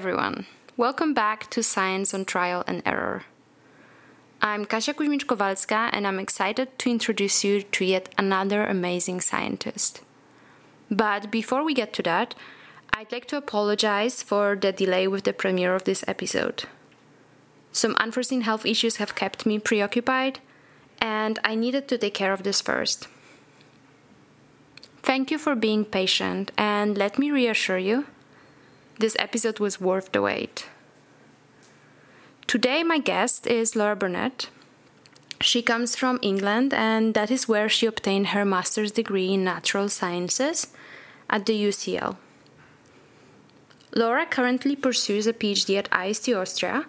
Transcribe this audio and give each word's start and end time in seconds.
Everyone. 0.00 0.46
Welcome 0.78 1.12
back 1.12 1.50
to 1.50 1.62
Science 1.62 2.14
on 2.14 2.24
Trial 2.24 2.64
and 2.66 2.82
Error. 2.86 3.24
I'm 4.40 4.64
Kasia 4.64 4.94
Kuzmicz-Kowalska, 4.94 5.90
and 5.92 6.06
I'm 6.06 6.18
excited 6.18 6.78
to 6.78 6.90
introduce 6.90 7.44
you 7.44 7.60
to 7.60 7.84
yet 7.84 8.08
another 8.16 8.64
amazing 8.64 9.20
scientist. 9.20 10.00
But 10.90 11.30
before 11.30 11.62
we 11.62 11.74
get 11.74 11.92
to 11.92 12.02
that, 12.04 12.34
I'd 12.94 13.12
like 13.12 13.26
to 13.26 13.36
apologize 13.36 14.22
for 14.22 14.56
the 14.56 14.72
delay 14.72 15.06
with 15.06 15.24
the 15.24 15.34
premiere 15.34 15.74
of 15.74 15.84
this 15.84 16.02
episode. 16.08 16.64
Some 17.70 17.94
unforeseen 17.96 18.40
health 18.40 18.64
issues 18.64 18.96
have 18.96 19.14
kept 19.14 19.44
me 19.44 19.58
preoccupied, 19.58 20.40
and 20.98 21.38
I 21.44 21.54
needed 21.54 21.88
to 21.88 21.98
take 21.98 22.14
care 22.14 22.32
of 22.32 22.42
this 22.42 22.62
first. 22.62 23.06
Thank 25.02 25.30
you 25.30 25.36
for 25.36 25.54
being 25.54 25.84
patient, 25.84 26.52
and 26.56 26.96
let 26.96 27.18
me 27.18 27.30
reassure 27.30 27.76
you 27.76 28.06
this 29.00 29.16
episode 29.18 29.58
was 29.58 29.80
worth 29.80 30.12
the 30.12 30.20
wait. 30.20 30.66
Today, 32.46 32.82
my 32.82 32.98
guest 32.98 33.46
is 33.46 33.74
Laura 33.74 33.96
Burnett. 33.96 34.50
She 35.40 35.62
comes 35.62 35.96
from 35.96 36.18
England, 36.20 36.74
and 36.74 37.14
that 37.14 37.30
is 37.30 37.48
where 37.48 37.68
she 37.68 37.86
obtained 37.86 38.28
her 38.28 38.44
master's 38.44 38.92
degree 38.92 39.32
in 39.32 39.42
natural 39.42 39.88
sciences 39.88 40.66
at 41.30 41.46
the 41.46 41.54
UCL. 41.54 42.16
Laura 43.94 44.26
currently 44.26 44.76
pursues 44.76 45.26
a 45.26 45.32
PhD 45.32 45.78
at 45.78 45.88
IST 46.06 46.28
Austria 46.28 46.84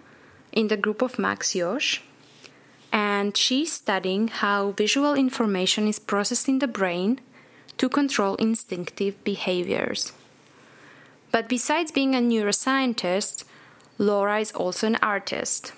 in 0.52 0.68
the 0.68 0.76
group 0.76 1.00
of 1.00 1.18
Max 1.18 1.54
Jösch, 1.54 2.00
and 2.92 3.34
she's 3.36 3.72
studying 3.72 4.28
how 4.28 4.72
visual 4.72 5.14
information 5.14 5.88
is 5.88 5.98
processed 5.98 6.48
in 6.48 6.58
the 6.58 6.68
brain 6.68 7.20
to 7.78 7.88
control 7.88 8.34
instinctive 8.34 9.24
behaviors. 9.24 10.12
But 11.32 11.48
besides 11.48 11.90
being 11.90 12.14
a 12.14 12.18
neuroscientist, 12.18 13.44
Laura 13.98 14.38
is 14.38 14.52
also 14.52 14.86
an 14.86 14.98
artist. 15.02 15.72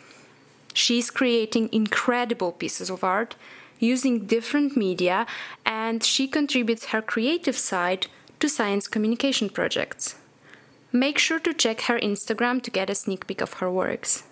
She's 0.74 1.10
creating 1.10 1.70
incredible 1.72 2.52
pieces 2.52 2.90
of 2.90 3.04
art 3.04 3.36
using 3.78 4.26
different 4.26 4.76
media, 4.76 5.26
and 5.64 6.02
she 6.02 6.26
contributes 6.26 6.86
her 6.86 7.00
creative 7.00 7.56
side 7.56 8.08
to 8.40 8.48
science 8.48 8.88
communication 8.88 9.48
projects. 9.48 10.16
Make 10.92 11.18
sure 11.18 11.38
to 11.40 11.54
check 11.54 11.82
her 11.82 11.98
Instagram 11.98 12.62
to 12.62 12.70
get 12.70 12.90
a 12.90 12.94
sneak 12.94 13.26
peek 13.26 13.40
of 13.40 13.54
her 13.54 13.70
works. 13.70 14.24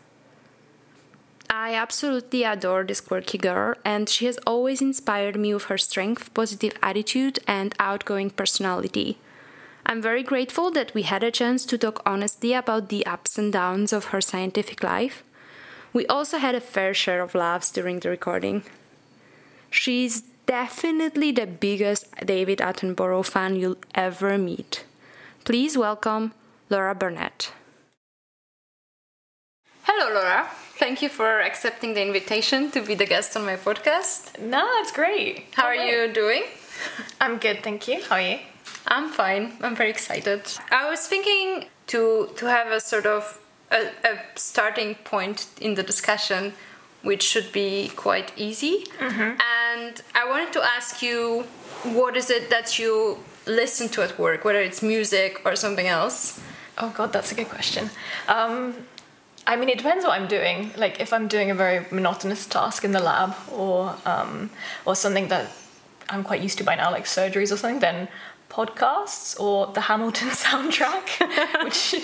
I 1.50 1.74
absolutely 1.74 2.44
adore 2.44 2.84
this 2.84 3.00
quirky 3.00 3.38
girl, 3.38 3.74
and 3.84 4.08
she 4.08 4.26
has 4.26 4.38
always 4.46 4.80
inspired 4.80 5.36
me 5.38 5.54
with 5.54 5.64
her 5.64 5.78
strength, 5.78 6.32
positive 6.34 6.72
attitude, 6.82 7.38
and 7.46 7.74
outgoing 7.78 8.30
personality. 8.30 9.18
I'm 9.84 10.00
very 10.00 10.22
grateful 10.22 10.70
that 10.72 10.94
we 10.94 11.02
had 11.02 11.22
a 11.22 11.30
chance 11.30 11.66
to 11.66 11.76
talk 11.76 12.02
honestly 12.06 12.52
about 12.54 12.88
the 12.88 13.04
ups 13.04 13.36
and 13.36 13.52
downs 13.52 13.92
of 13.92 14.06
her 14.06 14.20
scientific 14.20 14.82
life. 14.82 15.22
We 15.92 16.06
also 16.06 16.38
had 16.38 16.54
a 16.54 16.60
fair 16.60 16.94
share 16.94 17.20
of 17.20 17.34
laughs 17.34 17.70
during 17.70 18.00
the 18.00 18.08
recording. 18.08 18.62
She's 19.70 20.22
definitely 20.46 21.32
the 21.32 21.46
biggest 21.46 22.06
David 22.24 22.58
Attenborough 22.58 23.26
fan 23.26 23.56
you'll 23.56 23.76
ever 23.94 24.38
meet. 24.38 24.84
Please 25.44 25.76
welcome 25.76 26.32
Laura 26.70 26.94
Burnett. 26.94 27.52
Hello, 29.82 30.14
Laura. 30.14 30.48
Thank 30.78 31.02
you 31.02 31.08
for 31.08 31.40
accepting 31.40 31.94
the 31.94 32.02
invitation 32.02 32.70
to 32.70 32.80
be 32.80 32.94
the 32.94 33.06
guest 33.06 33.36
on 33.36 33.44
my 33.44 33.56
podcast. 33.56 34.40
No, 34.40 34.66
it's 34.80 34.92
great. 34.92 35.46
How 35.52 35.66
are 35.66 35.74
oh, 35.74 35.84
you 35.84 36.12
doing? 36.12 36.44
I'm 37.20 37.38
good, 37.38 37.62
thank 37.62 37.88
you. 37.88 38.02
How 38.02 38.16
are 38.16 38.20
you? 38.20 38.38
I'm 38.92 39.08
fine. 39.08 39.44
I'm 39.62 39.74
very 39.74 39.90
excited. 39.90 40.42
I 40.70 40.88
was 40.90 41.00
thinking 41.12 41.68
to 41.86 42.28
to 42.36 42.46
have 42.46 42.68
a 42.70 42.78
sort 42.78 43.06
of 43.06 43.40
a, 43.70 43.80
a 44.10 44.14
starting 44.34 44.96
point 44.96 45.46
in 45.60 45.74
the 45.74 45.82
discussion, 45.82 46.52
which 47.02 47.22
should 47.22 47.50
be 47.52 47.90
quite 47.96 48.32
easy. 48.36 48.74
Mm-hmm. 49.00 49.30
And 49.64 49.94
I 50.14 50.28
wanted 50.28 50.52
to 50.52 50.62
ask 50.76 51.02
you, 51.02 51.44
what 51.98 52.16
is 52.16 52.28
it 52.28 52.50
that 52.50 52.78
you 52.78 53.18
listen 53.46 53.88
to 53.94 54.02
at 54.02 54.18
work, 54.18 54.44
whether 54.44 54.60
it's 54.60 54.82
music 54.82 55.40
or 55.46 55.56
something 55.56 55.88
else? 55.88 56.38
Oh 56.76 56.90
god, 56.94 57.12
that's 57.14 57.32
a 57.32 57.34
good 57.34 57.48
question. 57.48 57.90
Um, 58.28 58.74
I 59.46 59.56
mean, 59.56 59.70
it 59.70 59.78
depends 59.78 60.04
what 60.04 60.20
I'm 60.20 60.28
doing. 60.28 60.70
Like, 60.76 61.00
if 61.00 61.12
I'm 61.12 61.28
doing 61.28 61.50
a 61.50 61.54
very 61.54 61.86
monotonous 61.90 62.46
task 62.46 62.84
in 62.84 62.92
the 62.92 63.00
lab, 63.00 63.34
or 63.50 63.96
um, 64.04 64.50
or 64.84 64.94
something 64.94 65.28
that 65.28 65.46
I'm 66.10 66.24
quite 66.24 66.42
used 66.42 66.58
to 66.58 66.64
by 66.64 66.76
now, 66.76 66.90
like 66.90 67.06
surgeries 67.06 67.50
or 67.52 67.56
something, 67.56 67.80
then 67.80 68.08
podcasts 68.52 69.38
or 69.40 69.66
the 69.72 69.80
Hamilton 69.80 70.28
soundtrack, 70.44 71.06
which 71.64 71.94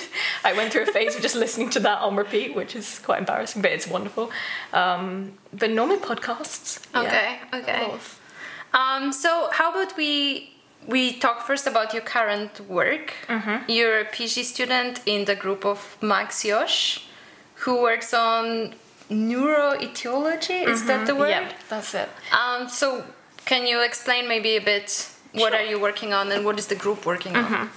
I 0.44 0.54
went 0.54 0.72
through 0.72 0.82
a 0.82 0.92
phase 0.96 1.14
of 1.14 1.22
just 1.22 1.36
listening 1.36 1.70
to 1.70 1.80
that 1.80 2.00
on 2.00 2.16
repeat, 2.16 2.54
which 2.56 2.74
is 2.74 2.98
quite 3.00 3.18
embarrassing, 3.18 3.60
but 3.62 3.70
it's 3.70 3.86
wonderful. 3.86 4.30
Um, 4.72 5.34
but 5.52 5.70
normally 5.70 6.00
podcasts. 6.00 6.68
Okay, 6.94 7.38
yeah, 7.52 7.58
okay. 7.58 7.92
Um, 8.72 9.12
so 9.12 9.48
how 9.52 9.70
about 9.70 9.96
we 9.96 10.54
we 10.86 11.12
talk 11.12 11.46
first 11.46 11.66
about 11.66 11.92
your 11.92 12.02
current 12.02 12.60
work. 12.68 13.12
Mm-hmm. 13.26 13.70
You're 13.70 14.00
a 14.00 14.04
PhD 14.04 14.42
student 14.42 15.00
in 15.04 15.26
the 15.26 15.34
group 15.34 15.66
of 15.66 15.98
Max 16.00 16.44
Jösch, 16.44 17.04
who 17.62 17.82
works 17.82 18.14
on 18.14 18.74
neuroethology. 19.10 20.66
Is 20.66 20.86
that 20.86 21.06
the 21.06 21.14
word? 21.14 21.30
Yeah, 21.30 21.52
that's 21.68 21.94
it. 21.94 22.08
Um, 22.32 22.68
so 22.68 23.04
can 23.44 23.66
you 23.66 23.82
explain 23.82 24.28
maybe 24.28 24.56
a 24.56 24.60
bit 24.60 25.10
what 25.40 25.52
Sure. 25.52 25.60
are 25.60 25.64
you 25.64 25.78
working 25.80 26.12
on 26.12 26.30
and 26.32 26.44
what 26.44 26.58
is 26.58 26.66
the 26.66 26.74
group 26.74 27.06
working 27.06 27.36
on? 27.36 27.70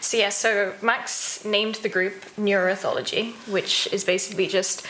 So 0.00 0.16
yeah, 0.16 0.30
so 0.30 0.74
Max 0.80 1.44
named 1.44 1.76
the 1.76 1.88
group 1.88 2.14
neuroethology, 2.36 3.32
which 3.46 3.88
is 3.92 4.04
basically 4.04 4.46
just 4.46 4.86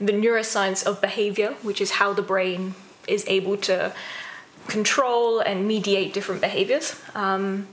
the 0.00 0.12
neuroscience 0.12 0.84
of 0.86 1.00
behavior, 1.00 1.54
which 1.62 1.80
is 1.80 1.92
how 1.92 2.12
the 2.12 2.22
brain 2.22 2.74
is 3.08 3.24
able 3.26 3.56
to 3.56 3.92
control 4.68 5.40
and 5.40 5.66
mediate 5.66 6.12
different 6.14 6.40
behaviors. 6.40 6.94
Um, 7.14 7.66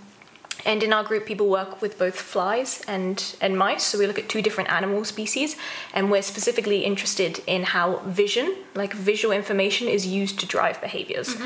and 0.66 0.84
in 0.84 0.92
our 0.92 1.04
group, 1.04 1.26
people 1.26 1.48
work 1.48 1.81
with 1.81 1.98
both 1.98 2.20
flies 2.20 2.84
and, 2.88 3.36
and 3.40 3.58
mice. 3.58 3.84
So 3.84 3.98
we 3.98 4.08
look 4.08 4.20
at 4.20 4.28
two 4.28 4.42
different 4.42 4.70
animal 4.72 5.06
species, 5.06 5.56
and 5.94 6.12
we're 6.12 6.22
specifically 6.22 6.84
interested 6.84 7.42
in 7.48 7.64
how 7.64 7.98
vision, 8.06 8.56
like 8.76 8.94
visual 8.94 9.34
information, 9.34 9.88
is 9.88 10.06
used 10.06 10.38
to 10.42 10.46
drive 10.46 10.81
behaviors. 10.81 11.38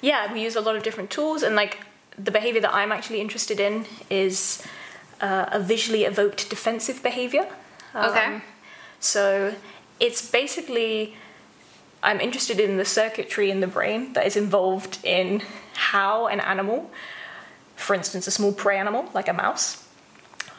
Yeah, 0.00 0.32
we 0.32 0.42
use 0.42 0.56
a 0.56 0.60
lot 0.60 0.74
of 0.74 0.82
different 0.82 1.10
tools, 1.10 1.42
and 1.44 1.54
like 1.54 1.78
the 2.18 2.30
behavior 2.30 2.60
that 2.60 2.74
I'm 2.74 2.92
actually 2.92 3.20
interested 3.20 3.60
in 3.60 3.86
is 4.10 4.62
uh, 5.20 5.46
a 5.52 5.60
visually 5.60 6.04
evoked 6.04 6.50
defensive 6.50 7.02
behavior. 7.02 7.48
Okay. 7.94 8.24
Um, 8.24 8.42
so 9.00 9.54
it's 10.00 10.28
basically 10.30 11.16
I'm 12.02 12.20
interested 12.20 12.60
in 12.60 12.76
the 12.76 12.84
circuitry 12.84 13.50
in 13.50 13.60
the 13.60 13.66
brain 13.66 14.12
that 14.12 14.26
is 14.26 14.36
involved 14.36 14.98
in 15.04 15.42
how 15.74 16.26
an 16.28 16.40
animal, 16.40 16.90
for 17.76 17.94
instance, 17.94 18.26
a 18.26 18.30
small 18.30 18.52
prey 18.52 18.78
animal 18.78 19.08
like 19.14 19.28
a 19.28 19.32
mouse, 19.32 19.88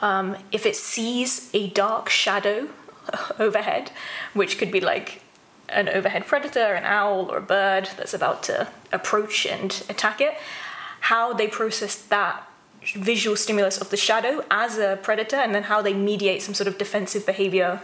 um, 0.02 0.38
if 0.52 0.66
it 0.66 0.76
sees 0.76 1.50
a 1.53 1.70
dark 1.70 2.09
shadow 2.09 2.68
overhead, 3.40 3.91
which 4.34 4.58
could 4.58 4.72
be 4.72 4.80
like 4.80 5.22
an 5.70 5.88
overhead 5.90 6.26
predator, 6.26 6.74
an 6.74 6.84
owl, 6.84 7.31
or 7.31 7.38
a 7.38 7.41
bird 7.41 7.90
that's 7.97 8.14
about 8.14 8.44
to 8.44 8.68
approach 8.91 9.46
and 9.46 9.84
attack 9.90 10.20
it, 10.20 10.34
how 11.02 11.34
they 11.34 11.48
process 11.48 11.96
that 11.96 12.46
visual 12.96 13.36
stimulus 13.36 13.78
of 13.80 13.90
the 13.90 13.98
shadow 13.98 14.44
as 14.50 14.78
a 14.78 14.98
predator, 15.02 15.36
and 15.36 15.54
then 15.54 15.64
how 15.64 15.82
they 15.82 15.94
mediate 15.94 16.42
some 16.42 16.54
sort 16.54 16.68
of 16.68 16.78
defensive 16.78 17.26
behavior, 17.26 17.82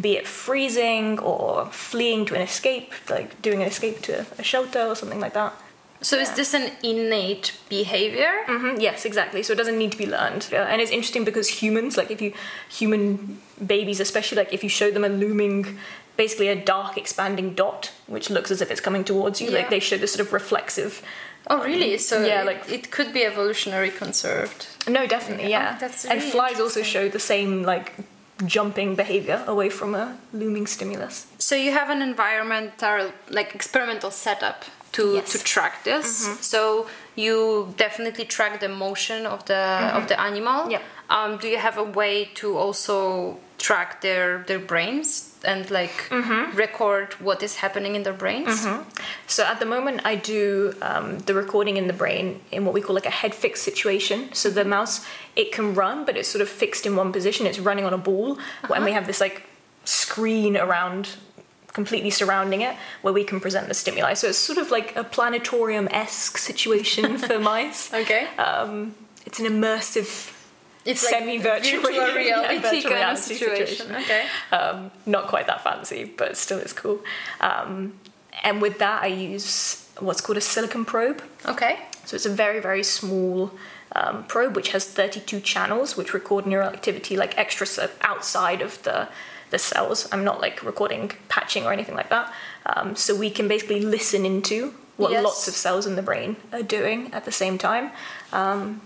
be 0.00 0.16
it 0.16 0.26
freezing 0.26 1.18
or 1.18 1.66
fleeing 1.66 2.24
to 2.26 2.34
an 2.34 2.40
escape, 2.40 2.92
like 3.10 3.40
doing 3.42 3.60
an 3.62 3.68
escape 3.68 4.00
to 4.02 4.24
a 4.38 4.42
shelter 4.42 4.80
or 4.86 4.94
something 4.94 5.20
like 5.20 5.34
that. 5.34 5.52
So 6.02 6.16
is 6.16 6.30
this 6.32 6.54
an 6.54 6.72
innate 6.82 7.52
behavior? 7.68 8.32
hmm 8.46 8.80
Yes, 8.80 9.04
exactly. 9.04 9.42
So 9.42 9.52
it 9.52 9.56
doesn't 9.56 9.76
need 9.76 9.92
to 9.92 9.98
be 9.98 10.06
learned. 10.06 10.48
Yeah, 10.50 10.64
And 10.64 10.80
it's 10.80 10.90
interesting 10.90 11.24
because 11.24 11.46
humans, 11.48 11.98
like 11.98 12.10
if 12.10 12.22
you, 12.22 12.32
human 12.70 13.38
babies 13.66 14.00
especially, 14.00 14.36
like 14.38 14.54
if 14.54 14.62
you 14.62 14.70
show 14.70 14.90
them 14.90 15.04
a 15.04 15.10
looming, 15.10 15.76
basically 16.16 16.48
a 16.48 16.56
dark 16.56 16.96
expanding 16.96 17.52
dot, 17.54 17.92
which 18.06 18.30
looks 18.30 18.50
as 18.50 18.62
if 18.62 18.70
it's 18.70 18.80
coming 18.80 19.04
towards 19.04 19.42
you, 19.42 19.50
Yeah. 19.50 19.58
like 19.58 19.68
they 19.68 19.78
show 19.80 19.98
this 19.98 20.12
sort 20.14 20.26
of 20.26 20.32
reflexive. 20.32 21.02
Oh, 21.46 21.62
really? 21.64 21.98
So 21.98 22.24
Yeah, 22.24 22.42
it, 22.42 22.46
like- 22.46 22.70
it 22.70 22.90
could 22.90 23.12
be 23.12 23.24
evolutionary 23.24 23.90
conserved. 23.90 24.66
No, 24.88 25.06
definitely, 25.06 25.50
Yeah. 25.50 25.62
yeah. 25.62 25.72
Oh, 25.76 25.80
that's 25.80 26.04
and 26.04 26.22
flies 26.22 26.60
also 26.60 26.82
show 26.82 27.08
the 27.08 27.18
same 27.20 27.62
like 27.62 27.92
jumping 28.46 28.94
behavior 28.96 29.42
away 29.46 29.68
from 29.70 29.94
a 29.94 30.16
looming 30.32 30.66
stimulus. 30.66 31.26
So 31.38 31.54
you 31.54 31.72
have 31.72 31.90
an 31.90 32.02
environmental, 32.02 33.12
like 33.28 33.54
experimental 33.54 34.10
setup 34.10 34.64
to 34.92 35.14
Yes. 35.14 35.32
to 35.32 35.38
track 35.38 35.84
this. 35.84 36.28
So 36.40 36.86
you 37.16 37.74
definitely 37.76 38.24
track 38.24 38.60
the 38.60 38.68
motion 38.68 39.26
of 39.26 39.44
the 39.44 39.92
of 39.94 40.06
the 40.08 40.18
animal. 40.20 40.70
Yep. 40.70 40.82
um, 41.10 41.36
do 41.38 41.48
you 41.48 41.58
have 41.58 41.76
a 41.78 41.84
way 41.84 42.24
to 42.34 42.56
also 42.56 43.36
track 43.58 44.00
their 44.00 44.44
their 44.46 44.58
brains 44.60 45.29
and 45.44 45.70
like 45.70 46.08
Mm-hmm. 46.10 46.56
record 46.56 47.14
what 47.14 47.42
is 47.42 47.56
happening 47.56 47.94
in 47.94 48.02
their 48.02 48.12
brains? 48.12 48.66
So 49.26 49.44
at 49.44 49.58
the 49.60 49.66
moment, 49.66 50.00
I 50.04 50.14
do 50.16 50.74
um, 50.82 51.18
the 51.20 51.34
recording 51.34 51.76
in 51.76 51.86
the 51.86 51.92
brain 51.92 52.40
in 52.52 52.64
what 52.64 52.74
we 52.74 52.80
call 52.80 52.94
like 52.94 53.06
a 53.06 53.10
head 53.22 53.34
fixed 53.34 53.62
situation. 53.62 54.32
So 54.32 54.50
the 54.50 54.64
mouse 54.64 55.04
it 55.36 55.52
can 55.52 55.74
run, 55.74 56.04
but 56.04 56.16
it's 56.16 56.28
sort 56.28 56.42
of 56.42 56.48
fixed 56.48 56.84
in 56.86 56.96
one 56.96 57.12
position. 57.12 57.46
It's 57.46 57.58
running 57.58 57.84
on 57.84 57.94
a 57.94 57.98
ball, 57.98 58.38
and 58.74 58.84
we 58.84 58.92
have 58.92 59.06
this 59.06 59.20
like 59.20 59.42
screen 59.84 60.56
around, 60.56 61.16
completely 61.72 62.10
surrounding 62.10 62.60
it, 62.60 62.76
where 63.02 63.14
we 63.14 63.24
can 63.24 63.40
present 63.40 63.68
the 63.68 63.74
stimuli. 63.74 64.14
So 64.14 64.28
it's 64.28 64.38
sort 64.38 64.58
of 64.58 64.70
like 64.70 64.94
a 64.96 65.04
planetarium 65.04 65.88
esque 65.90 66.36
situation 66.38 67.16
for 67.26 67.38
mice. 67.38 67.92
Okay. 67.94 68.26
Um, 68.36 68.94
it's 69.26 69.38
an 69.40 69.46
immersive. 69.46 70.34
It's 70.84 71.06
semi-virtual 71.08 71.82
virtual 71.82 72.14
reality- 72.14 72.28
yeah, 72.28 72.60
virtual 72.60 72.70
kind 72.70 72.84
of 72.84 72.90
reality 72.92 73.34
situation. 73.34 73.76
situation. 73.86 73.96
Okay. 73.96 74.26
Um, 74.52 74.90
not 75.06 75.28
quite 75.28 75.46
that 75.46 75.62
fancy, 75.62 76.04
but 76.04 76.36
still 76.36 76.58
it's 76.58 76.72
cool. 76.72 77.00
Um, 77.40 77.94
and 78.42 78.62
with 78.62 78.78
that, 78.78 79.02
I 79.02 79.08
use 79.08 79.86
what's 79.98 80.20
called 80.20 80.38
a 80.38 80.40
silicon 80.40 80.84
probe. 80.84 81.22
Okay. 81.44 81.78
So 82.06 82.14
it's 82.16 82.26
a 82.26 82.30
very, 82.32 82.60
very 82.60 82.82
small 82.82 83.52
um, 83.94 84.24
probe 84.24 84.54
which 84.56 84.70
has 84.70 84.84
32 84.86 85.40
channels 85.40 85.96
which 85.96 86.14
record 86.14 86.46
neural 86.46 86.68
activity 86.68 87.16
like 87.16 87.36
extra 87.36 87.66
outside 88.02 88.62
of 88.62 88.80
the, 88.84 89.08
the 89.50 89.58
cells. 89.58 90.08
I'm 90.12 90.24
not 90.24 90.40
like 90.40 90.62
recording 90.64 91.10
patching 91.28 91.64
or 91.66 91.72
anything 91.72 91.96
like 91.96 92.08
that. 92.10 92.32
Um, 92.66 92.96
so 92.96 93.14
we 93.14 93.30
can 93.30 93.48
basically 93.48 93.80
listen 93.82 94.24
into 94.24 94.74
what 94.96 95.10
Yes. 95.12 95.24
lots 95.24 95.48
of 95.48 95.54
cells 95.54 95.86
in 95.86 95.96
the 95.96 96.02
brain 96.02 96.36
are 96.52 96.62
doing 96.62 97.12
at 97.12 97.24
the 97.24 97.32
same 97.32 97.58
time. 97.58 97.90
Um, 98.32 98.80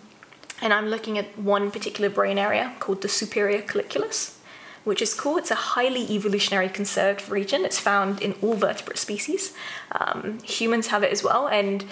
and 0.61 0.73
I'm 0.73 0.87
looking 0.87 1.19
at 1.19 1.39
one 1.39 1.71
particular 1.71 2.11
brain 2.11 2.39
area 2.39 2.75
called 2.81 3.03
the 3.03 3.09
superior 3.09 3.63
colliculus, 3.63 4.37
which 4.85 5.03
is 5.03 5.15
cool. 5.15 5.37
It's 5.37 5.51
a 5.51 5.55
highly 5.55 6.11
evolutionary 6.11 6.69
conserved 6.69 7.29
region. 7.29 7.65
It's 7.65 7.79
found 7.79 8.23
in 8.23 8.35
all 8.43 8.55
vertebrate 8.55 8.99
species. 8.99 9.53
Um, 9.93 10.39
humans 10.45 10.89
have 10.89 11.03
it 11.03 11.13
as 11.13 11.23
well, 11.23 11.49
and 11.49 11.85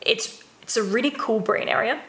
it's 0.00 0.42
it's 0.62 0.76
a 0.76 0.82
really 0.82 1.10
cool 1.10 1.40
brain 1.40 1.68
area 1.68 2.00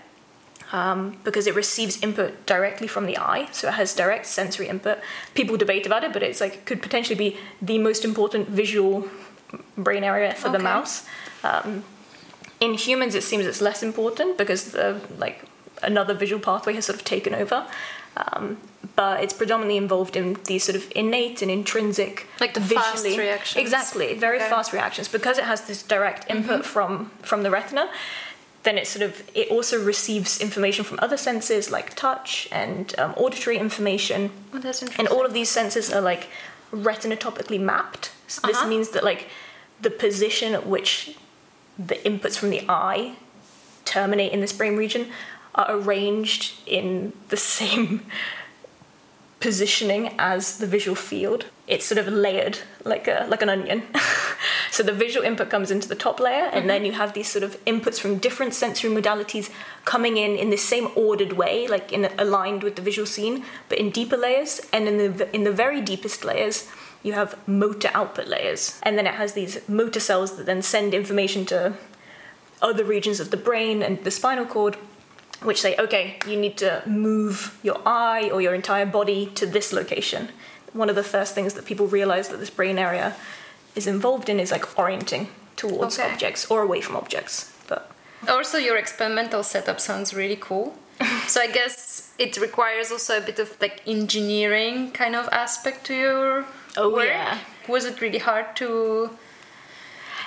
um, 0.71 1.18
because 1.24 1.47
it 1.47 1.56
receives 1.56 2.01
input 2.03 2.45
directly 2.45 2.88
from 2.88 3.06
the 3.06 3.18
eye, 3.18 3.47
so 3.51 3.69
it 3.69 3.74
has 3.75 3.95
direct 3.95 4.25
sensory 4.25 4.68
input. 4.68 5.00
People 5.33 5.57
debate 5.57 5.85
about 5.85 6.03
it, 6.03 6.13
but 6.13 6.21
it's 6.21 6.42
like 6.42 6.65
could 6.65 6.81
potentially 6.81 7.15
be 7.15 7.38
the 7.62 7.77
most 7.77 8.06
important 8.06 8.50
visual 8.50 9.07
brain 9.77 10.03
area 10.03 10.33
for 10.33 10.50
the 10.50 10.59
mouse. 10.59 11.06
Um, 11.44 11.83
in 12.59 12.74
humans, 12.74 13.15
it 13.15 13.24
seems 13.24 13.45
it's 13.45 13.62
less 13.62 13.81
important 13.81 14.38
because 14.38 14.71
the 14.74 15.01
like 15.18 15.45
another 15.84 16.14
visual 16.14 16.42
pathway 16.42 16.74
has 16.74 16.86
sort 16.86 16.98
of 16.98 17.04
taken 17.06 17.34
over. 17.34 17.66
Um, 18.18 18.58
but 18.96 19.24
it's 19.24 19.34
predominantly 19.34 19.78
involved 19.78 20.16
in 20.18 20.38
these 20.46 20.64
sort 20.64 20.76
of 20.76 20.92
innate 20.96 21.42
and 21.42 21.50
intrinsic, 21.52 22.28
Like 22.40 22.54
the 22.54 22.60
fast 22.62 23.04
visually- 23.04 23.18
reactions. 23.20 23.62
Exactly, 23.62 24.14
very 24.16 24.36
Okay. 24.38 24.46
Mm-hmm. 24.46 24.54
fast 24.56 24.74
reactions 24.74 25.08
because 25.08 25.38
it 25.38 25.46
has 25.46 25.62
this 25.62 25.84
direct 25.84 26.30
input 26.30 26.66
from 26.66 27.12
from 27.22 27.44
the 27.44 27.50
retina. 27.52 27.90
Then 28.64 28.78
it 28.78 28.88
sort 28.88 29.04
of 29.10 29.24
it 29.34 29.48
also 29.50 29.81
receives 29.81 30.42
information 30.42 30.84
from 30.84 31.00
other 31.02 31.16
senses 31.18 31.72
like 31.72 31.96
touch 31.96 32.50
and 32.52 32.94
um, 32.98 33.14
auditory 33.16 33.58
information, 33.58 34.31
Oh, 34.54 34.60
that's 34.60 34.81
and 35.00 35.08
all 35.08 35.26
of 35.26 35.34
these 35.34 35.50
senses 35.50 35.94
are 35.94 36.02
like 36.02 36.28
retinotopically 36.74 37.60
mapped. 37.60 38.12
So 38.28 38.42
this 38.48 38.58
Uh-huh. 38.58 38.68
means 38.68 38.90
that 38.90 39.04
like 39.04 39.28
the 39.81 39.90
position 39.90 40.54
at 40.54 40.66
which 40.68 41.16
the 41.78 41.96
inputs 42.10 42.38
from 42.38 42.50
the 42.50 42.62
eye 42.68 43.14
terminate 43.86 44.31
in 44.34 44.42
this 44.42 44.52
brain 44.54 44.76
region 44.78 45.08
are 45.59 45.75
arranged 45.75 46.57
in 46.65 47.13
the 47.27 47.38
same 47.59 48.06
positioning 49.39 50.13
as 50.19 50.57
the 50.57 50.67
visual 50.67 50.95
field. 50.95 51.45
It's 51.67 51.85
sort 51.85 52.00
of 52.00 52.07
layered 52.07 52.59
like 52.83 53.07
a 53.07 53.25
like 53.29 53.41
an 53.41 53.50
onion. 53.50 53.83
so 54.71 54.83
the 54.83 54.91
visual 54.91 55.25
input 55.25 55.50
comes 55.50 55.71
into 55.71 55.88
the 55.88 55.95
top 55.95 56.19
layer, 56.19 56.50
and 56.51 56.69
then 56.69 56.81
mm-hmm. 56.81 56.85
you 56.88 56.91
have 56.94 57.13
these 57.13 57.29
sort 57.29 57.44
of 57.44 57.63
inputs 57.65 58.00
from 58.00 58.17
different 58.17 58.53
sensory 58.53 58.89
modalities 58.89 59.50
coming 59.85 60.17
in 60.17 60.35
in 60.35 60.50
the 60.50 60.57
same 60.57 60.89
ordered 60.95 61.33
way, 61.33 61.67
like 61.67 61.94
in 61.94 62.09
aligned 62.17 62.63
with 62.63 62.75
the 62.75 62.81
visual 62.81 63.06
scene, 63.06 63.45
but 63.69 63.77
in 63.77 63.91
deeper 63.91 64.17
layers. 64.17 64.61
And 64.73 64.88
in 64.88 64.97
the 64.97 65.35
in 65.35 65.44
the 65.44 65.51
very 65.51 65.81
deepest 65.81 66.25
layers, 66.25 66.67
you 67.03 67.13
have 67.13 67.38
motor 67.47 67.91
output 67.94 68.27
layers, 68.27 68.79
and 68.83 68.97
then 68.97 69.07
it 69.07 69.15
has 69.15 69.33
these 69.33 69.67
motor 69.69 70.00
cells 70.00 70.38
that 70.38 70.45
then 70.45 70.61
send 70.61 70.94
information 70.94 71.45
to 71.45 71.73
other 72.61 72.83
regions 72.83 73.19
of 73.19 73.31
the 73.31 73.38
brain 73.38 73.81
and 73.81 74.03
the 74.03 74.11
spinal 74.11 74.45
cord 74.45 74.77
which 75.41 75.62
say, 75.62 75.75
okay, 75.77 76.18
you 76.27 76.36
need 76.38 76.57
to 76.57 76.83
move 76.86 77.57
your 77.63 77.80
eye 77.86 78.30
or 78.31 78.41
your 78.41 78.53
entire 78.53 78.86
body 78.86 79.27
to 79.36 79.45
this 79.45 79.71
location. 79.74 80.30
One 80.74 80.89
of 80.89 80.95
the 80.95 81.03
first 81.03 81.33
things 81.33 81.53
that 81.53 81.65
people 81.65 81.88
realize 81.88 82.30
that 82.30 82.38
this 82.39 82.50
brain 82.50 82.77
area 82.77 83.15
is 83.75 83.88
involved 83.88 84.30
in 84.30 84.39
is 84.39 84.51
like 84.51 84.77
orienting 84.77 85.30
towards 85.56 85.97
Okay. 86.00 86.12
objects 86.12 86.50
or 86.51 86.62
away 86.62 86.81
from 86.81 86.95
objects. 86.95 87.51
But 87.68 87.89
Also, 88.27 88.57
your 88.57 88.77
experimental 88.77 89.44
setup 89.44 89.80
sounds 89.80 90.13
really 90.13 90.36
cool. 90.36 90.75
so 91.27 91.39
I 91.42 91.47
guess 91.47 92.13
it 92.19 92.38
requires 92.38 92.92
also 92.92 93.18
a 93.18 93.21
bit 93.21 93.39
of 93.39 93.56
like 93.62 93.81
engineering 93.88 94.92
kind 94.92 95.15
of 95.15 95.30
aspect 95.31 95.85
to 95.88 95.94
your 95.95 96.45
Oh, 96.77 96.89
work. 96.89 97.07
yeah. 97.07 97.38
Was 97.68 97.85
it 97.85 98.01
really 98.01 98.19
hard 98.19 98.56
to 98.57 99.09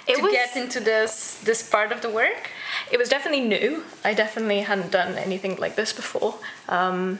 it 0.06 0.16
to 0.16 0.22
was 0.22 0.32
get 0.32 0.56
into 0.56 0.80
this 0.80 1.36
this 1.44 1.62
part 1.68 1.92
of 1.92 2.00
the 2.00 2.10
work? 2.10 2.50
it 2.90 2.98
was 2.98 3.08
definitely 3.08 3.46
new. 3.58 3.84
I 4.04 4.14
definitely 4.14 4.60
hadn't 4.60 4.90
done 4.90 5.14
anything 5.16 5.56
like 5.56 5.74
this 5.76 5.92
before, 5.92 6.34
um, 6.68 7.18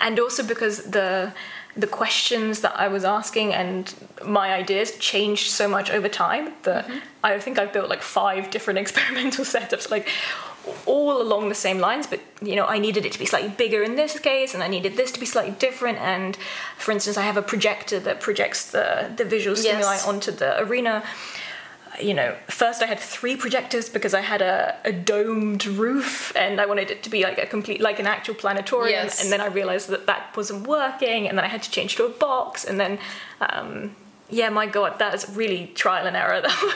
and 0.00 0.18
also 0.18 0.42
because 0.42 0.76
the 0.90 1.32
the 1.74 1.86
questions 1.86 2.60
that 2.60 2.74
I 2.78 2.88
was 2.88 3.02
asking 3.04 3.54
and 3.54 3.94
my 4.26 4.52
ideas 4.52 4.92
changed 4.98 5.50
so 5.50 5.66
much 5.68 5.90
over 5.90 6.06
time 6.08 6.52
that 6.64 6.84
I 7.24 7.38
think 7.38 7.58
I've 7.58 7.72
built 7.72 7.88
like 7.88 8.02
five 8.02 8.50
different 8.50 8.78
experimental 8.84 9.44
setups, 9.44 9.90
like 9.90 10.06
all 10.86 11.20
along 11.22 11.48
the 11.48 11.54
same 11.54 11.78
lines. 11.78 12.06
But 12.06 12.20
you 12.42 12.56
know, 12.56 12.66
I 12.66 12.78
needed 12.78 13.06
it 13.06 13.12
to 13.12 13.18
be 13.18 13.26
slightly 13.26 13.48
bigger 13.50 13.82
in 13.82 13.96
this 13.96 14.18
case, 14.18 14.52
and 14.54 14.62
I 14.62 14.68
needed 14.68 14.96
this 14.96 15.10
to 15.12 15.20
be 15.20 15.26
slightly 15.26 15.54
different. 15.58 15.98
And 15.98 16.36
for 16.76 16.92
instance, 16.92 17.16
I 17.16 17.22
have 17.22 17.38
a 17.38 17.42
projector 17.42 17.98
that 18.00 18.20
projects 18.20 18.70
the 18.70 19.10
the 19.16 19.24
visual 19.24 19.56
stimuli 19.56 19.94
Yes. 19.94 20.06
onto 20.06 20.30
the 20.30 20.60
arena 20.62 21.02
you 22.00 22.14
know, 22.14 22.34
first 22.48 22.82
I 22.82 22.86
had 22.86 22.98
three 22.98 23.36
projectors 23.36 23.88
because 23.88 24.14
I 24.14 24.20
had 24.20 24.40
a, 24.40 24.76
a 24.84 24.92
domed 24.92 25.66
roof 25.66 26.34
and 26.36 26.60
I 26.60 26.66
wanted 26.66 26.90
it 26.90 27.02
to 27.02 27.10
be 27.10 27.22
like 27.22 27.38
a 27.38 27.46
complete, 27.46 27.80
like 27.80 27.98
an 27.98 28.06
actual 28.06 28.34
planetarium. 28.34 29.06
Yes. 29.06 29.22
And 29.22 29.32
then 29.32 29.40
I 29.40 29.46
realized 29.46 29.88
that 29.88 30.06
that 30.06 30.34
wasn't 30.36 30.66
working 30.66 31.28
and 31.28 31.36
then 31.36 31.44
I 31.44 31.48
had 31.48 31.62
to 31.64 31.70
change 31.70 31.96
to 31.96 32.04
a 32.04 32.08
box. 32.08 32.64
And 32.64 32.80
then, 32.80 32.98
um, 33.40 33.94
yeah, 34.30 34.48
my 34.48 34.66
God, 34.66 34.98
that 34.98 35.14
is 35.14 35.28
really 35.36 35.66
trial 35.74 36.06
and 36.06 36.16
error. 36.16 36.40
That 36.46 36.74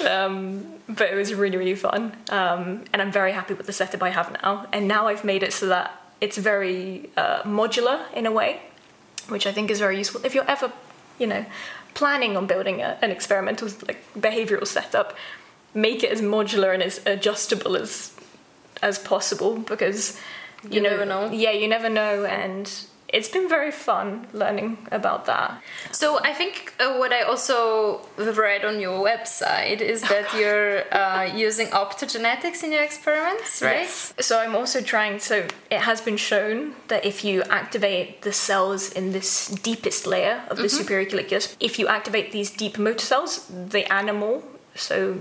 was, 0.00 0.06
um, 0.06 0.66
but 0.88 1.10
it 1.10 1.14
was 1.14 1.34
really, 1.34 1.56
really 1.56 1.74
fun. 1.74 2.16
Um, 2.30 2.84
and 2.92 3.02
I'm 3.02 3.12
very 3.12 3.32
happy 3.32 3.54
with 3.54 3.66
the 3.66 3.72
setup 3.72 4.02
I 4.02 4.10
have 4.10 4.32
now. 4.42 4.66
And 4.72 4.88
now 4.88 5.06
I've 5.08 5.24
made 5.24 5.42
it 5.42 5.52
so 5.52 5.66
that 5.66 6.00
it's 6.20 6.38
very 6.38 7.10
uh, 7.16 7.42
modular 7.42 8.10
in 8.14 8.26
a 8.26 8.32
way, 8.32 8.62
which 9.28 9.46
I 9.46 9.52
think 9.52 9.70
is 9.70 9.78
very 9.78 9.98
useful. 9.98 10.24
If 10.24 10.34
you're 10.34 10.48
ever, 10.50 10.72
you 11.18 11.26
know, 11.26 11.44
planning 11.94 12.36
on 12.36 12.46
building 12.46 12.80
a, 12.82 12.98
an 13.02 13.10
experimental 13.10 13.68
like 13.86 14.02
behavioral 14.18 14.66
setup, 14.66 15.16
make 15.74 16.02
it 16.02 16.10
as 16.10 16.20
modular 16.20 16.72
and 16.74 16.82
as 16.82 17.00
adjustable 17.06 17.76
as 17.76 18.12
as 18.82 18.98
possible 18.98 19.56
because 19.58 20.20
You 20.70 20.80
never 20.80 21.04
know. 21.04 21.30
Yeah, 21.30 21.52
you 21.52 21.68
never 21.68 21.88
know, 21.88 22.24
and 22.24 22.70
it's 23.14 23.28
been 23.28 23.48
very 23.48 23.70
fun 23.70 24.26
learning 24.32 24.76
about 24.90 25.24
that. 25.26 25.62
So 25.92 26.18
I 26.30 26.32
think 26.34 26.74
uh, 26.80 26.96
what 26.96 27.12
I 27.12 27.22
also 27.22 28.00
read 28.16 28.64
on 28.64 28.80
your 28.80 28.98
website 29.10 29.80
is 29.80 30.02
that 30.02 30.26
you're 30.38 30.92
uh, 30.92 31.24
using 31.46 31.68
optogenetics 31.68 32.64
in 32.64 32.72
your 32.72 32.82
experiments, 32.82 33.62
right? 33.62 33.86
Yes. 33.86 34.12
So 34.20 34.40
I'm 34.40 34.56
also 34.56 34.80
trying. 34.80 35.20
So 35.20 35.46
it 35.70 35.80
has 35.90 36.00
been 36.00 36.16
shown 36.16 36.74
that 36.88 37.04
if 37.04 37.24
you 37.24 37.42
activate 37.44 38.22
the 38.22 38.32
cells 38.32 38.90
in 38.90 39.12
this 39.12 39.46
deepest 39.70 40.08
layer 40.08 40.42
of 40.50 40.56
the 40.56 40.68
superior 40.68 41.08
colliculus, 41.08 41.54
if 41.60 41.78
you 41.78 41.86
activate 41.86 42.32
these 42.32 42.50
deep 42.50 42.78
motor 42.78 43.06
cells, 43.12 43.46
the 43.48 43.90
animal, 43.92 44.42
so 44.74 45.18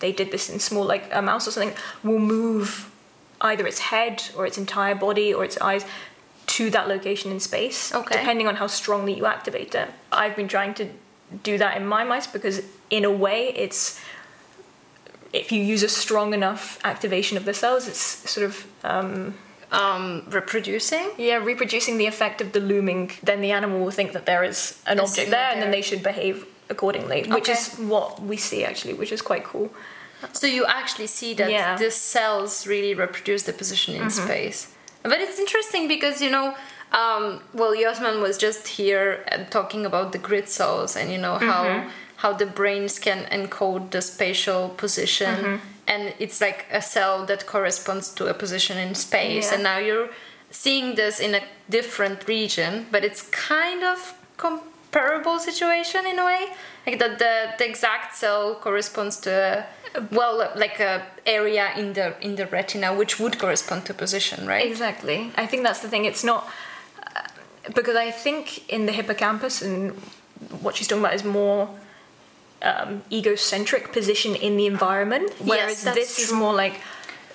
they 0.00 0.10
did 0.10 0.32
this 0.32 0.50
in 0.50 0.58
small, 0.58 0.84
like 0.84 1.04
a 1.12 1.22
mouse 1.22 1.46
or 1.46 1.52
something, 1.52 1.76
will 2.02 2.18
move 2.18 2.90
either 3.40 3.64
its 3.66 3.78
head 3.78 4.22
or 4.36 4.46
its 4.46 4.58
entire 4.58 4.94
body 4.94 5.32
or 5.32 5.44
its 5.44 5.56
eyes 5.60 5.84
to 6.56 6.70
that 6.70 6.88
location 6.88 7.30
in 7.30 7.40
space, 7.40 7.94
Okay. 7.94 8.16
depending 8.18 8.46
on 8.48 8.56
how 8.56 8.66
strongly 8.66 9.12
you 9.14 9.26
activate 9.26 9.74
it. 9.74 9.88
I've 10.10 10.34
been 10.36 10.48
trying 10.48 10.74
to 10.74 10.84
do 11.42 11.58
that 11.58 11.76
in 11.76 11.86
my 11.86 12.04
mice 12.04 12.26
because, 12.26 12.62
in 12.90 13.04
a 13.04 13.10
way, 13.10 13.40
it's 13.64 14.00
if 15.32 15.52
you 15.52 15.62
use 15.62 15.82
a 15.82 15.88
strong 15.90 16.32
enough 16.32 16.78
activation 16.84 17.36
of 17.36 17.44
the 17.44 17.52
cells, 17.52 17.86
it's 17.86 18.00
sort 18.30 18.46
of 18.46 18.66
um, 18.82 19.34
Um, 19.70 20.24
reproducing. 20.30 21.10
yeah 21.18 21.36
reproducing 21.36 21.98
the 21.98 22.06
effect 22.06 22.40
of 22.40 22.52
the 22.52 22.60
looming. 22.60 23.10
Then 23.22 23.42
the 23.42 23.52
animal 23.52 23.78
will 23.84 23.90
think 23.90 24.12
that 24.12 24.24
there 24.24 24.42
is 24.42 24.58
an 24.86 24.98
object 24.98 25.26
see 25.26 25.30
there, 25.30 25.50
and 25.52 25.60
then 25.60 25.70
they're- 25.70 25.82
should 25.82 26.02
behave 26.02 26.46
accordingly, 26.70 27.20
which 27.28 27.48
Okay. 27.50 27.52
is 27.60 27.74
what 27.94 28.08
we 28.22 28.36
see 28.38 28.64
actually, 28.64 28.94
which 28.94 29.12
is 29.12 29.20
quite 29.20 29.44
cool. 29.44 29.68
So 30.32 30.46
you 30.46 30.64
actually 30.64 31.06
see 31.08 31.34
that 31.34 31.50
Yeah. 31.50 31.76
the 31.76 31.90
cells 31.90 32.66
really 32.66 32.94
reproduce 32.94 33.42
the 33.42 33.52
position 33.52 33.94
in 34.00 34.08
space. 34.10 34.68
But 35.02 35.20
it's 35.20 35.38
interesting 35.38 35.88
because 35.88 36.20
you 36.22 36.30
know, 36.30 36.54
um, 36.92 37.40
well, 37.54 37.74
Yosman 37.74 38.20
was 38.22 38.36
just 38.38 38.68
here 38.68 39.24
uh, 39.32 39.44
talking 39.50 39.86
about 39.86 40.12
the 40.12 40.18
grid 40.18 40.48
cells 40.48 40.96
and 40.96 41.10
you 41.12 41.18
know 41.18 41.38
how 41.38 41.64
Mm-hmm. 41.64 41.88
how 42.16 42.32
the 42.32 42.46
brains 42.46 42.98
can 42.98 43.24
encode 43.30 43.90
the 43.90 44.00
spatial 44.02 44.68
position, 44.70 45.34
Mm-hmm. 45.36 45.56
and 45.86 46.14
it's 46.18 46.40
like 46.40 46.66
a 46.72 46.80
cell 46.82 47.24
that 47.26 47.46
corresponds 47.46 48.10
to 48.14 48.26
a 48.26 48.34
position 48.34 48.76
in 48.78 48.94
space. 48.94 49.46
Yeah. 49.48 49.54
And 49.54 49.62
now 49.62 49.78
you're 49.78 50.08
seeing 50.50 50.96
this 50.96 51.20
in 51.20 51.34
a 51.34 51.40
different 51.70 52.26
region, 52.26 52.86
but 52.90 53.04
it's 53.04 53.22
kind 53.50 53.84
of 53.84 54.14
comparable 54.90 55.38
situation 55.38 56.06
in 56.06 56.18
a 56.18 56.24
way, 56.24 56.46
like 56.86 56.98
that 56.98 57.18
the 57.18 57.52
the 57.58 57.68
exact 57.68 58.16
cell 58.16 58.54
corresponds 58.54 59.16
to 59.16 59.66
a 59.94 60.02
well 60.12 60.50
like 60.56 60.80
a 60.80 61.06
area 61.26 61.70
in 61.76 61.92
the 61.92 62.14
in 62.20 62.36
the 62.36 62.46
retina 62.46 62.94
which 62.94 63.18
would 63.18 63.38
correspond 63.38 63.84
to 63.86 63.94
position 63.94 64.46
right 64.46 64.66
Exactly. 64.66 65.30
I 65.36 65.46
think 65.46 65.62
that's 65.62 65.80
the 65.80 65.88
thing. 65.88 66.04
It's 66.04 66.24
not 66.24 66.48
uh, 67.02 67.22
because 67.74 67.96
I 67.96 68.10
think 68.10 68.68
in 68.68 68.86
the 68.86 68.92
hippocampus 68.92 69.62
and 69.62 69.92
what 70.62 70.76
she's 70.76 70.86
talking 70.86 71.04
about 71.04 71.14
is 71.14 71.24
more 71.24 71.68
um, 72.62 73.02
egocentric 73.10 73.92
position 73.92 74.34
in 74.34 74.56
the 74.56 74.66
environment, 74.66 75.32
whereas 75.40 75.82
that's 75.84 75.96
this 75.96 76.18
is 76.18 76.32
more 76.32 76.54
like 76.54 76.80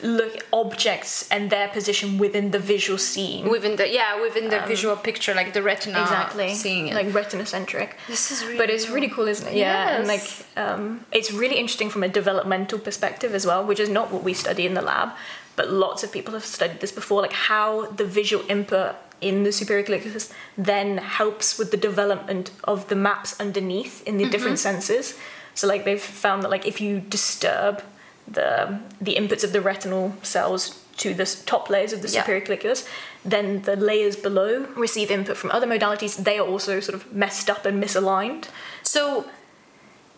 look 0.03 0.45
objects 0.51 1.27
and 1.29 1.49
their 1.49 1.69
position 1.69 2.17
within 2.17 2.51
the 2.51 2.59
visual 2.59 2.99
scene. 2.99 3.49
within 3.49 3.77
the 3.77 3.89
yeah 3.89 4.21
within 4.21 4.49
the 4.49 4.59
visual 4.67 4.95
picture 4.95 5.33
like 5.33 5.53
the 5.53 5.63
retina 5.63 6.01
exactly, 6.01 6.53
seeing 6.53 6.89
it 6.89 6.93
like 6.93 7.07
retinocentric. 7.07 7.91
this 8.07 8.29
is 8.31 8.43
really 8.43 8.57
but 8.57 8.69
it's 8.69 8.89
really 8.89 9.09
cool, 9.09 9.27
isn't 9.27 9.47
it? 9.47 9.55
Yeah, 9.55 9.97
and 9.97 10.07
like 10.07 10.27
um, 10.57 11.05
it's 11.11 11.31
really 11.31 11.55
interesting 11.55 11.89
from 11.89 12.03
a 12.03 12.09
developmental 12.09 12.79
perspective 12.79 13.33
as 13.33 13.45
well, 13.45 13.65
which 13.65 13.79
is 13.79 13.89
not 13.89 14.11
what 14.11 14.23
we 14.23 14.33
study 14.33 14.65
in 14.65 14.73
the 14.73 14.81
lab, 14.81 15.09
but 15.55 15.71
lots 15.71 16.03
of 16.03 16.11
people 16.11 16.33
have 16.33 16.45
studied 16.45 16.79
this 16.81 16.91
before, 16.91 17.21
like 17.21 17.33
how 17.33 17.87
the 17.87 18.05
visual 18.05 18.43
input 18.49 18.95
in 19.21 19.43
the 19.43 19.51
superior 19.51 19.85
colliculus 19.85 20.31
then 20.57 20.97
helps 20.97 21.57
with 21.57 21.71
the 21.71 21.77
development 21.77 22.51
of 22.65 22.89
the 22.89 22.95
maps 22.95 23.39
underneath 23.39 24.05
in 24.05 24.17
the 24.17 24.27
different 24.27 24.59
senses. 24.59 25.17
So 25.55 25.67
like 25.67 25.85
they've 25.85 26.01
found 26.01 26.43
that 26.43 26.49
like 26.49 26.67
if 26.67 26.81
you 26.81 26.99
disturb 26.99 27.81
the 28.27 28.79
the 29.01 29.15
inputs 29.15 29.43
of 29.43 29.51
the 29.51 29.61
retinal 29.61 30.13
cells 30.23 30.79
to 30.97 31.13
the 31.13 31.25
top 31.45 31.69
layers 31.69 31.91
of 31.93 32.01
the 32.01 32.07
Yeah. 32.07 32.21
superior 32.21 32.45
colliculus, 32.45 32.87
then 33.25 33.61
the 33.63 33.75
layers 33.75 34.15
below 34.15 34.67
receive 34.75 35.09
input 35.11 35.37
from 35.37 35.49
other 35.51 35.67
modalities. 35.67 36.15
They 36.23 36.37
are 36.37 36.47
also 36.47 36.79
sort 36.79 36.95
of 36.95 37.11
messed 37.13 37.49
up 37.49 37.65
and 37.65 37.83
misaligned. 37.83 38.45
so 38.83 39.25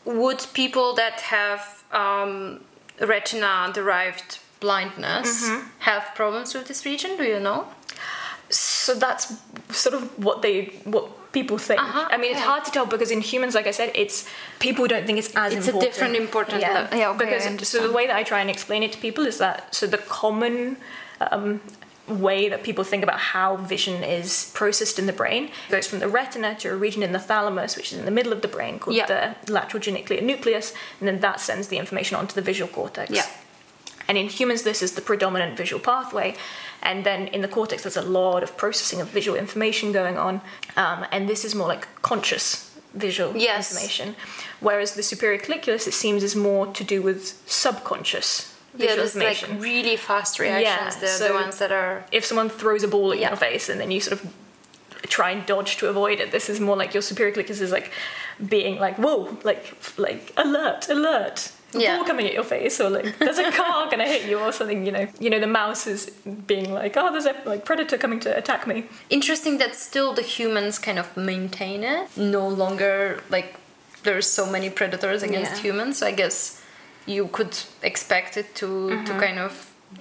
would 0.06 0.46
people 0.54 0.94
that 0.96 1.22
have 1.22 1.84
um, 1.92 2.60
retina 3.00 3.72
derived 3.74 4.40
blindness 4.60 5.44
Mm-hmm. 5.48 5.68
have 5.80 6.04
problems 6.16 6.54
with 6.54 6.68
this 6.68 6.86
region 6.86 7.18
do 7.18 7.24
you 7.24 7.40
know 7.40 7.66
So 8.50 8.94
that's 8.94 9.34
sort 9.72 9.96
of 9.96 10.04
what 10.24 10.42
they 10.42 10.66
what 10.84 11.06
people 11.40 11.58
think. 11.68 11.80
Uh-huh, 11.82 12.08
I 12.14 12.18
mean, 12.22 12.32
it's 12.34 12.40
okay. 12.42 12.50
hard 12.52 12.64
to 12.68 12.72
tell 12.76 12.88
because 12.96 13.12
in 13.18 13.22
humans, 13.32 13.54
like 13.60 13.68
I 13.74 13.76
said, 13.80 13.90
it's 14.04 14.18
people 14.66 14.86
don't 14.94 15.06
think 15.08 15.18
it's 15.24 15.32
as 15.46 15.50
It's 15.60 15.68
a 15.68 15.80
different 15.88 16.16
important 16.26 16.58
Yeah, 16.62 16.74
level. 16.78 16.98
Yeah, 17.02 17.10
okay, 17.14 17.26
because 17.26 17.68
so 17.74 17.78
the 17.88 17.94
way 17.98 18.06
that 18.10 18.16
I 18.22 18.24
try 18.32 18.40
and 18.46 18.50
explain 18.58 18.82
it 18.88 18.92
to 18.96 19.00
people 19.08 19.24
is 19.32 19.38
that 19.46 19.56
so 19.80 19.84
the 19.96 20.02
common. 20.22 20.56
Um, 21.32 21.62
way 22.30 22.50
that 22.50 22.62
people 22.70 22.84
think 22.92 23.04
about 23.08 23.20
how 23.34 23.50
vision 23.76 23.98
is 24.04 24.52
processed 24.54 25.00
in 25.02 25.06
the 25.12 25.18
brain 25.22 25.44
goes 25.76 25.88
from 25.90 26.00
the 26.04 26.08
retina 26.20 26.50
to 26.62 26.68
a 26.76 26.78
region 26.86 27.02
in 27.08 27.12
the 27.18 27.24
thalamus 27.30 27.72
which 27.78 27.90
is 27.92 27.98
in 28.02 28.06
the 28.06 28.16
middle 28.20 28.32
of 28.32 28.42
the 28.46 28.48
brain 28.58 28.78
called 28.78 28.96
Yeah. 28.96 29.08
the 29.14 29.52
lateral 29.58 29.82
geniculate 29.88 30.24
nucleus 30.24 30.68
and 31.00 31.06
then 31.08 31.18
that 31.22 31.38
sends 31.40 31.66
the 31.72 31.78
information 31.84 32.14
onto 32.20 32.34
the 32.40 32.44
visual 32.52 32.70
cortex 32.78 33.10
Yeah. 33.10 33.26
and 34.08 34.16
in 34.22 34.28
humans, 34.40 34.62
this 34.70 34.82
is 34.86 34.92
the 34.94 35.02
predominant 35.02 35.58
visual 35.58 35.82
pathway. 35.92 36.36
And 36.86 37.04
then 37.04 37.28
in 37.36 37.42
the 37.42 37.48
cortex, 37.48 37.82
there's 37.84 37.98
a 37.98 38.02
lot 38.22 38.44
of 38.44 38.56
processing 38.58 39.02
of 39.02 39.08
visual 39.10 39.38
information 39.38 39.92
going 39.92 40.18
on. 40.18 40.36
Um, 40.78 41.06
and 41.12 41.28
this 41.28 41.44
is 41.44 41.54
more 41.56 41.68
like 41.68 41.86
conscious 42.02 42.72
visual 42.94 43.36
Yes. 43.36 43.72
information. 43.72 44.16
Whereas 44.62 44.94
the 44.94 45.04
superior 45.04 45.40
colliculus, 45.40 45.88
it 45.88 45.94
seems, 45.94 46.24
is 46.24 46.36
more 46.36 46.68
to 46.68 46.84
do 46.84 47.02
with 47.02 47.22
subconscious 47.46 48.52
yeah 48.78 48.94
there's 48.98 49.16
like 49.16 49.42
really 49.58 49.96
fast 49.96 50.38
reactions 50.38 50.96
Yeah, 50.96 51.00
the, 51.00 51.08
so- 51.08 51.28
the 51.30 51.34
ones 51.34 51.60
that 51.60 51.72
are 51.72 52.04
if 52.12 52.26
someone 52.26 52.50
throws 52.50 52.84
a 52.84 52.90
ball 52.90 53.14
at 53.14 53.20
Yeah. 53.20 53.30
your 53.30 53.38
face 53.38 53.70
and 53.70 53.80
then 53.80 53.90
you 53.90 54.02
sort 54.02 54.20
of 54.20 54.34
try 55.18 55.30
and 55.32 55.46
dodge 55.46 55.78
to 55.78 55.88
avoid 55.88 56.20
it, 56.20 56.32
this 56.32 56.50
is 56.50 56.60
more 56.60 56.76
like 56.76 56.94
your 56.94 57.02
superior 57.02 57.34
colliculus 57.34 57.62
is 57.62 57.72
like 57.72 57.90
being 58.56 58.78
like, 58.86 58.98
whoa, 58.98 59.38
like, 59.44 59.64
like 59.98 60.34
alert, 60.36 60.90
alert. 60.90 61.52
A 61.78 61.82
Yeah. 61.82 61.96
ball 61.98 62.06
coming 62.06 62.26
at 62.28 62.34
your 62.34 62.44
face, 62.44 62.80
or 62.80 62.90
like 62.90 63.18
there's 63.20 63.38
a 63.38 63.52
car 63.60 63.90
gonna 63.90 64.08
hit 64.08 64.24
you, 64.30 64.40
or 64.40 64.52
something. 64.52 64.86
You 64.86 64.92
know, 64.92 65.08
you 65.20 65.30
know 65.30 65.40
the 65.40 65.48
mouse 65.62 65.88
is 65.88 66.10
being 66.48 66.72
like, 66.74 66.96
oh, 66.98 67.12
there's 67.12 67.26
a 67.26 67.36
like 67.46 67.66
predator 67.66 67.98
coming 67.98 68.20
to 68.22 68.36
attack 68.38 68.68
me. 68.68 68.86
interesting 69.10 69.58
that 69.60 69.76
still 69.76 70.14
the 70.14 70.22
humans 70.22 70.80
kind 70.80 71.00
of 71.00 71.08
maintain 71.18 71.84
it 71.84 72.08
no 72.18 72.48
longer 72.48 73.22
like 73.30 73.56
there's 74.04 74.28
so 74.30 74.46
many 74.46 74.70
predators 74.70 75.24
against 75.24 75.54
Yeah. 75.56 75.62
humans 75.68 75.98
so 76.00 76.06
i 76.08 76.12
guess 76.12 76.62
you 77.08 77.28
could 77.38 77.56
expect 77.82 78.38
it 78.38 78.48
to 78.56 78.68
to 78.90 78.96
mm-hmm. 78.96 79.20
kind 79.20 79.40
of 79.40 79.52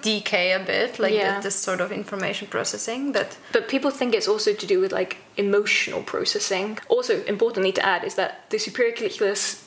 decay 0.02 0.52
a 0.52 0.58
bit 0.58 0.98
like 0.98 1.12
Yeah. 1.14 1.36
the, 1.36 1.42
this 1.44 1.54
sort 1.56 1.80
of 1.80 1.90
information 1.92 2.48
processing 2.48 3.12
but 3.12 3.36
But 3.52 3.68
people 3.68 3.90
think 3.90 4.14
it's 4.14 4.28
also 4.28 4.52
to 4.52 4.66
do 4.66 4.80
with 4.80 4.92
like 4.92 5.16
emotional 5.36 6.02
processing. 6.02 6.78
Also, 6.88 7.22
importantly 7.26 7.72
to 7.72 7.82
add 7.84 8.04
is 8.04 8.14
that 8.14 8.30
the 8.50 8.58
superior 8.58 8.94
colliculus 8.96 9.63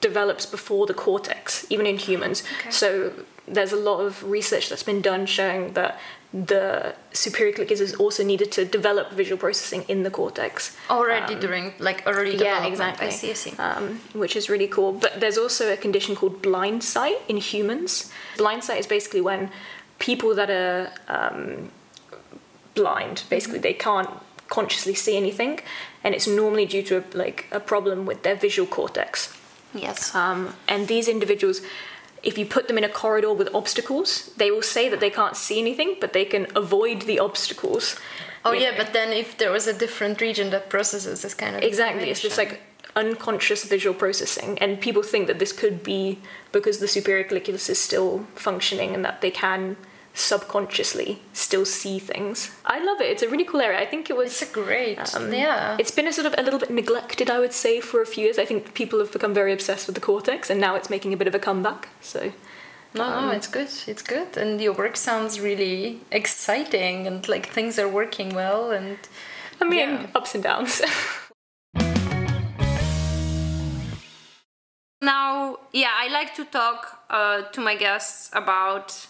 develops 0.00 0.46
before 0.46 0.86
the 0.86 0.94
cortex, 0.94 1.66
even 1.70 1.86
in 1.86 1.98
humans. 1.98 2.42
Okay. 2.60 2.70
So 2.70 3.12
there's 3.46 3.72
a 3.72 3.76
lot 3.76 4.00
of 4.00 4.22
research 4.24 4.68
that's 4.68 4.82
been 4.82 5.00
done 5.00 5.26
showing 5.26 5.72
that 5.72 5.98
the 6.32 6.94
superior 7.12 7.54
colliculus 7.54 7.80
is 7.80 7.94
also 7.94 8.22
needed 8.22 8.52
to 8.52 8.64
develop 8.66 9.10
visual 9.12 9.38
processing 9.38 9.82
in 9.88 10.02
the 10.02 10.10
cortex. 10.10 10.76
already 10.90 11.34
during 11.34 11.72
like 11.78 12.02
early 12.06 12.36
Yeah, 12.36 12.66
exactly. 12.66 13.06
i 13.06 13.10
see 13.10 13.30
i 13.30 13.32
see 13.32 13.52
Um, 13.58 14.00
which 14.12 14.36
is 14.36 14.50
really 14.50 14.68
cool. 14.68 14.92
But 14.92 15.20
there's 15.20 15.38
also 15.38 15.72
a 15.72 15.76
condition 15.76 16.14
called 16.14 16.42
blind 16.42 16.84
sight 16.84 17.18
in 17.28 17.38
humans. 17.38 18.12
Blind 18.36 18.62
sight 18.64 18.78
is 18.78 18.86
basically 18.86 19.22
when 19.22 19.50
people 19.98 20.34
that 20.34 20.50
are 20.50 20.90
um, 21.08 21.70
blind, 22.74 23.22
basically, 23.30 23.58
they 23.58 23.72
can't 23.74 24.10
consciously 24.48 24.94
see 24.94 25.16
anything, 25.16 25.60
and 26.04 26.14
it's 26.14 26.26
normally 26.26 26.66
due 26.66 26.82
to 26.82 26.98
a, 26.98 27.04
like 27.16 27.46
a 27.50 27.60
problem 27.60 28.04
with 28.06 28.22
their 28.22 28.34
visual 28.36 28.66
cortex. 28.68 29.34
Yes 29.74 30.14
Um, 30.14 30.54
and 30.66 30.88
these 30.88 31.08
individuals, 31.08 31.60
if 32.22 32.38
you 32.38 32.46
put 32.46 32.68
them 32.68 32.78
in 32.78 32.84
a 32.84 32.88
corridor 32.88 33.32
with 33.32 33.48
obstacles, 33.54 34.30
they 34.36 34.50
will 34.50 34.62
say 34.62 34.88
that 34.88 35.00
they 35.00 35.10
can't 35.10 35.36
see 35.36 35.58
anything, 35.58 35.96
but 36.00 36.12
they 36.12 36.24
can 36.24 36.46
avoid 36.56 37.02
the 37.02 37.18
obstacles. 37.18 37.96
oh 38.44 38.52
yeah 38.52 38.70
know. 38.70 38.76
but 38.76 38.92
then 38.92 39.12
if 39.12 39.36
there 39.38 39.52
was 39.52 39.66
a 39.66 39.72
different 39.72 40.20
region 40.20 40.50
that 40.50 40.68
processes 40.70 41.22
this 41.22 41.34
kind 41.34 41.56
of 41.56 41.62
Exactly. 41.62 42.10
It's 42.10 42.20
just 42.20 42.38
like 42.38 42.60
unconscious 42.96 43.64
visual 43.64 43.94
processing, 43.94 44.58
and 44.58 44.80
people 44.80 45.02
think 45.02 45.26
that 45.28 45.38
this 45.38 45.52
could 45.52 45.82
be 45.82 46.18
because 46.52 46.78
the 46.78 46.88
superior 46.88 47.24
colliculus 47.24 47.68
is 47.70 47.78
still 47.78 48.26
functioning 48.34 48.94
and 48.94 49.04
that 49.04 49.20
they 49.20 49.30
can 49.30 49.76
subconsciously 50.18 51.20
still 51.32 51.64
see 51.64 51.98
things. 51.98 52.50
I 52.64 52.78
love 52.84 53.00
it. 53.00 53.06
It's 53.10 53.22
a 53.22 53.28
really 53.28 53.44
cool 53.44 53.60
area. 53.60 53.78
I 53.80 53.86
think 53.86 54.10
it 54.10 54.16
was. 54.16 54.28
it's 54.42 54.50
a 54.50 54.54
great 54.54 54.98
um, 55.14 55.32
yeah 55.32 55.76
It's 55.78 55.90
been 55.92 56.06
a 56.08 56.12
sort 56.12 56.26
of 56.26 56.34
a 56.38 56.42
little 56.42 56.58
bit 56.58 56.70
neglected, 56.70 57.30
I 57.30 57.38
would 57.38 57.52
say, 57.52 57.80
for 57.80 58.02
a 58.02 58.06
few 58.06 58.24
years. 58.24 58.38
I 58.38 58.44
think 58.44 58.74
people 58.74 58.98
have 58.98 59.12
become 59.12 59.32
very 59.34 59.52
obsessed 59.52 59.86
with 59.86 59.94
the 59.94 60.00
cortex, 60.00 60.50
and 60.50 60.60
now 60.60 60.74
it's 60.76 60.90
making 60.90 61.12
a 61.12 61.16
bit 61.16 61.28
of 61.28 61.34
a 61.34 61.38
comeback. 61.38 61.88
So, 62.00 62.32
No, 62.94 63.04
Um, 63.04 63.26
no, 63.26 63.32
it's 63.32 63.46
good. 63.48 63.68
It's 63.86 64.02
good, 64.02 64.36
and 64.36 64.60
your 64.60 64.72
work 64.72 64.96
sounds 64.96 65.38
really 65.40 66.00
exciting, 66.10 67.06
and 67.06 67.28
like 67.28 67.46
things 67.52 67.78
are 67.78 67.88
working 67.88 68.34
well. 68.34 68.70
And 68.72 68.98
I 69.60 69.64
mean, 69.64 69.78
Yeah. 69.78 70.06
ups 70.14 70.34
and 70.34 70.42
downs. 70.42 70.80
now, 75.00 75.58
yeah, 75.72 75.92
I 75.94 76.08
like 76.08 76.34
to 76.36 76.44
talk 76.44 77.04
uh, 77.10 77.42
to 77.52 77.60
my 77.60 77.76
guests 77.76 78.30
about 78.32 79.06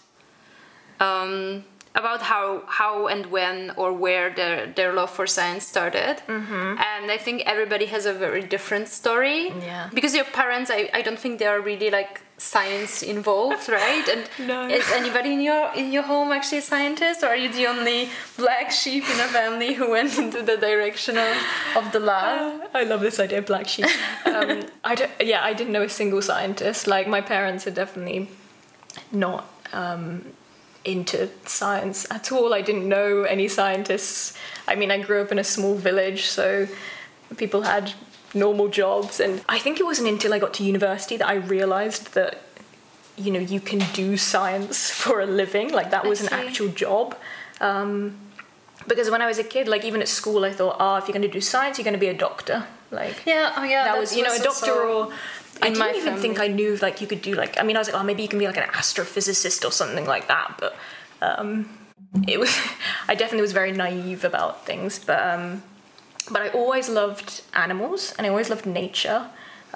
um, 1.01 1.65
about 1.95 2.23
how 2.23 2.63
how 2.67 3.07
and 3.09 3.27
when 3.27 3.73
or 3.77 3.93
where 3.93 4.31
their 4.31 4.67
their 4.67 4.93
love 4.93 5.11
for 5.11 5.27
science 5.27 5.67
started. 5.67 6.17
Mm-hmm. 6.29 6.79
And 6.79 7.11
I 7.11 7.17
think 7.17 7.43
everybody 7.47 7.87
has 7.87 8.07
a 8.07 8.13
very 8.13 8.43
different 8.43 8.89
story. 8.89 9.49
Yeah. 9.49 9.91
Because 9.93 10.15
your 10.15 10.25
parents, 10.27 10.71
I, 10.71 10.91
I 10.95 11.03
don't 11.03 11.19
think 11.19 11.39
they 11.39 11.47
are 11.47 11.61
really 11.61 11.91
like 11.91 12.21
science 12.37 13.03
involved, 13.03 13.69
right? 13.81 14.07
And 14.09 14.29
No. 14.49 14.69
is 14.69 14.87
anybody 14.93 15.33
in 15.33 15.41
your 15.41 15.73
in 15.75 15.91
your 15.91 16.05
home 16.05 16.31
actually 16.31 16.59
a 16.59 16.63
scientist, 16.63 17.25
or 17.25 17.29
are 17.29 17.37
you 17.37 17.49
the 17.53 17.67
only 17.67 18.11
black 18.37 18.71
sheep 18.71 19.03
in 19.11 19.19
a 19.19 19.27
family 19.39 19.75
who 19.75 19.91
went 19.91 20.17
into 20.19 20.43
the 20.43 20.57
direction 20.57 21.17
of, 21.19 21.37
of 21.75 21.91
the 21.93 21.99
lab? 22.01 22.63
I 22.75 22.85
love 22.85 23.01
this 23.01 23.19
idea 23.19 23.39
of 23.39 23.47
black 23.47 23.67
sheep. 23.67 23.87
Um, 24.27 24.63
I 24.85 24.95
don't, 24.95 25.11
yeah, 25.21 25.43
I 25.43 25.53
didn't 25.55 25.73
know 25.73 25.83
a 25.83 25.89
single 25.89 26.23
scientist. 26.23 26.87
Like 26.87 27.09
my 27.09 27.21
parents 27.23 27.67
are 27.67 27.73
definitely 27.73 28.29
not 29.11 29.49
um, 29.73 30.27
into 30.89 31.29
science 31.45 32.07
at 32.11 32.33
all. 32.33 32.55
I 32.55 32.63
didn't 32.63 32.89
know 32.89 33.25
any 33.25 33.47
scientists. 33.49 34.37
I 34.67 34.75
mean, 34.75 34.91
I 34.91 35.01
grew 35.01 35.21
up 35.21 35.31
in 35.31 35.39
a 35.39 35.45
small 35.45 35.75
village, 35.75 36.25
so 36.27 36.67
people 37.37 37.63
had 37.63 37.93
normal 38.35 38.69
jobs, 38.69 39.21
and 39.21 39.45
I 39.49 39.59
think 39.59 39.81
it 39.81 39.85
wasn't 39.85 40.09
until 40.09 40.33
I 40.35 40.39
got 40.39 40.55
to 40.55 40.65
university 40.65 41.17
that 41.19 41.29
I 41.29 41.35
realized 41.35 42.15
that 42.15 42.43
you 43.17 43.31
know 43.33 43.41
you 43.41 43.61
can 43.61 43.81
do 43.93 44.17
science 44.17 44.91
for 45.03 45.21
a 45.21 45.27
living. 45.27 45.73
Like 45.73 45.91
that 45.91 46.05
was 46.07 46.21
an 46.21 46.33
actual 46.33 46.69
job. 46.69 47.17
Um, 47.61 48.17
because 48.87 49.11
when 49.11 49.21
I 49.21 49.27
was 49.27 49.39
a 49.39 49.45
kid, 49.45 49.69
like 49.69 49.85
even 49.85 50.01
at 50.01 50.09
school, 50.09 50.45
I 50.45 50.53
thought, 50.53 50.77
oh, 50.79 50.97
if 50.97 51.07
you're 51.07 51.13
going 51.13 51.23
to 51.23 51.29
do 51.29 51.41
science, 51.41 51.77
you're 51.77 51.85
going 51.85 51.95
to 51.95 52.01
be 52.01 52.09
a 52.09 52.15
doctor. 52.15 52.67
Like 52.91 53.27
Yeah, 53.27 53.53
oh 53.57 53.65
yeah. 53.65 53.85
that 53.85 53.99
was 53.99 54.17
you 54.17 54.23
know 54.23 54.35
a 54.35 54.39
doctor 54.39 54.73
also 54.73 55.11
or. 55.11 55.13
I 55.63 55.71
didn't 55.71 55.97
even 55.97 56.17
think 56.17 56.41
I 56.41 56.49
knew 56.49 56.77
like 56.77 57.01
you 57.01 57.07
could 57.07 57.23
do 57.23 57.35
like 57.35 57.59
I 57.61 57.63
mean 57.63 57.77
I 57.77 57.81
was 57.81 57.89
like 57.89 58.01
oh 58.01 58.05
maybe 58.05 58.23
you 58.23 58.29
can 58.29 58.39
be 58.39 58.47
like 58.47 58.57
an 58.57 58.69
astrophysicist 58.71 59.67
or 59.67 59.73
something 59.73 60.07
like 60.07 60.29
that 60.29 60.55
but 60.59 60.77
um, 61.21 61.69
it 62.27 62.39
was 62.39 62.57
I 63.09 63.15
definitely 63.15 63.43
was 63.43 63.53
very 63.53 63.73
naive 63.73 64.25
about 64.25 64.67
things 64.67 64.99
but 64.99 65.21
um, 65.21 65.63
but 66.31 66.43
I 66.43 66.49
always 66.51 66.89
loved 66.89 67.43
animals 67.55 68.15
and 68.17 68.27
I 68.27 68.31
always 68.31 68.51
loved 68.51 68.67
nature 68.67 69.29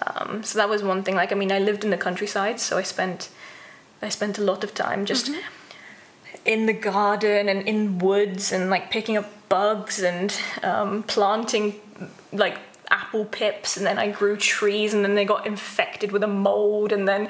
um, 0.06 0.42
so 0.42 0.58
that 0.58 0.68
was 0.68 0.82
one 0.82 1.02
thing 1.02 1.14
like 1.14 1.32
I 1.32 1.34
mean 1.34 1.52
I 1.52 1.58
lived 1.58 1.84
in 1.84 1.90
the 1.90 1.98
countryside 1.98 2.60
so 2.60 2.78
I 2.78 2.82
spent 2.82 3.30
I 4.00 4.08
spent 4.08 4.38
a 4.38 4.42
lot 4.42 4.64
of 4.64 4.74
time 4.74 5.04
just 5.04 5.30
in 6.44 6.66
the 6.66 6.72
garden 6.72 7.48
and 7.48 7.66
in 7.68 7.98
woods 7.98 8.52
and 8.52 8.68
like 8.68 8.90
picking 8.90 9.16
up 9.16 9.30
bugs 9.48 10.02
and 10.02 10.36
um, 10.62 11.02
planting 11.04 11.74
like 12.32 12.58
apple 12.90 13.24
pips 13.24 13.76
and 13.76 13.86
then 13.86 13.98
I 13.98 14.10
grew 14.10 14.36
trees 14.36 14.92
and 14.94 15.02
then 15.04 15.14
they 15.14 15.24
got 15.24 15.46
infected 15.46 16.12
with 16.12 16.22
a 16.22 16.26
mold 16.48 16.92
and 16.92 17.08
then 17.08 17.28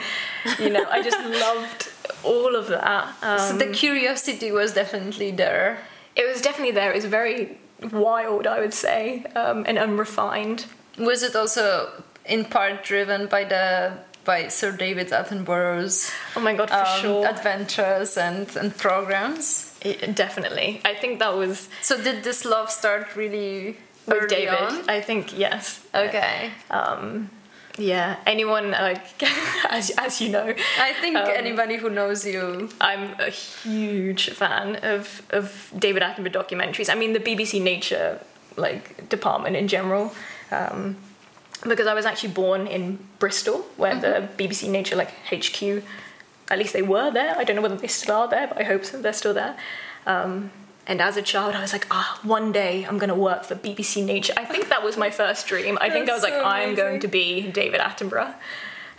you 0.58 0.70
know 0.70 0.84
I 0.90 1.02
just 1.02 1.18
loved 1.46 1.88
all 2.24 2.56
of 2.56 2.66
that 2.68 3.14
um, 3.22 3.38
So 3.38 3.56
the 3.58 3.72
curiosity 3.72 4.50
was 4.50 4.72
definitely 4.74 5.30
there. 5.30 5.78
it 6.16 6.26
was 6.32 6.42
definitely 6.42 6.72
there 6.72 6.90
it 6.90 6.96
was 6.96 7.04
very 7.04 7.58
wild 7.92 8.46
I 8.46 8.58
would 8.60 8.74
say 8.74 9.24
um, 9.36 9.64
and 9.68 9.78
unrefined 9.78 10.66
Was 10.98 11.22
it 11.22 11.36
also 11.36 11.90
in 12.24 12.44
part 12.44 12.82
driven 12.84 13.26
by 13.26 13.44
the 13.44 13.92
by 14.24 14.46
Sir 14.48 14.70
David 14.72 15.08
Attenborough's 15.12 16.10
oh 16.36 16.40
my 16.40 16.54
god 16.54 16.70
for 16.70 16.76
um, 16.76 17.00
sure 17.00 17.26
adventures 17.26 18.16
and 18.16 18.46
and 18.56 18.76
programs? 18.76 19.76
It- 19.80 20.14
definitely 20.14 20.80
I 20.84 20.94
think 20.94 21.18
that 21.18 21.34
was 21.36 21.68
So 21.82 22.00
did 22.02 22.22
this 22.24 22.44
love 22.44 22.70
start 22.70 23.14
really 23.16 23.76
with 24.06 24.28
David 24.28 24.54
on? 24.54 24.88
I 24.88 25.00
think 25.00 25.36
yes 25.36 25.84
Okay. 25.94 26.50
um, 26.70 27.30
yeah 27.78 28.16
anyone 28.26 28.70
like 28.72 29.22
as, 29.70 29.90
as 29.96 30.20
you 30.20 30.28
know 30.28 30.54
I 30.78 30.92
think 31.00 31.16
Um, 31.16 31.28
anybody 31.34 31.76
who 31.76 31.88
knows 31.88 32.26
you 32.26 32.68
I'm 32.80 33.14
a 33.20 33.30
huge 33.30 34.30
fan 34.30 34.76
of 34.82 35.22
of 35.30 35.72
David 35.78 36.02
Attenborough 36.02 36.32
documentaries. 36.32 36.90
I 36.90 36.94
mean, 36.94 37.12
the 37.14 37.20
BBC 37.20 37.62
Nature 37.62 38.20
like 38.56 39.08
department 39.08 39.56
in 39.56 39.66
general, 39.68 40.12
um, 40.50 40.96
because 41.66 41.86
I 41.86 41.94
was 41.94 42.04
actually 42.04 42.34
born 42.34 42.66
in 42.66 42.98
Bristol, 43.18 43.58
where 43.78 43.94
the 43.98 44.28
BBC 44.36 44.68
Nature 44.68 44.96
like 44.96 45.10
HQ, 45.32 45.82
at 46.50 46.58
least 46.58 46.72
they 46.74 46.82
were 46.82 47.10
there. 47.10 47.34
I 47.38 47.44
don't 47.44 47.56
know 47.56 47.62
whether 47.62 47.76
they 47.76 47.86
still 47.88 48.14
are 48.16 48.28
there, 48.28 48.46
but 48.48 48.58
I 48.60 48.64
hope 48.64 48.84
so. 48.84 49.00
They're 49.00 49.14
still 49.22 49.32
there. 49.32 49.56
Um, 50.06 50.50
and 50.86 51.00
as 51.00 51.16
a 51.16 51.22
child, 51.22 51.54
I 51.54 51.60
was 51.60 51.72
like, 51.72 51.86
ah, 51.90 52.18
one 52.22 52.50
day 52.50 52.84
I'm 52.84 52.98
going 52.98 53.08
to 53.08 53.14
work 53.14 53.44
for 53.44 53.54
BBC 53.54 54.04
Nature. 54.04 54.34
I 54.36 54.44
think 54.44 54.68
that 54.68 54.82
was 54.82 54.96
my 54.96 55.10
first 55.10 55.46
dream. 55.46 55.78
I 55.80 55.90
think 55.90 56.10
I 56.10 56.14
was 56.14 56.22
like, 56.22 56.34
I'm 56.34 56.74
going 56.74 57.00
to 57.00 57.08
be 57.08 57.50
David 57.50 57.80
Attenborough. 57.80 58.34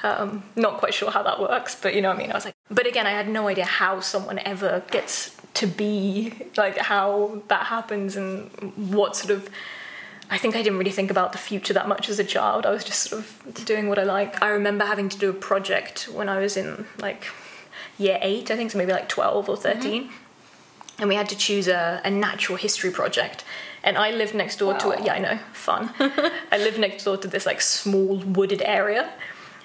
Um, 0.01 0.43
not 0.55 0.77
quite 0.79 0.93
sure 0.93 1.11
how 1.11 1.23
that 1.23 1.39
works, 1.39 1.75
but 1.75 1.93
you 1.93 2.01
know 2.01 2.09
what 2.09 2.17
I 2.17 2.19
mean. 2.19 2.31
I 2.31 2.35
was 2.35 2.45
like, 2.45 2.55
but 2.69 2.87
again, 2.87 3.07
I 3.07 3.11
had 3.11 3.27
no 3.27 3.47
idea 3.47 3.65
how 3.65 3.99
someone 3.99 4.39
ever 4.39 4.83
gets 4.91 5.35
to 5.55 5.67
be 5.67 6.33
like 6.57 6.77
how 6.77 7.41
that 7.47 7.67
happens 7.67 8.15
and 8.15 8.49
what 8.91 9.15
sort 9.15 9.31
of. 9.31 9.49
I 10.29 10.37
think 10.37 10.55
I 10.55 10.63
didn't 10.63 10.79
really 10.79 10.91
think 10.91 11.11
about 11.11 11.31
the 11.31 11.37
future 11.37 11.73
that 11.73 11.87
much 11.87 12.09
as 12.09 12.17
a 12.17 12.23
child. 12.23 12.65
I 12.65 12.71
was 12.71 12.83
just 12.83 13.03
sort 13.03 13.21
of 13.21 13.65
doing 13.65 13.87
what 13.87 13.99
I 13.99 14.03
like. 14.03 14.41
I 14.41 14.49
remember 14.49 14.85
having 14.85 15.09
to 15.09 15.17
do 15.17 15.29
a 15.29 15.33
project 15.33 16.09
when 16.11 16.27
I 16.27 16.39
was 16.39 16.57
in 16.57 16.85
like 16.97 17.27
year 17.97 18.17
eight, 18.21 18.49
I 18.51 18.57
think, 18.57 18.71
so 18.71 18.77
maybe 18.77 18.91
like 18.91 19.09
twelve 19.09 19.47
or 19.47 19.55
13 19.55 20.09
and 20.99 21.09
we 21.09 21.15
had 21.15 21.29
to 21.29 21.35
choose 21.35 21.67
a, 21.67 22.01
a 22.05 22.09
natural 22.11 22.57
history 22.57 22.91
project. 22.91 23.43
And 23.83 23.97
I 23.97 24.11
lived 24.11 24.33
next 24.33 24.57
door 24.59 24.73
to 24.75 24.87
Wow. 24.87 24.93
it. 24.93 25.03
Yeah, 25.05 25.13
I 25.15 25.19
know, 25.19 25.39
fun. 25.51 25.93
I 26.51 26.57
lived 26.57 26.79
next 26.79 27.03
door 27.03 27.17
to 27.17 27.27
this 27.27 27.45
like 27.45 27.61
small 27.61 28.17
wooded 28.17 28.61
area. 28.61 29.09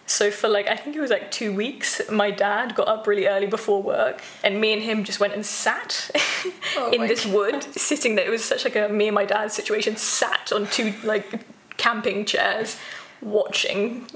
So 0.07 0.31
for 0.31 0.49
like 0.49 0.67
I 0.69 0.75
think 0.75 0.97
it 0.97 1.01
was 1.01 1.11
like 1.11 1.31
two 1.31 1.53
weeks, 1.53 2.01
my 2.11 2.31
dad 2.31 2.75
got 2.75 2.89
up 2.89 3.07
really 3.07 3.27
early 3.27 3.47
before 3.47 3.83
work, 3.83 4.23
and 4.43 4.59
me 4.61 4.73
and 4.73 4.83
him 4.83 5.05
just 5.05 5.21
went 5.21 5.35
and 5.35 5.45
sat 5.45 6.11
Oh 6.77 6.91
in 6.91 7.03
this 7.07 7.27
wood, 7.27 7.63
sitting 7.77 8.15
there. 8.15 8.27
It 8.27 8.31
was 8.31 8.43
such 8.43 8.65
like 8.65 8.75
a 8.75 8.89
me 8.89 9.09
and 9.09 9.15
my 9.15 9.27
dad 9.27 9.53
situation. 9.53 9.97
Sat 9.97 10.51
on 10.51 10.67
two 10.69 10.95
like 11.05 11.41
camping 11.77 12.25
chairs, 12.25 12.79
watching 13.21 14.07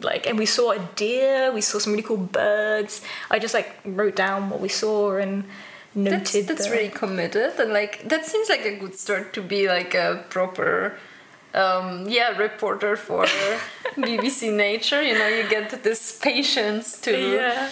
like 0.00 0.26
and 0.26 0.38
we 0.38 0.46
saw 0.46 0.70
a 0.72 0.78
deer 0.96 1.52
we 1.52 1.60
saw 1.60 1.78
some 1.78 1.92
really 1.92 2.02
cool 2.02 2.16
birds 2.16 3.02
i 3.30 3.38
just 3.40 3.52
like 3.54 3.74
wrote 3.84 4.14
down 4.14 4.48
what 4.48 4.60
we 4.60 4.68
saw 4.68 5.16
and 5.16 5.44
noted 5.94 6.46
that's 6.46 6.66
the- 6.66 6.70
really 6.70 6.88
committed 6.88 7.52
and 7.58 7.72
like 7.72 8.08
that 8.08 8.24
seems 8.24 8.48
like 8.48 8.64
a 8.64 8.76
good 8.76 8.94
start 8.98 9.32
to 9.32 9.42
be 9.42 9.68
like 9.68 9.94
a 9.94 10.24
proper 10.30 10.96
um 11.54 12.08
yeah 12.08 12.36
reporter 12.38 12.94
for 12.96 13.24
bbc 13.96 14.52
nature 14.54 15.02
you 15.02 15.14
know 15.18 15.26
you 15.26 15.48
get 15.48 15.82
this 15.82 16.18
patience 16.18 17.00
to 17.00 17.10
yeah 17.34 17.68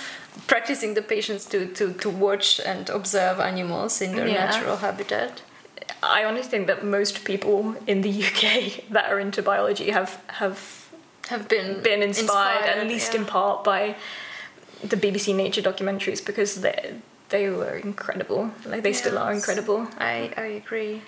practicing 0.47 0.95
the 0.95 1.03
patience 1.03 1.45
to, 1.47 1.67
to 1.75 1.93
to 1.95 2.09
watch 2.11 2.61
and 2.65 2.89
observe 2.91 3.39
animals 3.41 4.01
in 4.01 4.15
their 4.17 4.27
Yeah. 4.29 4.47
natural 4.47 4.77
habitat 4.77 5.43
i 6.03 6.25
honestly 6.25 6.51
think 6.51 6.67
that 6.67 6.85
most 6.85 7.25
people 7.25 7.77
in 7.87 8.03
the 8.03 8.13
uk 8.25 8.43
that 8.91 9.07
are 9.13 9.21
into 9.21 9.43
biology 9.43 9.91
have 9.91 10.21
have 10.41 10.59
have 11.29 11.47
been 11.49 11.83
been 11.83 12.03
inspired, 12.03 12.65
at 12.65 12.87
least 12.87 13.13
yeah. 13.15 13.21
in 13.21 13.27
part 13.27 13.63
by 13.63 13.95
the 14.83 14.97
bbc 14.97 15.35
nature 15.35 15.63
documentaries 15.63 16.25
because 16.25 16.63
they 16.63 16.95
they 17.29 17.51
were 17.51 17.77
incredible 17.77 18.51
like 18.67 18.83
they 18.83 18.93
still 18.93 19.19
are 19.19 19.33
incredible 19.33 19.87
I, 19.99 20.33
I 20.37 20.47
agree. 20.63 21.03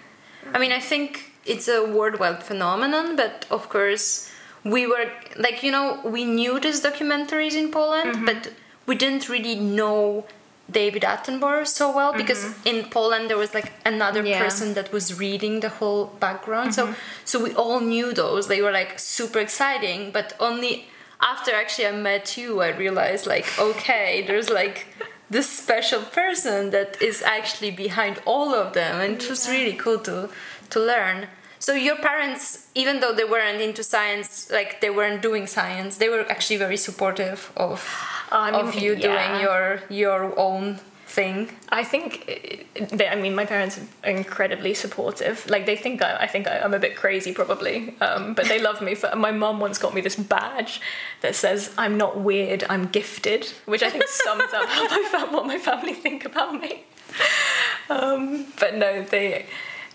I 0.54 0.58
mean, 0.58 0.72
I 0.72 0.80
think 0.80 1.32
it's 1.44 1.68
a 1.68 1.84
worldwide 1.84 2.42
phenomenon, 2.42 3.14
but 3.16 3.46
of 3.50 3.68
course, 3.68 4.30
we 4.64 4.86
were 4.86 5.04
like, 5.36 5.62
you 5.62 5.70
know, 5.70 6.00
we 6.04 6.24
knew 6.24 6.58
these 6.60 6.82
documentaries 6.82 7.54
in 7.62 7.70
Poland, 7.70 8.14
Mm-hmm. 8.14 8.24
but 8.24 8.52
we 8.86 8.94
didn't 8.96 9.28
really 9.28 9.54
know 9.54 10.24
David 10.70 11.02
Attenborough 11.02 11.66
so 11.66 11.94
well 11.94 12.12
because 12.14 12.42
in 12.64 12.84
Poland 12.90 13.28
there 13.28 13.36
was 13.36 13.52
like 13.54 13.72
another 13.84 14.20
Mm-hmm. 14.20 14.28
Yeah. 14.36 14.42
person 14.44 14.74
that 14.74 14.92
was 14.92 15.18
reading 15.18 15.60
the 15.60 15.68
whole 15.68 16.06
background. 16.26 16.70
Mm-hmm. 16.70 16.92
So, 17.24 17.38
so 17.38 17.44
we 17.44 17.52
all 17.54 17.80
knew 17.80 18.12
those. 18.14 18.48
They 18.48 18.62
were 18.62 18.72
like 18.72 18.98
super 18.98 19.40
exciting, 19.40 20.10
but 20.12 20.34
only 20.40 20.86
after 21.20 21.50
actually 21.54 21.86
I 21.88 21.92
met 21.92 22.36
you, 22.38 22.60
I 22.62 22.68
realized 22.84 23.26
like, 23.26 23.46
okay, 23.58 24.24
there's 24.26 24.48
like 24.48 24.86
this 25.30 25.48
special 25.48 26.02
person 26.02 26.70
that 26.70 27.00
is 27.00 27.22
actually 27.22 27.70
behind 27.70 28.20
all 28.26 28.52
of 28.54 28.72
them, 28.72 29.00
and 29.00 29.22
it 29.22 29.30
was 29.30 29.48
really 29.48 29.74
cool 29.74 29.98
to 30.00 30.28
to 30.70 30.80
learn. 30.80 31.28
So 31.58 31.74
your 31.74 31.96
parents, 31.96 32.68
even 32.74 33.00
though 33.00 33.12
they 33.12 33.24
weren't 33.24 33.60
into 33.60 33.82
science, 33.84 34.50
like 34.50 34.80
they 34.80 34.90
weren't 34.90 35.22
doing 35.22 35.46
science, 35.46 35.98
they 35.98 36.08
were 36.08 36.24
actually 36.30 36.56
very 36.56 36.76
supportive 36.76 37.52
of 37.56 37.78
mean, 38.50 38.54
of 38.54 38.74
you 38.74 38.94
yeah. 38.94 39.08
doing 39.08 39.40
your 39.42 39.82
your 39.88 40.38
own 40.38 40.80
thing. 41.10 41.50
I 41.68 41.82
think 41.82 42.08
they, 42.92 43.08
I 43.08 43.16
mean 43.16 43.34
my 43.34 43.44
parents 43.44 43.80
are 44.04 44.10
incredibly 44.10 44.74
supportive. 44.74 45.48
Like 45.50 45.66
they 45.66 45.76
think 45.76 46.02
I, 46.02 46.16
I 46.24 46.26
think 46.26 46.46
I, 46.46 46.60
I'm 46.60 46.72
a 46.72 46.78
bit 46.78 46.94
crazy 46.96 47.32
probably, 47.32 47.94
um, 48.00 48.34
but 48.34 48.46
they 48.46 48.60
love 48.60 48.80
me. 48.80 48.94
For 48.94 49.14
my 49.16 49.32
mum 49.32 49.58
once 49.60 49.78
got 49.78 49.92
me 49.92 50.00
this 50.00 50.16
badge 50.16 50.80
that 51.22 51.34
says 51.34 51.74
I'm 51.76 51.96
not 51.96 52.20
weird, 52.20 52.64
I'm 52.70 52.86
gifted, 52.86 53.46
which 53.66 53.82
I 53.82 53.90
think 53.90 54.06
sums 54.06 54.52
up 54.54 54.68
how 54.68 54.84
my 54.84 55.08
fam- 55.10 55.32
what 55.32 55.46
my 55.46 55.58
family 55.58 55.94
think 55.94 56.24
about 56.24 56.60
me. 56.60 56.84
Um, 57.88 58.46
but 58.60 58.76
no, 58.76 59.02
they. 59.02 59.46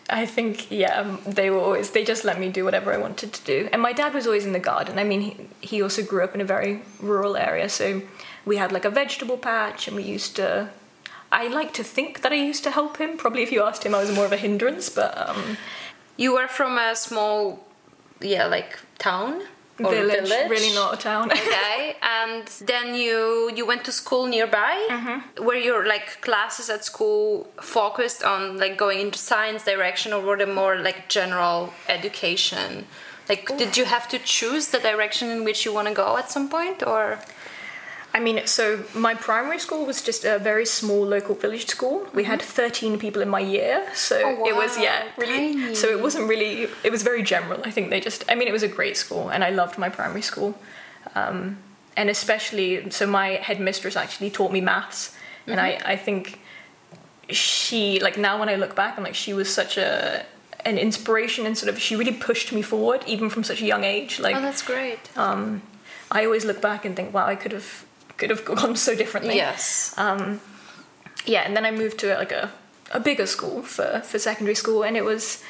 I 0.07 0.27
think 0.27 0.69
yeah, 0.69 0.99
um, 0.99 1.19
they 1.25 1.49
were 1.49 1.59
always 1.59 1.89
they 1.91 2.03
just 2.03 2.25
let 2.25 2.39
me 2.39 2.49
do 2.49 2.63
whatever 2.63 2.93
I 2.93 2.97
wanted 2.97 3.33
to 3.33 3.43
do. 3.43 3.69
And 3.71 3.81
my 3.81 3.93
dad 3.93 4.13
was 4.13 4.27
always 4.27 4.45
in 4.45 4.51
the 4.51 4.59
garden. 4.59 4.99
I 4.99 5.03
mean, 5.03 5.21
he, 5.21 5.47
he 5.61 5.81
also 5.81 6.03
grew 6.03 6.23
up 6.23 6.35
in 6.35 6.41
a 6.41 6.45
very 6.45 6.81
rural 6.99 7.35
area, 7.35 7.69
so 7.69 8.01
we 8.45 8.57
had 8.57 8.71
like 8.71 8.85
a 8.85 8.91
vegetable 8.91 9.37
patch, 9.37 9.87
and 9.87 9.95
we 9.95 10.03
used 10.03 10.35
to. 10.35 10.69
I 11.31 11.47
like 11.47 11.73
to 11.73 11.83
think 11.83 12.21
that 12.21 12.31
I 12.31 12.35
used 12.35 12.63
to 12.63 12.71
help 12.71 12.97
him. 12.97 13.17
Probably, 13.17 13.43
if 13.43 13.51
you 13.51 13.61
asked 13.63 13.83
him, 13.85 13.93
I 13.95 13.99
was 13.99 14.11
more 14.13 14.25
of 14.25 14.31
a 14.31 14.37
hindrance. 14.37 14.89
But 14.89 15.17
um, 15.29 15.57
You 16.17 16.33
were 16.33 16.47
from 16.47 16.77
a 16.77 16.95
small, 16.95 17.65
yeah, 18.21 18.45
like 18.45 18.79
town 18.97 19.41
or 19.83 19.91
village, 19.91 20.29
really 20.49 20.73
not 20.73 20.93
a 20.93 20.97
town. 20.97 21.31
okay, 21.41 21.97
and 22.01 22.47
then 22.65 22.95
you 22.95 23.51
you 23.53 23.65
went 23.65 23.83
to 23.85 23.91
school 23.91 24.25
nearby. 24.27 24.75
Were 25.41 25.55
your 25.55 25.85
like 25.85 26.21
classes 26.21 26.69
at 26.69 26.85
school 26.85 27.47
focused 27.61 28.23
on 28.23 28.57
like 28.57 28.77
going 28.77 28.99
into 29.01 29.17
science 29.19 29.65
direction, 29.65 30.13
or 30.13 30.21
were 30.21 30.37
they 30.37 30.45
more 30.45 30.77
like 30.77 31.09
general 31.09 31.73
education? 31.89 32.85
Like, 33.27 33.57
did 33.57 33.75
you 33.75 33.85
have 33.85 34.07
to 34.09 34.19
choose 34.19 34.67
the 34.69 34.79
direction 34.79 35.29
in 35.29 35.43
which 35.43 35.65
you 35.65 35.73
want 35.73 35.87
to 35.87 35.93
go 35.93 36.15
at 36.17 36.29
some 36.31 36.47
point, 36.47 36.83
or? 36.85 37.19
I 38.17 38.19
mean, 38.19 38.37
so 38.47 38.63
my 38.93 39.13
primary 39.13 39.59
school 39.59 39.85
was 39.85 40.01
just 40.01 40.23
a 40.25 40.39
very 40.39 40.65
small 40.65 41.03
local 41.05 41.35
village 41.35 41.67
school. 41.67 42.07
We 42.13 42.23
had 42.23 42.41
13 42.41 42.97
people 42.97 43.21
in 43.21 43.29
my 43.29 43.41
year, 43.41 43.85
so 43.93 44.15
Mm-hmm. 44.15 44.41
Oh, 44.43 44.49
it 44.49 44.55
was 44.55 44.77
yeah, 44.79 45.03
really. 45.17 45.53
Tiny. 45.53 45.75
So 45.75 45.87
it 45.95 46.01
wasn't 46.01 46.29
really. 46.29 46.69
It 46.83 46.91
was 46.91 47.03
very 47.03 47.23
general. 47.23 47.59
I 47.65 47.71
think 47.71 47.89
they 47.89 47.99
just. 47.99 48.23
I 48.31 48.35
mean, 48.35 48.47
it 48.47 48.53
was 48.53 48.63
a 48.63 48.69
great 48.79 48.95
school, 48.97 49.29
and 49.33 49.43
I 49.43 49.49
loved 49.61 49.77
my 49.77 49.89
primary 49.89 50.21
school, 50.21 50.55
um, 51.13 51.57
and 51.97 52.09
especially 52.09 52.89
so 52.89 53.05
my 53.05 53.27
headmistress 53.47 53.95
actually 53.97 54.29
taught 54.31 54.51
me 54.51 54.61
maths, 54.61 55.11
and 55.47 55.59
Mm-hmm. 55.59 55.87
I 55.87 55.93
I 55.93 55.97
think 55.97 56.39
she 57.29 57.99
like 57.99 58.17
now 58.17 58.39
when 58.39 58.49
I 58.49 58.55
look 58.55 58.75
back, 58.75 58.97
I'm 58.97 59.03
like 59.03 59.15
she 59.15 59.33
was 59.33 59.53
such 59.53 59.77
a 59.77 60.25
an 60.65 60.77
inspiration 60.77 61.45
and 61.45 61.57
sort 61.57 61.69
of 61.73 61.79
she 61.79 61.95
really 61.95 62.13
pushed 62.13 62.51
me 62.53 62.61
forward 62.61 63.03
even 63.05 63.29
from 63.29 63.43
such 63.43 63.61
a 63.61 63.65
young 63.65 63.83
age. 63.83 64.19
Like 64.19 64.35
oh, 64.35 64.41
that's 64.41 64.61
great. 64.61 64.99
um, 65.17 65.61
I 66.11 66.25
always 66.25 66.45
look 66.45 66.61
back 66.61 66.85
and 66.85 66.95
think, 66.95 67.13
wow, 67.13 67.25
I 67.27 67.35
could 67.35 67.51
have 67.51 67.84
could 68.17 68.29
have 68.29 68.45
gone 68.45 68.75
so 68.75 68.95
differently. 68.95 69.35
yes. 69.35 69.93
Um, 69.97 70.41
yeah, 71.25 71.41
and 71.45 71.55
then 71.55 71.65
I 71.65 71.71
moved 71.71 71.97
to 71.99 72.13
like 72.15 72.31
a, 72.31 72.51
a 72.91 72.99
bigger 72.99 73.25
school 73.25 73.61
for, 73.63 74.01
for 74.05 74.19
secondary 74.19 74.55
school, 74.55 74.83
and 74.83 74.95
it 74.95 75.03
was 75.03 75.43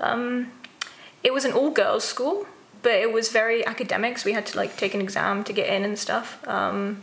um, 0.00 0.50
it 1.22 1.32
was 1.32 1.44
an 1.44 1.52
all 1.52 1.70
girls 1.70 2.04
school, 2.04 2.46
but 2.82 2.92
it 2.92 3.12
was 3.12 3.28
very 3.28 3.66
academic. 3.66 4.18
So 4.18 4.26
we 4.26 4.32
had 4.32 4.46
to 4.46 4.56
like 4.56 4.76
take 4.76 4.94
an 4.94 5.00
exam 5.00 5.44
to 5.44 5.52
get 5.52 5.68
in 5.68 5.84
and 5.84 5.98
stuff. 5.98 6.38
Um, 6.48 7.02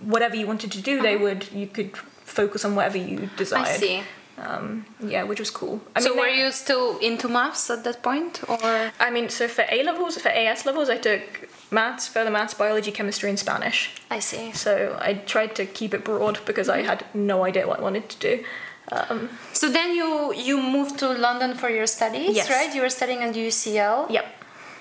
whatever 0.00 0.36
you 0.36 0.46
wanted 0.46 0.70
to 0.72 0.80
do, 0.80 1.02
they 1.02 1.16
would 1.16 1.50
you 1.52 1.66
could 1.66 1.96
focus 2.24 2.64
on 2.64 2.74
whatever 2.76 2.98
you 2.98 3.28
desired. 3.36 3.66
I 3.66 3.76
see. 3.76 4.02
Um, 4.38 4.86
yeah, 5.02 5.24
which 5.24 5.40
was 5.40 5.50
cool. 5.50 5.80
I 5.96 6.00
so 6.00 6.10
mean, 6.10 6.18
were 6.18 6.26
they- 6.26 6.38
you 6.44 6.52
still 6.52 6.96
into 6.98 7.26
maths 7.28 7.70
at 7.70 7.82
that 7.82 8.04
point, 8.04 8.40
or 8.48 8.92
I 9.00 9.10
mean, 9.10 9.30
so 9.30 9.48
for 9.48 9.64
A 9.68 9.82
levels, 9.82 10.16
for 10.16 10.28
AS 10.28 10.64
levels, 10.64 10.88
I 10.88 10.96
took 10.96 11.47
maths, 11.70 12.08
further 12.08 12.30
maths, 12.30 12.54
biology, 12.54 12.90
chemistry, 12.92 13.28
and 13.30 13.38
Spanish. 13.38 13.90
I 14.10 14.20
see. 14.20 14.52
So 14.52 14.96
I 15.00 15.14
tried 15.14 15.54
to 15.56 15.66
keep 15.66 15.94
it 15.94 16.04
broad 16.04 16.38
because 16.46 16.68
I 16.68 16.82
had 16.82 17.04
no 17.14 17.44
idea 17.44 17.66
what 17.66 17.78
I 17.80 17.82
wanted 17.82 18.08
to 18.08 18.18
do. 18.18 18.44
Um, 18.92 19.28
So 19.52 19.68
then 19.70 19.94
you 19.94 20.32
you 20.34 20.56
moved 20.62 20.98
to 20.98 21.08
London 21.08 21.54
for 21.54 21.68
your 21.70 21.86
studies, 21.86 22.34
Yes. 22.36 22.48
right? 22.50 22.74
You 22.74 22.80
were 22.82 22.90
studying 22.90 23.22
at 23.22 23.34
UCL. 23.36 24.06
yep. 24.10 24.26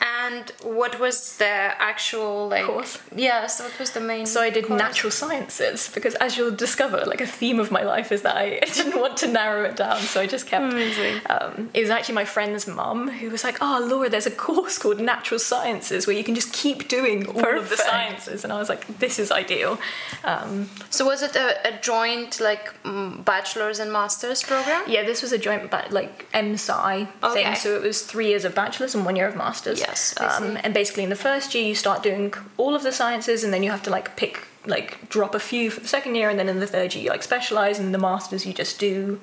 And 0.01 0.51
what 0.63 0.99
was 0.99 1.37
the 1.37 1.45
actual 1.47 2.47
like 2.49 2.65
Course. 2.65 2.99
Yes, 3.15 3.59
what 3.59 3.77
was 3.79 3.91
the 3.91 3.99
main 3.99 4.25
So 4.25 4.41
I 4.41 4.49
did 4.49 4.65
course? 4.67 4.79
natural 4.79 5.11
sciences 5.11 5.89
because, 5.93 6.15
as 6.15 6.37
you'll 6.37 6.51
discover, 6.55 7.03
like 7.05 7.21
a 7.21 7.25
theme 7.27 7.59
of 7.59 7.71
my 7.71 7.83
life 7.83 8.11
is 8.11 8.21
that 8.23 8.35
I 8.37 8.59
didn't 8.73 8.99
want 8.99 9.17
to 9.17 9.27
narrow 9.27 9.63
it 9.69 9.75
down, 9.75 9.99
so 10.01 10.19
I 10.21 10.27
just 10.27 10.45
kept. 10.47 10.65
Amazing. 10.73 11.21
Um, 11.29 11.69
it 11.73 11.81
was 11.81 11.89
actually 11.89 12.15
my 12.15 12.25
friend's 12.25 12.67
mum 12.67 13.09
who 13.09 13.29
was 13.29 13.43
like, 13.43 13.57
"Oh, 13.61 13.85
Laura, 13.89 14.09
there's 14.09 14.27
a 14.27 14.31
course 14.47 14.77
called 14.77 14.99
Natural 14.99 15.39
Sciences 15.39 16.07
where 16.07 16.15
you 16.15 16.23
can 16.23 16.35
just 16.35 16.51
keep 16.53 16.87
doing 16.87 17.25
all 17.27 17.57
of 17.57 17.69
the 17.69 17.77
sciences," 17.77 18.43
and 18.43 18.51
I 18.53 18.57
was 18.59 18.69
like, 18.69 18.85
"This 18.99 19.19
is 19.19 19.31
ideal." 19.31 19.79
Um, 20.23 20.69
So 20.89 21.05
was 21.05 21.21
it 21.21 21.35
a, 21.35 21.47
a 21.69 21.79
joint 21.81 22.39
like 22.39 22.73
bachelor's 23.25 23.79
and 23.79 23.91
master's 23.91 24.43
program? 24.43 24.83
yeah, 24.87 25.03
this 25.03 25.21
was 25.21 25.31
a 25.31 25.37
joint 25.37 25.69
ba- 25.71 25.87
like 25.91 26.13
MSci 26.33 27.07
Okay. 27.23 27.33
thing, 27.43 27.55
so 27.55 27.75
it 27.75 27.81
was 27.81 28.01
three 28.01 28.27
years 28.27 28.43
of 28.45 28.53
bachelor's 28.55 28.93
and 28.95 29.05
one 29.05 29.15
year 29.15 29.27
of 29.27 29.35
masters. 29.35 29.79
Yes, 29.79 29.86
I 29.87 30.37
um, 30.37 30.57
and 30.63 30.73
basically 30.73 31.03
in 31.03 31.09
the 31.09 31.15
first 31.15 31.53
year 31.55 31.63
you 31.63 31.75
start 31.75 32.03
doing 32.03 32.33
all 32.57 32.75
of 32.75 32.83
the 32.83 32.91
sciences, 32.91 33.43
and 33.43 33.53
then 33.53 33.63
you 33.63 33.71
have 33.71 33.83
to 33.83 33.89
like 33.89 34.15
pick 34.15 34.47
like 34.65 35.09
drop 35.09 35.33
a 35.35 35.39
few 35.39 35.71
for 35.71 35.79
the 35.79 35.87
second 35.87 36.15
year, 36.15 36.29
and 36.29 36.37
then 36.39 36.49
in 36.49 36.59
the 36.59 36.67
third 36.67 36.93
year 36.93 37.03
you 37.05 37.09
like 37.09 37.23
specialize. 37.23 37.79
In 37.79 37.91
the 37.91 37.97
masters 37.97 38.45
you 38.45 38.53
just 38.53 38.79
do 38.79 39.19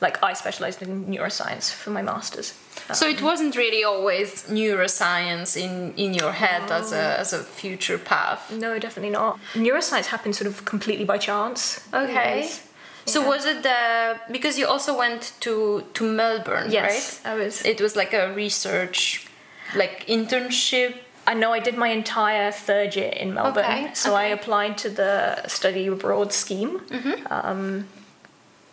like 0.00 0.22
I 0.22 0.32
specialized 0.34 0.82
in 0.82 1.06
neuroscience 1.06 1.72
for 1.72 1.90
my 1.90 2.02
masters. 2.02 2.54
So 2.92 3.08
it 3.08 3.22
wasn't 3.22 3.56
really 3.56 3.84
always 3.84 4.44
neuroscience 4.44 5.56
in, 5.56 5.94
in 5.96 6.12
your 6.12 6.32
head 6.32 6.70
as 6.70 6.92
a 6.92 7.18
as 7.18 7.32
a 7.32 7.42
future 7.42 7.98
path. 7.98 8.52
No, 8.52 8.78
definitely 8.78 9.10
not. 9.10 9.38
Neuroscience 9.54 10.06
happened 10.06 10.36
sort 10.36 10.48
of 10.48 10.64
completely 10.64 11.04
by 11.04 11.18
chance. 11.18 11.80
Okay. 11.92 12.40
Yes. 12.40 12.68
So 13.06 13.26
was 13.26 13.44
it 13.44 13.62
the 13.62 14.18
because 14.32 14.58
you 14.58 14.66
also 14.66 14.96
went 14.96 15.32
to 15.40 15.84
to 15.94 16.04
Melbourne, 16.04 16.70
Yes, 16.70 17.20
right? 17.24 17.32
I 17.32 17.34
was. 17.36 17.64
It 17.64 17.80
was 17.80 17.96
like 17.96 18.12
a 18.12 18.32
research 18.34 19.23
like 19.74 20.06
internship. 20.06 20.94
I 21.26 21.32
know 21.34 21.52
I 21.52 21.58
did 21.60 21.76
my 21.78 21.88
entire 21.88 22.52
third 22.52 22.94
year 22.96 23.08
in 23.08 23.32
Melbourne, 23.32 23.64
Okay, 23.64 23.90
so 23.94 24.14
I 24.14 24.24
applied 24.24 24.76
to 24.78 24.90
the 24.90 25.46
study 25.48 25.86
abroad 25.86 26.32
scheme. 26.32 26.80
Um, 27.30 27.88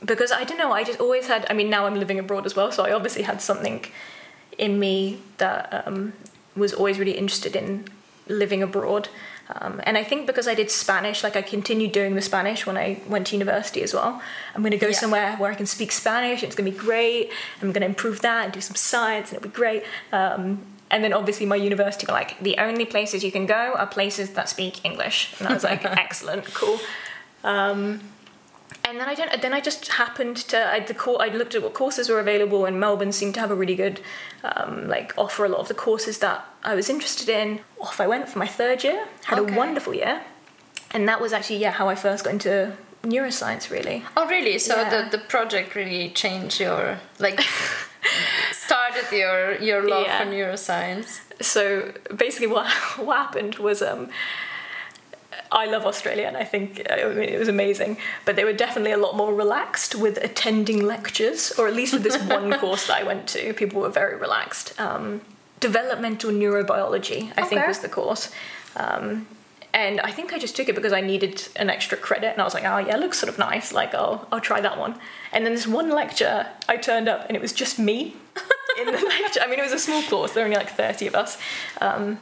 because 0.04 0.32
I 0.32 0.44
don't 0.44 0.58
know, 0.58 0.72
I 0.72 0.84
just 0.84 1.00
always 1.00 1.28
had. 1.28 1.46
I 1.50 1.54
mean, 1.54 1.70
now 1.70 1.86
I'm 1.86 1.96
living 1.96 2.20
abroad 2.20 2.46
as 2.46 2.56
well, 2.56 2.72
so 2.72 2.84
I 2.84 2.92
obviously 2.92 3.22
had 3.22 3.42
something 3.42 3.86
in 4.58 4.80
me 4.80 5.20
that 5.38 5.84
um, 5.88 6.14
was 6.56 6.74
always 6.74 7.00
really 7.00 7.18
interested 7.18 7.56
in 7.56 7.86
living 8.28 8.62
abroad. 8.64 9.08
Um, 9.60 9.82
and 9.84 9.98
I 9.98 10.04
think 10.04 10.28
because 10.28 10.48
I 10.48 10.56
did 10.56 10.72
Spanish, 10.72 11.24
like 11.24 11.36
I 11.36 11.42
continued 11.42 11.92
doing 11.92 12.16
the 12.16 12.22
Spanish 12.22 12.66
when 12.66 12.78
I 12.78 13.02
went 13.08 13.28
to 13.28 13.36
university 13.36 13.84
as 13.84 13.94
well. 13.94 14.22
I'm 14.56 14.62
going 14.62 14.72
to 14.72 14.78
go 14.78 14.88
Yeah. 14.88 14.94
somewhere 14.94 15.36
where 15.38 15.52
I 15.52 15.56
can 15.56 15.66
speak 15.66 15.92
Spanish. 15.92 16.42
It's 16.42 16.56
going 16.56 16.66
to 16.72 16.72
be 16.72 16.78
great. 16.78 17.30
I'm 17.62 17.72
going 17.72 17.82
to 17.82 17.88
improve 17.88 18.22
that 18.22 18.46
and 18.46 18.54
do 18.54 18.62
some 18.62 18.76
science, 18.76 19.30
and 19.30 19.38
it'll 19.38 19.50
be 19.50 19.56
great. 19.56 19.84
Um, 20.12 20.66
and 20.92 21.04
then 21.04 21.14
obviously 21.14 21.46
my 21.46 21.56
university 21.56 22.06
were 22.06 22.14
like, 22.14 22.38
the 22.40 22.58
only 22.60 22.86
places 22.86 23.24
you 23.24 23.32
can 23.32 23.46
go 23.48 23.74
are 23.78 23.88
places 23.88 24.32
that 24.32 24.48
speak 24.50 24.86
English. 24.86 25.34
And 25.40 25.48
I 25.48 25.54
was 25.54 25.64
like, 25.64 25.84
excellent, 26.06 26.46
cool. 26.54 26.80
Um, 27.44 28.02
and 28.86 29.00
then 29.00 29.08
I 29.10 29.16
don't. 29.16 29.42
Then 29.42 29.54
I 29.54 29.62
just 29.62 29.88
happened 29.94 30.38
to. 30.52 30.58
I 30.76 30.80
the 30.80 30.96
I 31.20 31.28
looked 31.30 31.56
at 31.56 31.62
what 31.64 31.74
courses 31.74 32.10
were 32.10 32.20
available, 32.20 32.66
and 32.66 32.80
Melbourne 32.80 33.12
seemed 33.12 33.34
to 33.36 33.40
have 33.40 33.52
a 33.52 33.56
really 33.56 33.76
good, 33.76 34.02
um, 34.44 34.88
like, 34.88 35.14
offer 35.18 35.46
a 35.46 35.50
lot 35.50 35.60
of 35.60 35.68
the 35.68 35.74
courses 35.74 36.20
that 36.20 36.46
I 36.64 36.74
was 36.76 36.90
interested 36.90 37.30
in. 37.30 37.60
Off 37.80 38.00
I 38.00 38.08
went 38.08 38.28
for 38.30 38.40
my 38.40 38.48
third 38.48 38.84
year. 38.84 39.08
Had 39.26 39.40
Okay. 39.40 39.54
a 39.54 39.58
wonderful 39.58 39.94
year, 39.94 40.22
and 40.92 41.08
that 41.08 41.22
was 41.22 41.32
actually 41.34 41.58
yeah 41.58 41.72
how 41.72 41.90
I 41.90 41.96
first 41.96 42.24
got 42.24 42.34
into 42.34 42.74
neuroscience. 43.04 43.70
Really, 43.70 44.04
Oh 44.18 44.28
really? 44.28 44.58
So 44.58 44.76
Yeah. 44.76 44.90
the, 45.04 45.18
the 45.18 45.24
project 45.26 45.76
really 45.76 46.10
changed 46.10 46.60
your 46.60 47.00
like 47.20 47.40
started 48.52 49.06
your 49.12 49.56
your 49.62 49.88
love 49.88 50.06
Yeah. 50.06 50.18
for 50.20 50.26
neuroscience. 50.32 51.22
so 51.42 51.92
basically 52.16 52.48
what 52.48 52.68
what 53.06 53.18
happened 53.18 53.56
was 53.56 53.82
um 53.82 54.10
I 55.52 55.66
love 55.66 55.86
Australia 55.86 56.26
and 56.28 56.38
I 56.38 56.44
think 56.46 56.82
I 56.90 57.06
mean, 57.06 57.30
it 57.30 57.40
was 57.40 57.48
amazing, 57.50 57.98
but 58.26 58.36
they 58.36 58.44
were 58.46 58.54
definitely 58.66 58.92
a 58.92 58.98
lot 58.98 59.16
more 59.16 59.34
relaxed 59.34 59.96
with 59.96 60.18
attending 60.24 60.80
lectures, 60.86 61.52
or 61.58 61.68
at 61.68 61.74
least 61.74 61.94
with 61.94 62.04
this 62.04 62.18
one 62.24 62.54
course 62.64 62.88
that 62.88 62.98
I 63.02 63.04
went 63.04 63.28
to, 63.30 63.54
people 63.54 63.82
were 63.82 63.90
very 63.90 64.16
relaxed. 64.16 64.74
Um, 64.80 65.22
developmental 65.60 66.32
neurobiology, 66.32 67.32
I 67.38 67.44
think, 67.44 67.68
was 67.68 67.80
the 67.80 67.90
course. 67.90 68.32
Um, 68.78 69.28
and 69.74 70.02
I 70.02 70.12
think 70.12 70.34
I 70.34 70.40
just 70.40 70.56
took 70.56 70.68
it 70.70 70.76
because 70.76 70.94
I 70.94 71.02
needed 71.02 71.48
an 71.56 71.70
extra 71.70 71.98
credit, 71.98 72.34
and 72.34 72.42
I 72.42 72.44
was 72.44 72.54
like, 72.54 72.66
"Oh 72.66 72.78
yeah, 72.78 72.96
it 72.96 73.00
looks 73.00 73.20
sort 73.20 73.30
of 73.30 73.38
nice. 73.38 73.72
Like, 73.72 73.94
I'll 73.94 74.28
I'll 74.32 74.42
try 74.42 74.62
that 74.62 74.78
one." 74.78 75.00
And 75.32 75.46
then 75.46 75.54
this 75.54 75.68
one 75.68 75.90
lecture, 75.90 76.48
I 76.68 76.78
turned 76.78 77.08
up, 77.08 77.26
and 77.28 77.36
it 77.36 77.42
was 77.42 77.54
just 77.54 77.80
me 77.80 78.16
in 78.80 78.86
the 78.88 78.92
lecture. 79.22 79.40
I 79.42 79.48
mean, 79.48 79.60
it 79.60 79.64
was 79.64 79.72
a 79.72 79.80
small 79.80 80.02
course; 80.04 80.34
there 80.34 80.44
were 80.44 80.48
only 80.48 80.58
like 80.58 80.70
thirty 80.70 81.08
of 81.08 81.16
us. 81.16 81.38
Um, 81.80 82.20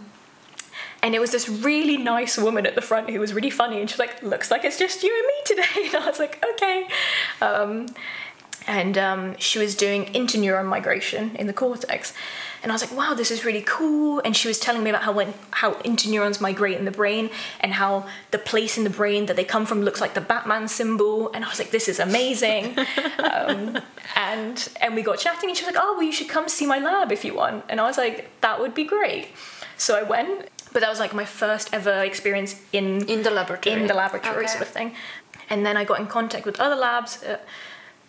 and 1.01 1.15
it 1.15 1.19
was 1.19 1.31
this 1.31 1.47
really 1.47 1.95
nice 1.95 2.37
woman 2.37 2.65
at 2.65 2.75
the 2.75 2.81
front 2.81 3.09
who 3.09 3.19
was 3.19 3.33
really 3.33 3.49
funny, 3.49 3.79
and 3.79 3.89
she 3.89 3.93
was 3.93 3.99
like, 3.99 4.21
"Looks 4.21 4.51
like 4.51 4.63
it's 4.63 4.77
just 4.77 5.03
you 5.03 5.15
and 5.17 5.27
me 5.27 5.63
today." 5.63 5.89
And 5.95 6.03
I 6.03 6.09
was 6.09 6.19
like, 6.19 6.43
"Okay." 6.53 6.87
Um, 7.41 7.87
and 8.67 8.97
um, 8.97 9.37
she 9.37 9.57
was 9.57 9.75
doing 9.75 10.05
interneuron 10.13 10.65
migration 10.65 11.35
in 11.35 11.47
the 11.47 11.53
cortex, 11.53 12.13
and 12.61 12.71
I 12.71 12.75
was 12.75 12.81
like, 12.81 12.95
"Wow, 12.95 13.13
this 13.13 13.31
is 13.31 13.45
really 13.45 13.61
cool." 13.61 14.21
And 14.25 14.35
she 14.35 14.47
was 14.47 14.59
telling 14.59 14.83
me 14.83 14.89
about 14.89 15.03
how 15.03 15.11
when 15.13 15.33
how 15.51 15.73
interneurons 15.83 16.39
migrate 16.41 16.77
in 16.77 16.85
the 16.85 16.91
brain, 16.91 17.29
and 17.61 17.73
how 17.73 18.05
the 18.31 18.37
place 18.37 18.77
in 18.77 18.83
the 18.83 18.89
brain 18.89 19.25
that 19.27 19.35
they 19.35 19.43
come 19.45 19.65
from 19.65 19.81
looks 19.81 20.01
like 20.01 20.13
the 20.13 20.21
Batman 20.21 20.67
symbol. 20.67 21.31
And 21.33 21.43
I 21.45 21.47
was 21.49 21.59
like, 21.59 21.71
"This 21.71 21.87
is 21.87 21.99
amazing." 21.99 22.77
um, 23.31 23.79
and 24.15 24.69
and 24.81 24.95
we 24.95 25.01
got 25.01 25.19
chatting, 25.19 25.49
and 25.49 25.57
she 25.57 25.65
was 25.65 25.73
like, 25.73 25.83
"Oh, 25.83 25.93
well, 25.97 26.03
you 26.03 26.11
should 26.11 26.29
come 26.29 26.47
see 26.49 26.65
my 26.65 26.79
lab 26.79 27.11
if 27.11 27.23
you 27.25 27.33
want." 27.33 27.63
And 27.69 27.79
I 27.79 27.83
was 27.85 27.97
like, 27.97 28.29
"That 28.41 28.59
would 28.59 28.73
be 28.73 28.83
great." 28.83 29.27
So 29.77 29.95
I 29.97 30.03
went, 30.03 30.49
but 30.73 30.81
that 30.81 30.89
was 30.89 30.99
like 30.99 31.13
my 31.13 31.25
first 31.25 31.69
ever 31.73 32.03
experience 32.03 32.55
in 32.73 33.07
In 33.07 33.23
the 33.23 33.31
laboratory. 33.31 33.75
in 33.75 33.87
the 33.87 33.93
laboratory 33.93 34.43
Okay. 34.45 34.47
sort 34.47 34.61
of 34.61 34.67
thing. 34.67 34.93
And 35.49 35.65
then 35.65 35.77
I 35.77 35.83
got 35.85 35.99
in 35.99 36.07
contact 36.07 36.45
with 36.45 36.59
other 36.59 36.75
labs 36.75 37.23
uh, 37.23 37.37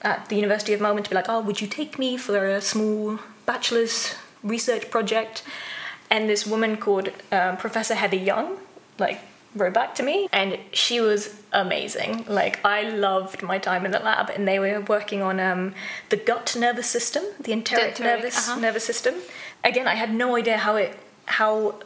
at 0.02 0.28
the 0.28 0.36
University 0.36 0.72
of 0.74 0.80
Melbourne 0.80 1.04
to 1.04 1.10
be 1.10 1.14
like, 1.16 1.28
oh, 1.28 1.40
would 1.40 1.60
you 1.60 1.68
take 1.68 1.98
me 1.98 2.16
for 2.16 2.44
a 2.46 2.60
small 2.60 3.18
bachelor's 3.46 4.14
research 4.42 4.90
project? 4.90 5.42
And 6.11 6.29
this 6.29 6.46
woman 6.46 6.76
called 6.76 7.11
um, 7.31 7.57
Professor 7.57 7.94
Heather 7.94 8.16
Young, 8.16 8.57
like, 8.98 9.20
wrote 9.55 9.74
back 9.74 9.94
to 9.96 10.03
me, 10.03 10.29
and 10.33 10.59
she 10.72 11.00
was 11.00 11.35
amazing. 11.53 12.24
Like, 12.29 12.64
I 12.64 12.83
loved 12.83 13.42
my 13.42 13.59
time 13.59 13.85
in 13.85 13.90
the 13.90 13.98
lab, 13.98 14.31
and 14.31 14.46
they 14.46 14.59
were 14.59 14.81
working 14.81 15.22
on 15.22 15.40
um, 15.40 15.74
the 16.09 16.16
gut 16.16 16.57
nervous 16.59 16.88
system, 16.88 17.24
the 17.40 17.53
enteric, 17.53 17.98
enteric, 17.98 18.00
nervous 18.00 18.48
uh-huh. 18.48 18.61
nervous 18.61 18.85
system. 18.85 19.14
Again, 19.64 19.88
I 19.88 19.94
had 19.94 20.12
no 20.14 20.37
idea 20.37 20.57
how 20.59 20.76
it 20.76 20.96
how 21.26 21.76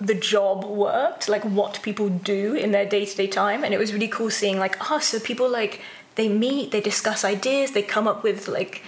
the 0.00 0.14
job 0.14 0.64
worked, 0.64 1.28
like 1.28 1.44
what 1.44 1.80
people 1.82 2.08
do 2.08 2.54
in 2.54 2.72
their 2.72 2.86
day 2.86 3.04
to 3.04 3.16
day 3.16 3.26
time, 3.26 3.64
and 3.64 3.72
it 3.72 3.78
was 3.78 3.92
really 3.92 4.08
cool 4.08 4.30
seeing 4.30 4.58
like, 4.58 4.76
oh, 4.90 4.98
so 4.98 5.18
people 5.20 5.48
like 5.48 5.80
they 6.16 6.28
meet, 6.28 6.70
they 6.70 6.80
discuss 6.80 7.24
ideas, 7.24 7.72
they 7.72 7.82
come 7.82 8.06
up 8.06 8.22
with 8.22 8.48
like 8.48 8.82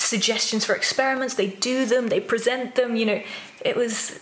suggestions 0.00 0.64
for 0.64 0.74
experiments, 0.74 1.34
they 1.34 1.48
do 1.48 1.84
them, 1.84 2.08
they 2.08 2.20
present 2.20 2.74
them. 2.74 2.96
You 2.96 3.06
know, 3.06 3.22
it 3.64 3.76
was 3.76 4.20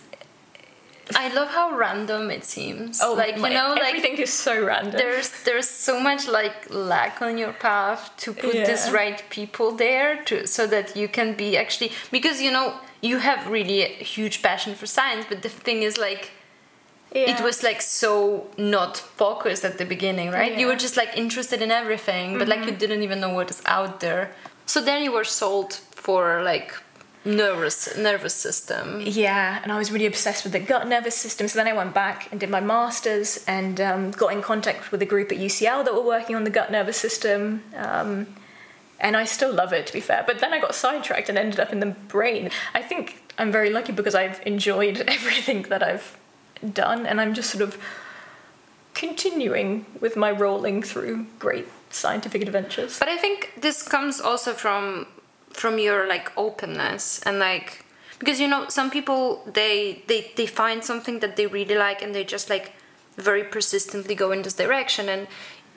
I 1.15 1.33
love 1.33 1.49
how 1.49 1.75
random 1.75 2.29
it 2.29 2.45
seems. 2.45 3.01
oh, 3.01 3.13
like 3.13 3.35
you 3.35 3.41
my- 3.41 3.49
know, 3.49 3.69
like 3.73 3.95
everything 3.95 4.17
is 4.17 4.31
so 4.31 4.65
random. 4.65 4.93
there's 4.93 5.43
there's 5.43 5.69
so 5.69 5.99
much 5.99 6.27
like 6.27 6.69
lack 6.69 7.21
on 7.21 7.37
your 7.37 7.53
path 7.53 8.11
to 8.17 8.33
put 8.33 8.53
these 8.53 8.91
right 8.91 9.23
people 9.29 9.71
there 9.71 10.23
to 10.25 10.45
so 10.45 10.67
that 10.67 10.95
you 10.95 11.07
can 11.07 11.33
be 11.33 11.57
actually 11.57 11.91
because 12.11 12.41
you 12.41 12.51
know 12.51 12.75
you 13.01 13.17
have 13.19 13.47
really 13.47 13.81
a 13.81 13.87
huge 13.87 14.41
passion 14.41 14.75
for 14.75 14.85
science 14.85 15.25
but 15.29 15.41
the 15.41 15.49
thing 15.49 15.83
is 15.83 15.97
like 15.97 16.31
it 17.11 17.41
was 17.41 17.63
like 17.63 17.81
so 17.81 18.47
not 18.57 18.95
focused 18.97 19.65
at 19.65 19.79
the 19.79 19.85
beginning, 19.85 20.29
right? 20.29 20.55
You 20.59 20.67
were 20.67 20.75
just 20.75 20.95
like 20.95 21.17
interested 21.17 21.59
in 21.59 21.71
everything, 21.71 22.37
but 22.37 22.47
like 22.47 22.59
you 22.59 22.67
mm-hmm. 22.67 22.77
didn't 22.77 23.01
even 23.01 23.19
know 23.19 23.33
what 23.33 23.49
is 23.49 23.63
out 23.65 23.99
there. 23.99 24.31
So 24.69 24.81
then 24.81 25.03
you 25.03 25.11
were 25.11 25.23
sold 25.23 25.73
for 25.73 26.43
like 26.43 26.75
nervous 27.25 27.97
nervous 27.97 28.35
system. 28.35 29.01
Yeah, 29.01 29.59
and 29.63 29.71
I 29.71 29.79
was 29.79 29.91
really 29.91 30.05
obsessed 30.05 30.43
with 30.43 30.53
the 30.53 30.59
gut 30.59 30.87
nervous 30.87 31.15
system. 31.15 31.47
So 31.47 31.57
then 31.57 31.67
I 31.67 31.73
went 31.73 31.95
back 31.95 32.27
and 32.29 32.39
did 32.39 32.51
my 32.51 32.59
masters 32.59 33.43
and 33.47 33.81
um, 33.81 34.11
got 34.11 34.31
in 34.31 34.43
contact 34.43 34.91
with 34.91 35.01
a 35.01 35.07
group 35.07 35.31
at 35.31 35.39
UCL 35.39 35.85
that 35.85 35.93
were 35.95 36.05
working 36.05 36.35
on 36.35 36.43
the 36.43 36.51
gut 36.51 36.71
nervous 36.71 36.97
system. 36.97 37.63
Um, 37.75 38.27
and 38.99 39.17
I 39.17 39.25
still 39.25 39.51
love 39.51 39.73
it, 39.73 39.87
to 39.87 39.93
be 39.93 40.01
fair. 40.01 40.23
But 40.27 40.37
then 40.37 40.53
I 40.53 40.59
got 40.59 40.75
sidetracked 40.75 41.29
and 41.29 41.37
ended 41.39 41.59
up 41.59 41.73
in 41.73 41.79
the 41.79 41.87
brain. 41.87 42.51
I 42.75 42.83
think 42.83 43.23
I'm 43.39 43.51
very 43.51 43.71
lucky 43.71 43.91
because 43.91 44.13
I've 44.13 44.39
enjoyed 44.45 44.97
everything 45.07 45.63
that 45.63 45.81
I've 45.81 46.15
done, 46.61 47.07
and 47.07 47.19
I'm 47.19 47.33
just 47.33 47.49
sort 47.49 47.63
of 47.63 47.75
continuing 48.93 49.87
with 49.99 50.15
my 50.15 50.29
rolling 50.29 50.83
through 50.83 51.25
great 51.39 51.65
scientific 51.89 52.41
adventures. 52.41 52.99
But 52.99 53.09
I 53.09 53.17
think 53.17 53.53
this 53.57 53.83
comes 53.83 54.19
also 54.21 54.53
from 54.53 55.07
from 55.51 55.79
your 55.79 56.07
like 56.07 56.31
openness 56.37 57.19
and 57.25 57.39
like 57.39 57.83
because 58.19 58.39
you 58.39 58.47
know 58.47 58.69
some 58.69 58.89
people 58.91 59.43
they 59.51 60.03
they 60.07 60.31
they 60.35 60.45
find 60.45 60.83
something 60.83 61.19
that 61.19 61.35
they 61.35 61.47
really 61.47 61.75
like 61.75 62.01
and 62.01 62.13
they 62.13 62.23
just 62.23 62.49
like 62.49 62.73
very 63.17 63.43
persistently 63.43 64.15
go 64.15 64.31
in 64.31 64.41
this 64.41 64.53
direction. 64.53 65.09
And 65.09 65.27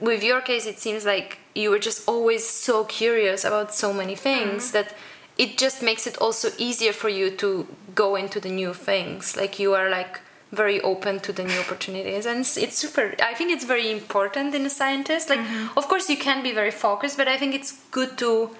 with 0.01 0.23
your 0.23 0.41
case 0.41 0.67
it 0.67 0.79
seems 0.79 1.05
like 1.05 1.39
you 1.55 1.71
were 1.71 1.79
just 1.79 2.09
always 2.09 2.47
so 2.47 2.85
curious 2.85 3.45
about 3.45 3.75
so 3.75 3.93
many 3.93 4.15
things 4.15 4.65
mm-hmm. 4.65 4.73
that 4.73 4.95
it 5.39 5.57
just 5.57 5.83
makes 5.83 6.07
it 6.07 6.19
also 6.19 6.51
easier 6.59 6.93
for 6.93 7.09
you 7.09 7.31
to 7.31 7.67
go 7.95 8.17
into 8.17 8.39
the 8.39 8.51
new 8.51 8.75
things. 8.75 9.37
Like 9.37 9.59
you 9.59 9.75
are 9.75 9.89
like 9.89 10.21
very 10.53 10.81
open 10.83 11.19
to 11.21 11.33
the 11.33 11.45
new 11.45 11.59
opportunities. 11.59 12.27
And 12.27 12.41
it's, 12.41 12.57
it's 12.57 12.77
super 12.77 13.15
i 13.23 13.35
think 13.35 13.51
it's 13.51 13.65
very 13.65 13.91
important 13.91 14.55
in 14.55 14.65
a 14.67 14.71
scientist. 14.71 15.31
Like 15.31 15.41
mm-hmm. 15.41 15.79
of 15.79 15.89
course 15.89 16.09
you 16.09 16.17
can 16.17 16.43
be 16.43 16.53
very 16.53 16.71
focused 16.71 17.17
but 17.17 17.29
i 17.29 17.37
think 17.37 17.55
it's 17.55 17.73
good 17.91 18.17
to 18.19 18.51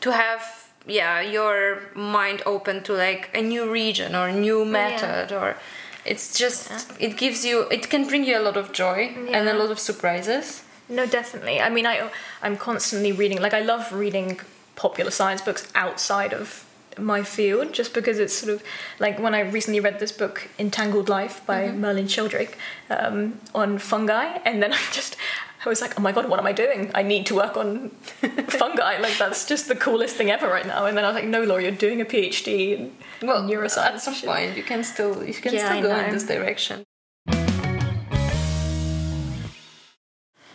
to 0.00 0.12
have 0.12 0.42
yeah 0.86 1.20
your 1.20 1.82
mind 1.94 2.42
open 2.46 2.82
to 2.82 2.92
like 2.92 3.30
a 3.34 3.42
new 3.42 3.70
region 3.70 4.14
or 4.14 4.28
a 4.28 4.32
new 4.32 4.60
oh, 4.62 4.64
method 4.64 5.32
or 5.32 5.56
it's 6.04 6.38
just 6.38 6.70
it 6.98 7.16
gives 7.16 7.44
you 7.44 7.62
it 7.70 7.88
can 7.90 8.06
bring 8.06 8.24
you 8.24 8.38
a 8.38 8.42
lot 8.48 8.56
of 8.56 8.72
joy 8.72 9.14
and 9.30 9.48
a 9.48 9.54
lot 9.54 9.70
of 9.70 9.78
surprises. 9.78 10.62
No, 10.88 11.06
definitely. 11.06 11.60
I 11.60 11.70
mean, 11.70 11.86
I 11.86 12.10
I'm 12.42 12.56
constantly 12.56 13.12
reading. 13.12 13.40
Like, 13.40 13.54
I 13.54 13.60
love 13.60 13.92
reading 13.92 14.40
popular 14.74 15.10
science 15.10 15.42
books 15.42 15.70
outside 15.74 16.32
of 16.32 16.66
my 16.98 17.22
field, 17.22 17.72
just 17.72 17.94
because 17.94 18.18
it's 18.18 18.34
sort 18.34 18.52
of 18.52 18.62
like 18.98 19.18
when 19.18 19.34
I 19.34 19.40
recently 19.40 19.80
read 19.80 19.98
this 20.00 20.12
book, 20.12 20.48
Entangled 20.58 21.08
Life 21.08 21.44
by 21.46 21.70
Merlin 21.70 22.08
Sheldrake, 22.08 22.56
um, 22.90 23.40
on 23.54 23.78
fungi, 23.78 24.38
and 24.44 24.62
then 24.62 24.72
I 24.80 24.80
just. 24.92 25.16
I 25.62 25.68
was 25.68 25.82
like, 25.82 25.98
oh 25.98 26.02
my 26.02 26.10
god, 26.10 26.26
what 26.30 26.38
am 26.40 26.46
I 26.46 26.52
doing? 26.52 26.90
I 26.94 27.02
need 27.02 27.26
to 27.26 27.34
work 27.34 27.54
on 27.58 27.90
fungi. 28.48 28.98
Like, 28.98 29.18
that's 29.18 29.44
just 29.46 29.68
the 29.68 29.76
coolest 29.76 30.16
thing 30.16 30.30
ever 30.30 30.48
right 30.48 30.66
now. 30.66 30.86
And 30.86 30.96
then 30.96 31.04
I 31.04 31.08
was 31.08 31.14
like, 31.14 31.26
no, 31.28 31.42
Laura, 31.44 31.62
you're 31.62 31.70
doing 31.72 32.00
a 32.00 32.06
PhD 32.06 32.78
in 32.78 32.92
well 33.28 33.42
neuroscience. 33.42 33.76
at 33.76 34.00
some 34.00 34.14
point 34.14 34.56
you 34.56 34.62
can 34.62 34.82
still 34.82 35.22
you 35.22 35.34
can 35.34 35.52
Yeah, 35.52 35.68
still 35.68 35.82
go 35.82 35.98
in 35.98 36.12
this 36.14 36.24
direction 36.24 36.82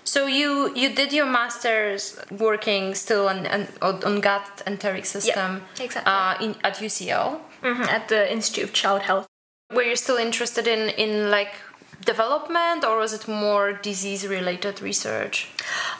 so 0.06 0.28
you 0.28 0.72
you 0.76 0.90
did 0.96 1.12
your 1.12 1.26
masters 1.26 2.18
working 2.32 2.96
still 2.96 3.28
on 3.28 3.46
on, 3.48 3.68
on 4.04 4.22
gut 4.22 4.62
enteric 4.66 5.06
system 5.06 5.62
exactly. 5.80 6.12
uh, 6.14 6.36
in, 6.46 6.56
at 6.64 6.76
UCL 6.78 7.40
Mhm, 7.64 7.88
At 7.88 8.08
the 8.10 8.32
Institute 8.32 8.66
of 8.66 8.74
Child 8.74 9.02
Health. 9.02 9.28
were 9.74 9.88
you 9.92 9.96
still 9.96 10.18
interested 10.18 10.68
in 10.68 10.82
in 11.04 11.32
like 11.32 11.54
development 12.06 12.84
or 12.84 13.00
was 13.00 13.14
it 13.14 13.28
more 13.28 13.74
disease 13.74 14.28
related 14.28 14.82
research 14.82 15.48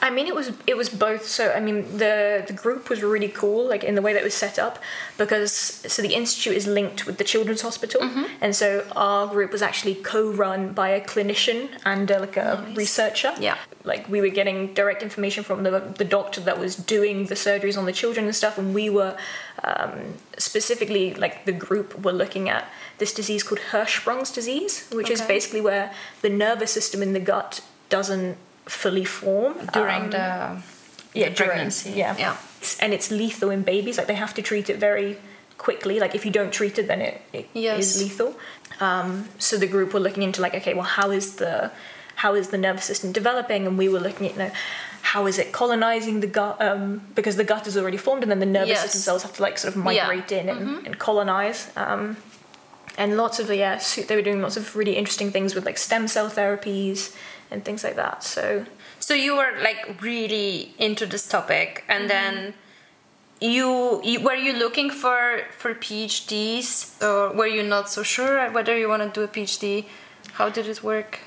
I 0.02 0.10
mean, 0.10 0.28
it 0.28 0.36
was 0.36 0.52
it 0.68 0.78
was 0.78 0.90
both. 0.90 1.26
So 1.26 1.52
I 1.52 1.60
mean, 1.60 1.98
the 1.98 2.44
the 2.46 2.54
group 2.54 2.90
was 2.90 3.02
really 3.02 3.30
cool, 3.30 3.68
like 3.68 3.84
in 3.84 3.96
the 3.96 4.02
way 4.02 4.14
that 4.14 4.22
it 4.22 4.24
was 4.24 4.34
set 4.36 4.60
up, 4.60 4.78
because 5.18 5.52
so 5.94 6.02
the 6.02 6.14
institute 6.14 6.56
is 6.56 6.68
linked 6.68 7.06
with 7.08 7.18
the 7.18 7.24
children's 7.24 7.62
hospital, 7.62 8.02
and 8.42 8.56
so 8.56 8.86
our 8.96 9.28
group 9.28 9.52
was 9.52 9.62
actually 9.62 9.96
co-run 9.96 10.74
by 10.74 10.90
a 10.90 11.02
clinician 11.02 11.70
and 11.86 12.12
uh, 12.12 12.20
like 12.20 12.38
a 12.38 12.64
researcher. 12.76 13.34
Yeah. 13.40 13.58
Like 13.86 14.10
we 14.10 14.20
were 14.22 14.30
getting 14.40 14.74
direct 14.74 15.02
information 15.04 15.44
from 15.44 15.64
the 15.64 15.80
the 15.98 16.06
doctor 16.06 16.42
that 16.42 16.58
was 16.60 16.76
doing 16.76 17.26
the 17.28 17.36
surgeries 17.36 17.78
on 17.78 17.86
the 17.86 17.94
children 17.94 18.26
and 18.26 18.36
stuff, 18.36 18.58
and 18.58 18.74
we 18.74 18.90
were 18.90 19.16
um, 19.64 20.16
specifically 20.38 21.14
like 21.14 21.46
the 21.46 21.52
group 21.52 22.04
were 22.04 22.12
looking 22.14 22.50
at 22.50 22.64
this 22.98 23.14
disease 23.14 23.44
called 23.44 23.60
Hirschsprung's 23.72 24.32
disease, 24.32 24.88
which 24.92 25.10
is 25.10 25.22
basically 25.22 25.62
where 25.62 25.92
the 26.22 26.30
nervous 26.30 26.72
system 26.72 27.02
in 27.02 27.14
the 27.14 27.20
gut 27.20 27.62
doesn't 27.90 28.38
fully 28.66 29.06
form 29.06 29.54
during 29.74 30.04
Um, 30.04 30.10
the 30.10 30.18
yeah 31.14 31.30
the 31.30 31.36
during- 31.36 31.50
pregnancy. 31.52 31.92
yeah. 31.92 32.16
Yeah. 32.18 32.32
It's- 32.62 32.78
and 32.82 32.94
it's 32.94 33.12
lethal 33.12 33.50
in 33.52 33.62
babies 33.62 33.98
like 33.98 34.08
they 34.08 34.16
have 34.26 34.34
to 34.34 34.42
treat 34.42 34.70
it 34.70 34.78
very 34.78 35.18
quickly 35.58 36.00
like 36.00 36.16
if 36.16 36.26
you 36.26 36.32
don't 36.32 36.52
treat 36.52 36.78
it 36.80 36.88
then 36.88 37.02
it, 37.02 37.22
it 37.32 37.46
is 37.54 37.64
Yes. 37.64 37.98
lethal. 38.02 38.34
Um, 38.82 39.30
so 39.38 39.56
the 39.58 39.68
group 39.68 39.94
were 39.94 40.00
looking 40.02 40.24
into 40.24 40.42
like 40.42 40.56
okay 40.56 40.74
well 40.74 40.90
how 41.00 41.12
is 41.12 41.36
the 41.36 41.72
how 42.16 42.34
is 42.36 42.48
the 42.50 42.58
nervous 42.58 42.86
system 42.86 43.12
developing 43.12 43.68
and 43.68 43.78
we 43.78 43.88
were 43.90 44.00
looking 44.00 44.26
at 44.28 44.34
you 44.34 44.40
know 44.40 44.52
how 45.02 45.28
is 45.28 45.38
it 45.38 45.52
colonizing 45.52 46.20
the 46.22 46.28
gut 46.28 46.60
um, 46.62 47.02
because 47.14 47.36
the 47.36 47.44
gut 47.44 47.68
is 47.68 47.76
already 47.78 47.98
formed 47.98 48.24
and 48.24 48.32
then 48.32 48.40
the 48.40 48.46
nervous 48.46 48.70
Yes. 48.70 48.82
system 48.84 49.02
cells 49.02 49.22
have 49.24 49.34
to 49.38 49.42
like 49.42 49.58
sort 49.58 49.76
of 49.76 49.82
Yeah. 49.84 50.08
migrate 50.08 50.32
in 50.32 50.50
and, 50.50 50.86
and 50.88 50.98
colonize 50.98 51.72
um, 51.76 52.18
and 52.98 53.18
lots 53.18 53.40
of 53.40 53.50
yeah 53.54 53.78
so 53.78 54.02
they 54.02 54.16
were 54.16 54.22
doing 54.30 54.42
lots 54.42 54.58
of 54.58 54.76
really 54.76 54.96
interesting 54.96 55.30
things 55.32 55.54
with 55.56 55.66
like 55.66 55.78
stem 55.78 56.08
cell 56.08 56.30
therapies 56.30 57.16
and 57.52 57.64
things 57.64 57.84
like 57.84 57.96
that 57.96 58.24
so 58.24 58.66
So 59.10 59.14
you 59.14 59.36
were 59.40 59.54
like 59.62 59.82
really 60.02 60.74
into 60.80 61.06
this 61.06 61.28
topic, 61.28 61.84
and 61.94 62.10
then 62.10 62.54
you, 63.40 64.02
you 64.04 64.18
were 64.28 64.40
you 64.48 64.54
looking 64.54 64.90
for 64.90 65.22
for 65.60 65.72
PhDs, 65.76 66.70
or 67.08 67.34
were 67.38 67.48
you 67.58 67.62
not 67.64 67.90
so 67.90 68.02
sure 68.04 68.50
whether 68.52 68.74
you 68.78 68.88
want 68.90 69.04
to 69.04 69.10
do 69.20 69.24
a 69.24 69.28
PhD? 69.28 69.86
How 70.40 70.50
did 70.50 70.66
it 70.68 70.82
work? 70.82 71.20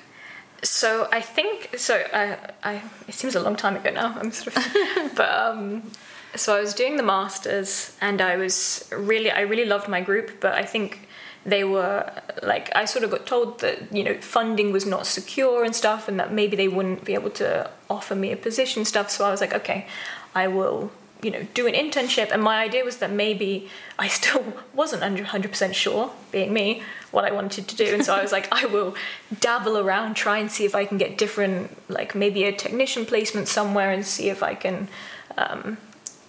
So 0.62 1.08
I 1.12 1.20
think 1.20 1.78
so. 1.78 2.04
I, 2.12 2.36
I 2.62 2.82
it 3.06 3.14
seems 3.14 3.34
a 3.36 3.40
long 3.40 3.56
time 3.56 3.76
ago 3.76 3.90
now. 3.90 4.16
I'm 4.18 4.32
sort 4.32 4.56
of, 4.56 5.14
but 5.14 5.30
um, 5.30 5.90
so 6.34 6.56
I 6.56 6.60
was 6.60 6.74
doing 6.74 6.96
the 6.96 7.02
masters, 7.02 7.96
and 8.00 8.20
I 8.20 8.36
was 8.36 8.88
really, 8.92 9.30
I 9.30 9.42
really 9.42 9.64
loved 9.64 9.88
my 9.88 10.00
group, 10.00 10.40
but 10.40 10.54
I 10.54 10.64
think 10.64 11.08
they 11.46 11.64
were 11.64 12.10
like 12.42 12.74
I 12.74 12.84
sort 12.84 13.04
of 13.04 13.10
got 13.10 13.26
told 13.26 13.60
that 13.60 13.94
you 13.94 14.02
know 14.02 14.14
funding 14.20 14.72
was 14.72 14.84
not 14.84 15.06
secure 15.06 15.64
and 15.64 15.74
stuff, 15.74 16.08
and 16.08 16.18
that 16.18 16.32
maybe 16.32 16.56
they 16.56 16.68
wouldn't 16.68 17.04
be 17.04 17.14
able 17.14 17.30
to 17.30 17.70
offer 17.88 18.14
me 18.14 18.32
a 18.32 18.36
position 18.36 18.84
stuff. 18.84 19.10
So 19.10 19.24
I 19.24 19.30
was 19.30 19.40
like, 19.40 19.54
okay, 19.54 19.86
I 20.34 20.48
will. 20.48 20.90
You 21.22 21.32
know, 21.32 21.46
do 21.52 21.66
an 21.66 21.74
internship, 21.74 22.30
and 22.30 22.42
my 22.42 22.62
idea 22.62 22.84
was 22.84 22.98
that 22.98 23.10
maybe 23.10 23.68
I 23.98 24.08
still 24.08 24.44
wasn't 24.74 25.02
hundred 25.02 25.50
percent 25.50 25.74
sure, 25.74 26.12
being 26.30 26.52
me, 26.52 26.82
what 27.10 27.24
I 27.24 27.32
wanted 27.32 27.66
to 27.68 27.76
do, 27.76 27.94
and 27.94 28.04
so 28.04 28.14
I 28.14 28.22
was 28.22 28.32
like, 28.32 28.48
I 28.52 28.66
will 28.66 28.94
dabble 29.40 29.78
around, 29.78 30.14
try 30.14 30.38
and 30.38 30.50
see 30.50 30.64
if 30.64 30.74
I 30.74 30.84
can 30.84 30.98
get 30.98 31.18
different, 31.18 31.76
like 31.90 32.14
maybe 32.14 32.44
a 32.44 32.52
technician 32.52 33.04
placement 33.04 33.48
somewhere, 33.48 33.90
and 33.90 34.06
see 34.06 34.28
if 34.28 34.42
I 34.42 34.54
can 34.54 34.88
um, 35.36 35.78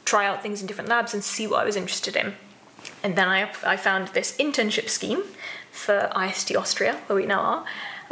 try 0.06 0.26
out 0.26 0.42
things 0.42 0.62
in 0.62 0.68
different 0.68 0.90
labs 0.90 1.14
and 1.14 1.24
see 1.24 1.46
what 1.46 1.62
I 1.62 1.66
was 1.66 1.76
interested 1.76 2.16
in. 2.16 2.34
And 3.04 3.16
then 3.16 3.30
I, 3.30 3.50
I 3.66 3.78
found 3.78 4.10
this 4.10 4.36
internship 4.38 4.90
scheme 4.90 5.24
for 5.72 6.12
IST 6.20 6.56
Austria, 6.56 7.00
where 7.08 7.16
we 7.16 7.26
now 7.26 7.42
are. 7.42 7.66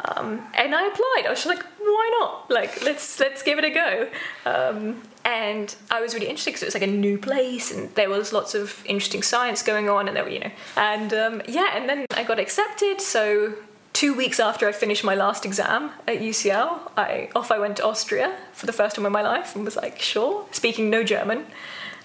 Um, 0.06 0.42
and 0.54 0.76
I 0.76 0.88
applied. 0.88 1.24
I 1.26 1.30
was 1.30 1.46
like, 1.46 1.64
why 1.80 2.18
not? 2.20 2.52
Like, 2.52 2.84
let's 2.84 3.20
let's 3.20 3.42
give 3.42 3.58
it 3.58 3.66
a 3.66 3.72
go. 3.72 4.08
Um, 4.46 5.02
and 5.26 5.76
I 5.92 6.00
was 6.02 6.14
really 6.14 6.28
interested 6.28 6.52
because 6.52 6.64
it 6.64 6.68
was 6.68 6.74
like 6.76 6.84
a 6.84 6.88
new 6.88 7.18
place, 7.18 7.72
and 7.72 7.94
there 7.96 8.10
was 8.10 8.32
lots 8.32 8.54
of 8.54 8.84
interesting 8.86 9.24
science 9.24 9.64
going 9.64 9.90
on, 9.90 10.08
and 10.08 10.16
there 10.16 10.24
were 10.24 10.30
you 10.30 10.40
know, 10.40 10.52
and 10.76 11.14
um, 11.14 11.42
yeah, 11.48 11.72
and 11.76 11.90
then 11.90 12.06
I 12.16 12.24
got 12.24 12.40
accepted. 12.40 13.02
So 13.02 13.56
two 13.94 14.14
weeks 14.14 14.40
after 14.40 14.68
I 14.68 14.72
finished 14.72 15.04
my 15.04 15.16
last 15.16 15.46
exam 15.46 15.92
at 16.08 16.20
UCL, 16.20 16.92
I 16.96 17.30
off 17.36 17.52
I 17.52 17.58
went 17.58 17.78
to 17.78 17.86
Austria 17.86 18.38
for 18.54 18.68
the 18.68 18.74
first 18.74 18.96
time 18.96 19.06
in 19.06 19.12
my 19.12 19.24
life, 19.24 19.56
and 19.56 19.66
was 19.66 19.76
like, 19.76 20.00
sure, 20.00 20.46
speaking 20.52 20.90
no 20.90 21.04
German. 21.04 21.46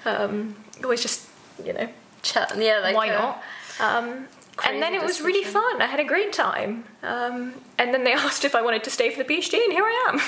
Um, 0.05 0.57
it 0.81 0.87
was 0.87 1.03
just 1.03 1.29
you 1.65 1.73
know 1.75 1.89
Ch- 2.23 2.37
yeah, 2.57 2.81
like 2.83 2.97
why 2.97 3.11
uh, 3.11 3.21
not? 3.21 3.43
Um, 3.81 4.29
and 4.69 4.83
then 4.83 4.95
it 4.95 5.03
was 5.03 5.21
really 5.21 5.45
fun. 5.45 5.83
I 5.83 5.87
had 5.87 6.01
a 6.01 6.05
great 6.05 6.33
time. 6.33 6.85
Um, 7.03 7.55
and 7.79 7.93
then 7.93 8.05
they 8.05 8.13
asked 8.27 8.45
if 8.45 8.55
I 8.55 8.63
wanted 8.63 8.85
to 8.85 8.91
stay 8.91 9.11
for 9.11 9.23
the 9.23 9.29
PhD, 9.35 9.55
and 9.65 9.73
here 9.73 9.85
I 9.85 9.97
am. 10.09 10.21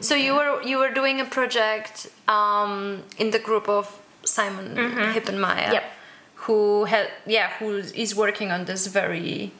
So 0.00 0.14
you 0.14 0.34
were 0.34 0.62
you 0.62 0.78
were 0.78 0.90
doing 0.92 1.20
a 1.20 1.24
project 1.24 2.08
um, 2.28 3.02
in 3.18 3.30
the 3.30 3.38
group 3.38 3.68
of 3.68 3.84
Simon 4.24 4.74
Hippenmeyer, 5.14 5.72
Yep. 5.72 5.84
who 6.46 6.84
had 6.86 7.06
yeah 7.26 7.48
who 7.58 7.76
is 7.94 8.14
working 8.16 8.50
on 8.50 8.64
this 8.64 8.86
very 8.88 9.52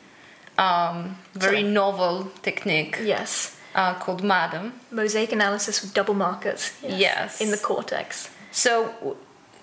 um, 0.58 1.16
very 1.34 1.60
Sorry. 1.60 1.72
novel 1.80 2.30
technique 2.42 2.98
yes. 3.02 3.56
uh, 3.74 3.94
called 3.94 4.22
MADM. 4.22 4.72
Mosaic 4.90 5.32
analysis 5.32 5.82
with 5.82 5.94
double 5.94 6.14
markers. 6.14 6.72
Yes. 6.82 7.40
In 7.40 7.50
the 7.50 7.58
cortex. 7.58 8.30
So 8.50 9.16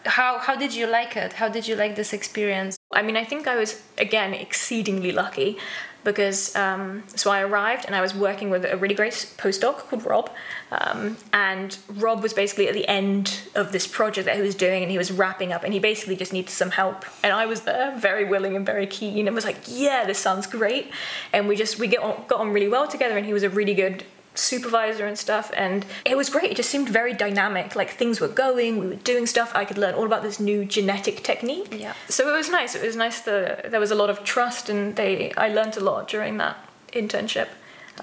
how 0.05 0.39
how 0.39 0.55
did 0.55 0.73
you 0.73 0.87
like 0.87 1.15
it? 1.15 1.33
How 1.33 1.49
did 1.49 1.67
you 1.67 1.75
like 1.75 1.95
this 1.95 2.13
experience? 2.13 2.77
I 2.91 3.01
mean, 3.01 3.17
I 3.17 3.23
think 3.23 3.47
I 3.47 3.55
was, 3.55 3.81
again, 3.97 4.33
exceedingly 4.33 5.11
lucky 5.11 5.57
because 6.03 6.55
um, 6.55 7.03
so 7.07 7.31
I 7.31 7.41
arrived 7.41 7.85
and 7.85 7.95
I 7.95 8.01
was 8.01 8.13
working 8.13 8.49
with 8.49 8.65
a 8.65 8.75
really 8.77 8.95
great 8.95 9.13
postdoc 9.37 9.77
called 9.89 10.05
Rob, 10.05 10.29
um, 10.71 11.17
and 11.31 11.77
Rob 11.87 12.21
was 12.21 12.33
basically 12.33 12.67
at 12.67 12.73
the 12.73 12.87
end 12.87 13.41
of 13.55 13.71
this 13.71 13.87
project 13.87 14.25
that 14.25 14.35
he 14.35 14.41
was 14.41 14.55
doing 14.55 14.83
and 14.83 14.91
he 14.91 14.97
was 14.97 15.11
wrapping 15.11 15.53
up 15.53 15.63
and 15.63 15.73
he 15.73 15.79
basically 15.79 16.15
just 16.15 16.33
needed 16.33 16.49
some 16.49 16.71
help 16.71 17.05
and 17.23 17.31
I 17.31 17.45
was 17.45 17.61
there 17.61 17.95
very 17.97 18.25
willing 18.25 18.55
and 18.55 18.65
very 18.65 18.87
keen 18.87 19.27
and 19.27 19.35
was 19.35 19.45
like 19.45 19.57
yeah 19.67 20.05
this 20.05 20.19
sounds 20.19 20.47
great 20.47 20.91
and 21.31 21.47
we 21.47 21.55
just 21.55 21.79
we 21.79 21.87
get 21.87 21.99
on, 21.99 22.23
got 22.27 22.39
on 22.39 22.51
really 22.51 22.67
well 22.67 22.87
together 22.87 23.17
and 23.17 23.25
he 23.25 23.33
was 23.33 23.43
a 23.43 23.49
really 23.49 23.73
good 23.73 24.03
supervisor 24.35 25.05
and 25.05 25.17
stuff 25.17 25.51
and 25.55 25.85
it 26.05 26.17
was 26.17 26.29
great 26.29 26.51
it 26.51 26.55
just 26.57 26.69
seemed 26.69 26.89
very 26.89 27.13
dynamic 27.13 27.75
like 27.75 27.91
things 27.91 28.19
were 28.19 28.27
going 28.27 28.79
we 28.79 28.87
were 28.87 28.95
doing 28.95 29.25
stuff 29.27 29.51
i 29.55 29.63
could 29.63 29.77
learn 29.77 29.93
all 29.93 30.05
about 30.05 30.23
this 30.23 30.39
new 30.39 30.65
genetic 30.65 31.21
technique 31.23 31.67
Yeah. 31.79 31.93
so 32.09 32.27
it 32.27 32.35
was 32.35 32.49
nice 32.49 32.73
it 32.75 32.81
was 32.85 32.95
nice 32.95 33.21
that 33.21 33.69
there 33.71 33.79
was 33.79 33.91
a 33.91 33.95
lot 33.95 34.09
of 34.09 34.23
trust 34.23 34.69
and 34.69 34.95
they 34.95 35.31
i 35.37 35.47
learned 35.49 35.77
a 35.77 35.81
lot 35.81 36.07
during 36.07 36.37
that 36.37 36.57
internship 36.93 37.47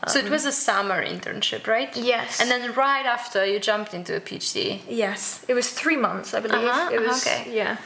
so 0.06 0.20
it 0.20 0.30
was 0.30 0.46
a 0.46 0.52
summer 0.52 1.04
internship, 1.04 1.66
right? 1.66 1.94
Yes. 1.96 2.40
And 2.40 2.48
then 2.48 2.72
right 2.74 3.04
after 3.04 3.44
you 3.44 3.58
jumped 3.58 3.92
into 3.92 4.14
a 4.16 4.20
PhD. 4.20 4.78
yes 4.88 5.44
it 5.48 5.54
was 5.54 5.68
three 5.70 5.96
months 5.96 6.32
i 6.32 6.38
believe 6.38 6.64
Uh-huh, 6.64 6.90
it 6.94 7.00
was 7.00 7.26
okay. 7.26 7.52
yeah 7.52 7.76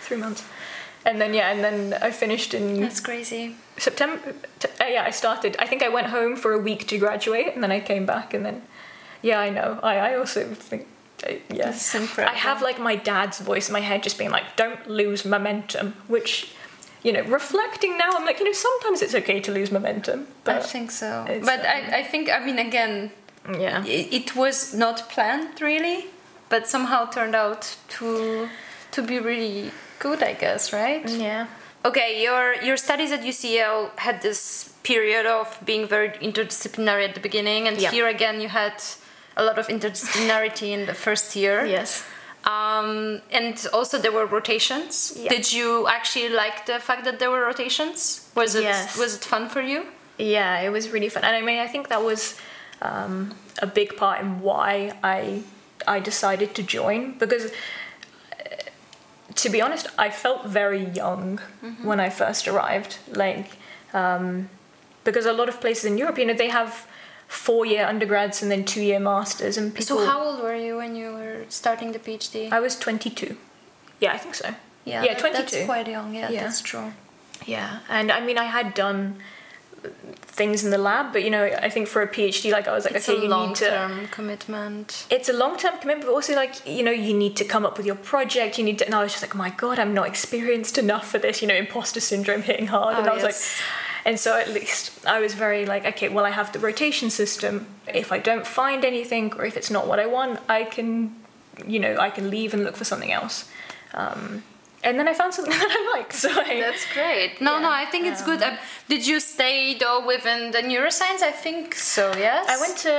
three 0.00 0.16
months 0.16 0.42
and 1.06 1.20
then 1.20 1.32
yeah 1.34 1.50
and 1.50 1.64
then 1.64 1.94
i 2.02 2.10
finished 2.10 2.54
in 2.54 2.80
That's 2.80 3.00
crazy. 3.00 3.56
September. 3.78 4.34
T- 4.58 4.68
uh, 4.80 4.84
yeah, 4.84 5.04
I 5.06 5.10
started. 5.10 5.56
I 5.58 5.66
think 5.66 5.82
I 5.82 5.88
went 5.88 6.08
home 6.08 6.36
for 6.36 6.52
a 6.52 6.58
week 6.58 6.86
to 6.88 6.98
graduate, 6.98 7.54
and 7.54 7.62
then 7.62 7.72
I 7.72 7.80
came 7.80 8.04
back, 8.06 8.34
and 8.34 8.44
then, 8.44 8.62
yeah, 9.22 9.40
I 9.40 9.48
know. 9.50 9.80
I, 9.82 9.96
I 9.96 10.16
also 10.16 10.44
think, 10.54 10.86
uh, 11.26 11.32
yeah, 11.48 11.74
I 12.18 12.34
have 12.34 12.60
like 12.62 12.78
my 12.78 12.96
dad's 12.96 13.38
voice 13.40 13.68
in 13.68 13.72
my 13.72 13.80
head, 13.80 14.02
just 14.02 14.18
being 14.18 14.30
like, 14.30 14.56
"Don't 14.56 14.86
lose 14.86 15.24
momentum," 15.24 15.94
which, 16.08 16.52
you 17.02 17.12
know, 17.12 17.22
reflecting 17.22 17.96
now, 17.96 18.10
I'm 18.12 18.26
like, 18.26 18.38
you 18.38 18.44
know, 18.44 18.52
sometimes 18.52 19.00
it's 19.00 19.14
okay 19.14 19.40
to 19.40 19.50
lose 19.52 19.70
momentum, 19.72 20.26
but 20.44 20.56
I 20.56 20.60
think 20.60 20.90
so. 20.90 21.24
But 21.26 21.60
um, 21.60 21.66
I, 21.66 21.98
I 22.00 22.02
think, 22.02 22.28
I 22.30 22.44
mean, 22.44 22.58
again, 22.58 23.10
yeah, 23.58 23.82
it, 23.86 24.12
it 24.12 24.36
was 24.36 24.74
not 24.74 25.08
planned 25.08 25.60
really, 25.62 26.06
but 26.50 26.68
somehow 26.68 27.06
turned 27.06 27.34
out 27.34 27.76
to 27.96 28.48
to 28.92 29.02
be 29.02 29.18
really 29.18 29.70
good, 30.00 30.20
I 30.22 30.34
guess, 30.44 30.72
right? 30.72 31.02
yeah, 31.08 31.46
Okay, 31.90 32.10
your 32.26 32.44
your 32.68 32.76
studies 32.76 33.10
at 33.16 33.20
UCL 33.32 33.76
had 34.06 34.16
this 34.28 34.40
period 34.82 35.24
of 35.38 35.46
being 35.70 35.86
very 35.96 36.10
interdisciplinary 36.28 37.04
at 37.08 37.14
the 37.14 37.20
beginning, 37.28 37.68
and 37.68 37.76
Yeah. 37.80 37.90
here 37.96 38.08
again 38.16 38.40
you 38.44 38.48
had 38.48 38.74
a 39.36 39.42
lot 39.48 39.56
of 39.58 39.66
interdisciplinarity 39.68 40.68
in 40.76 40.86
the 40.90 40.94
first 41.06 41.26
year. 41.36 41.64
yes. 41.78 41.90
Um, 42.44 43.20
and 43.38 43.54
also 43.72 43.94
there 44.04 44.12
were 44.18 44.26
rotations. 44.38 45.12
Yeah. 45.16 45.28
Did 45.34 45.46
you 45.58 45.86
actually 45.96 46.30
like 46.42 46.56
the 46.66 46.78
fact 46.88 47.02
that 47.04 47.16
there 47.20 47.30
were 47.34 47.44
rotations? 47.52 47.98
Was 48.34 48.54
it 48.54 48.62
Yes. 48.62 48.96
was 49.02 49.10
it 49.16 49.24
fun 49.32 49.48
for 49.54 49.60
you? 49.72 49.80
Yeah, 50.18 50.64
it 50.66 50.70
was 50.76 50.84
really 50.94 51.08
fun, 51.14 51.22
and 51.28 51.34
I 51.40 51.42
mean, 51.48 51.58
I 51.66 51.68
think 51.72 51.84
that 51.88 52.02
was 52.10 52.22
um, 52.88 53.14
a 53.66 53.66
big 53.80 53.90
part 54.02 54.16
in 54.24 54.28
why 54.48 54.72
I 55.16 55.20
I 55.96 55.98
decided 56.10 56.50
to 56.58 56.62
join 56.78 57.00
because, 57.22 57.44
to 59.42 59.48
be 59.50 59.60
honest, 59.62 59.86
I 59.98 60.10
felt 60.10 60.46
very 60.46 60.84
young 61.02 61.38
when 61.82 61.98
I 62.00 62.10
first 62.10 62.46
arrived. 62.48 62.98
Like, 63.24 63.48
um, 63.94 64.48
because 65.04 65.26
a 65.26 65.32
lot 65.32 65.48
of 65.48 65.60
places 65.60 65.84
in 65.84 65.98
Europe, 65.98 66.18
you 66.18 66.26
know, 66.26 66.34
they 66.34 66.48
have 66.50 66.86
four-year 67.28 67.84
undergrads 67.86 68.42
and 68.42 68.50
then 68.50 68.64
two-year 68.64 69.00
masters, 69.00 69.56
and 69.56 69.72
people. 69.74 69.98
So 69.98 70.06
how 70.06 70.22
old 70.24 70.42
were 70.42 70.56
you 70.56 70.76
when 70.76 70.94
you 70.96 71.12
were 71.12 71.44
starting 71.48 71.92
the 71.92 71.98
PhD? 71.98 72.52
I 72.52 72.60
was 72.60 72.76
twenty-two. 72.78 73.36
Yeah, 74.00 74.12
I 74.12 74.18
think 74.18 74.34
so. 74.34 74.48
yeah, 74.84 75.04
yeah, 75.04 75.14
twenty-two. 75.18 75.56
That's 75.56 75.64
quite 75.66 75.86
young. 75.88 76.14
Yeah, 76.14 76.30
Yeah. 76.30 76.42
that's 76.44 76.60
true. 76.60 76.92
Yeah, 77.46 77.78
and 77.88 78.10
I 78.12 78.20
mean, 78.20 78.36
I 78.36 78.44
had 78.44 78.74
done 78.74 79.16
things 80.22 80.64
in 80.64 80.70
the 80.70 80.78
lab, 80.78 81.12
but 81.12 81.22
you 81.24 81.30
know, 81.30 81.44
I 81.44 81.68
think 81.70 81.88
for 81.88 82.02
a 82.02 82.08
PhD, 82.08 82.50
like 82.52 82.68
I 82.68 82.72
was 82.72 82.84
like, 82.84 82.94
It's 82.94 83.08
okay, 83.08 83.18
a 83.18 83.22
you 83.22 83.28
long 83.28 83.48
need 83.48 83.56
to. 83.56 83.68
term 83.70 84.08
commitment. 84.08 85.06
It's 85.10 85.28
a 85.28 85.32
long 85.32 85.56
term 85.56 85.78
commitment, 85.78 86.06
but 86.06 86.12
also 86.12 86.34
like 86.34 86.66
you 86.66 86.82
know, 86.82 86.90
you 86.90 87.14
need 87.14 87.36
to 87.36 87.44
come 87.44 87.64
up 87.66 87.76
with 87.76 87.86
your 87.86 87.96
project. 87.96 88.58
You 88.58 88.64
need 88.64 88.78
to. 88.78 88.86
And 88.86 88.94
I 88.94 89.02
was 89.02 89.12
just 89.12 89.22
like, 89.22 89.34
my 89.34 89.50
god, 89.50 89.78
I'm 89.78 89.94
not 89.94 90.06
experienced 90.06 90.78
enough 90.78 91.10
for 91.10 91.18
this. 91.18 91.42
You 91.42 91.48
know, 91.48 91.54
imposter 91.54 92.00
syndrome 92.00 92.42
hitting 92.42 92.66
hard, 92.68 92.96
and 92.98 93.06
Oh, 93.06 93.10
I 93.10 93.14
was 93.14 93.22
yes. 93.22 93.32
like. 93.32 93.66
And 94.06 94.18
so 94.18 94.38
at 94.38 94.48
least 94.48 95.04
I 95.06 95.20
was 95.20 95.34
very 95.34 95.66
like, 95.66 95.84
okay, 95.84 96.08
well, 96.08 96.24
I 96.24 96.30
have 96.30 96.52
the 96.52 96.58
rotation 96.58 97.10
system. 97.10 97.66
If 97.86 98.12
I 98.12 98.18
don't 98.18 98.46
find 98.46 98.82
anything, 98.82 99.34
or 99.36 99.44
if 99.44 99.58
it's 99.58 99.70
not 99.70 99.86
what 99.86 99.98
I 100.00 100.06
want, 100.06 100.40
I 100.48 100.64
can, 100.64 101.14
you 101.66 101.78
know, 101.78 101.98
I 101.98 102.08
can 102.08 102.30
leave 102.30 102.54
and 102.54 102.64
look 102.64 102.76
for 102.76 102.84
something 102.84 103.12
else. 103.12 103.46
Um, 103.92 104.42
and 104.82 104.98
then 104.98 105.06
I 105.08 105.14
found 105.14 105.34
something 105.34 105.52
that 105.64 105.70
I 105.78 105.98
like. 105.98 106.12
So 106.12 106.28
I, 106.30 106.60
That's 106.60 106.84
great. 106.94 107.40
No, 107.40 107.52
Yeah. 107.56 107.60
no, 107.66 107.70
I 107.70 107.84
think 107.86 108.06
it's 108.06 108.22
good. 108.22 108.42
Um, 108.42 108.56
did 108.88 109.06
you 109.06 109.20
stay 109.20 109.74
though 109.74 110.00
within 110.06 110.50
the 110.52 110.62
neuroscience? 110.62 111.22
I 111.22 111.32
think 111.32 111.74
so. 111.74 112.04
Yes. 112.16 112.46
I 112.48 112.56
went 112.64 112.76
to 112.88 112.94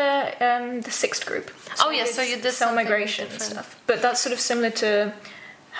um, 0.47 0.81
the 0.81 0.91
Sixt 0.91 1.25
group. 1.25 1.51
Oh, 1.83 1.89
I 1.89 1.93
yes, 1.93 2.13
so 2.15 2.21
you 2.21 2.37
did 2.37 2.51
cell 2.53 2.73
migration 2.75 3.25
and 3.25 3.33
different. 3.39 3.53
stuff. 3.53 3.81
But 3.87 4.01
that's 4.01 4.19
sort 4.21 4.33
of 4.33 4.39
similar 4.39 4.69
to 4.83 5.13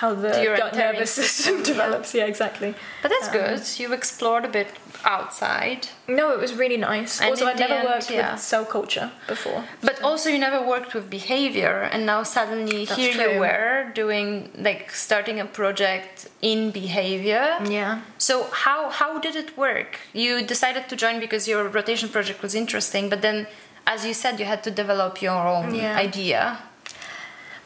how 0.00 0.14
the, 0.14 0.30
gut 0.56 0.74
nervous 0.74 1.10
system, 1.20 1.58
yeah. 1.58 1.64
develops. 1.64 2.14
Yeah, 2.14 2.24
exactly. 2.24 2.74
But 3.02 3.10
that's 3.12 3.28
Um, 3.28 3.32
good. 3.38 3.62
You've 3.78 3.92
explored 3.92 4.44
a 4.44 4.48
bit 4.48 4.68
outside. 5.04 5.88
No, 6.08 6.32
it 6.32 6.40
was 6.40 6.54
really 6.54 6.76
nice. 6.76 7.20
And 7.20 7.30
also, 7.30 7.46
I'd 7.46 7.58
never 7.58 7.74
end, 7.74 7.88
worked 7.88 8.10
yeah. 8.10 8.32
with 8.32 8.40
cell 8.42 8.64
culture 8.64 9.10
before. 9.28 9.64
But 9.80 10.02
also, 10.02 10.28
you 10.28 10.38
never 10.38 10.60
worked 10.66 10.94
with 10.94 11.08
behavior, 11.10 11.88
and 11.92 12.06
now 12.06 12.22
suddenly 12.22 12.84
That's 12.84 12.98
here 13.00 13.12
true. 13.12 13.32
you 13.34 13.40
were 13.40 13.90
doing 13.94 14.50
like 14.56 14.90
starting 14.90 15.40
a 15.40 15.44
project 15.44 16.28
in 16.40 16.70
behavior. 16.70 17.58
Yeah. 17.64 18.00
So 18.18 18.48
how 18.64 18.90
how 18.90 19.18
did 19.18 19.36
it 19.36 19.56
work? 19.56 20.00
You 20.12 20.42
decided 20.44 20.88
to 20.88 20.96
join 20.96 21.20
because 21.20 21.46
your 21.48 21.68
rotation 21.68 22.08
project 22.08 22.42
was 22.42 22.54
interesting, 22.54 23.08
but 23.08 23.22
then, 23.22 23.46
as 23.86 24.04
you 24.06 24.14
said, 24.14 24.38
you 24.40 24.46
had 24.46 24.62
to 24.64 24.70
develop 24.70 25.20
your 25.22 25.46
own 25.46 25.74
Yeah. 25.74 25.96
idea. 25.96 26.58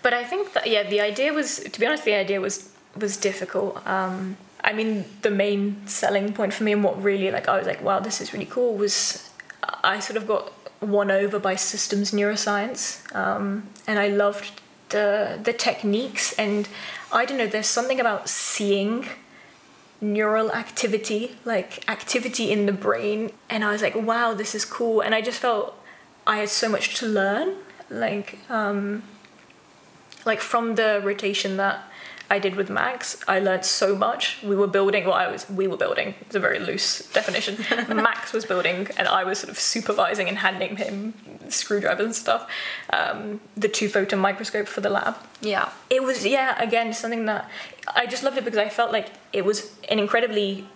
But 0.03 0.13
I 0.15 0.25
think 0.25 0.53
that 0.55 0.67
yeah, 0.69 0.85
the 0.89 1.01
idea 1.01 1.33
was 1.33 1.59
to 1.73 1.81
be 1.81 1.87
honest, 1.87 2.05
the 2.05 2.15
idea 2.15 2.41
was 2.41 2.71
was 2.97 3.17
difficult. 3.17 3.87
Um, 3.87 4.37
I 4.67 4.73
mean, 4.73 5.05
the 5.23 5.31
main 5.31 5.87
selling 5.87 6.33
point 6.33 6.53
for 6.53 6.65
me 6.65 6.73
and 6.73 6.83
what 6.83 7.01
really 7.03 7.31
like 7.31 7.49
I 7.49 7.57
was 7.57 7.67
like, 7.67 7.83
wow, 7.83 8.01
this 8.01 8.21
is 8.21 8.33
really 8.33 8.47
cool 8.47 8.75
was 8.75 9.31
I 9.85 10.01
sort 10.01 10.17
of 10.17 10.27
got 10.27 10.53
won 10.81 11.11
over 11.11 11.39
by 11.39 11.55
systems 11.55 12.11
neuroscience, 12.11 13.15
um, 13.15 13.69
and 13.87 13.99
I 13.99 14.09
loved 14.09 14.61
the 14.89 15.39
the 15.43 15.53
techniques 15.53 16.33
and 16.35 16.69
I 17.13 17.25
don't 17.25 17.39
know. 17.39 17.47
There's 17.47 17.69
something 17.69 18.01
about 18.01 18.29
seeing 18.29 19.07
neural 20.01 20.53
activity, 20.53 21.37
like 21.45 21.89
activity 21.89 22.51
in 22.51 22.67
the 22.67 22.73
brain, 22.73 23.31
and 23.49 23.65
I 23.65 23.71
was 23.71 23.83
like, 23.83 23.95
wow, 23.95 24.35
this 24.35 24.55
is 24.55 24.65
cool, 24.65 25.01
and 25.01 25.15
I 25.15 25.21
just 25.21 25.39
felt 25.39 25.75
I 26.27 26.39
had 26.39 26.49
so 26.49 26.69
much 26.69 26.97
to 26.99 27.07
learn, 27.07 27.55
like. 27.89 28.39
Um, 28.51 29.05
like 30.27 30.41
from 30.41 30.75
the 30.75 31.01
rotation 31.05 31.57
that 31.57 31.85
I 32.29 32.39
did 32.39 32.57
with 32.57 32.69
Max, 32.69 33.23
I 33.29 33.39
learned 33.39 33.65
so 33.65 33.95
much. 33.95 34.39
We 34.43 34.57
were 34.57 34.67
building, 34.67 35.05
well, 35.05 35.15
I 35.15 35.29
was, 35.29 35.49
we 35.49 35.69
were 35.69 35.77
building. 35.77 36.15
It's 36.23 36.35
a 36.35 36.41
very 36.41 36.59
loose 36.59 37.11
definition. 37.13 37.57
Max 37.95 38.33
was 38.33 38.45
building, 38.45 38.89
and 38.97 39.07
I 39.07 39.23
was 39.25 39.39
sort 39.39 39.51
of 39.51 39.59
supervising 39.59 40.29
and 40.29 40.39
handing 40.39 40.77
him 40.77 41.15
screwdrivers 41.49 42.05
and 42.05 42.15
stuff. 42.15 42.51
Um, 42.93 43.41
the 43.57 43.69
two 43.69 43.89
photon 43.89 44.19
microscope 44.19 44.67
for 44.67 44.81
the 44.81 44.91
lab. 44.91 45.17
Yeah. 45.41 45.71
It 45.89 46.03
was, 46.03 46.27
yeah, 46.27 46.61
again, 46.61 46.93
something 46.93 47.27
that 47.27 47.49
I 47.95 48.07
just 48.07 48.25
loved 48.25 48.39
it 48.39 48.45
because 48.45 48.59
I 48.59 48.69
felt 48.69 48.91
like 48.91 49.11
it 49.33 49.45
was 49.45 49.73
an 49.89 49.99
incredibly 49.99 50.67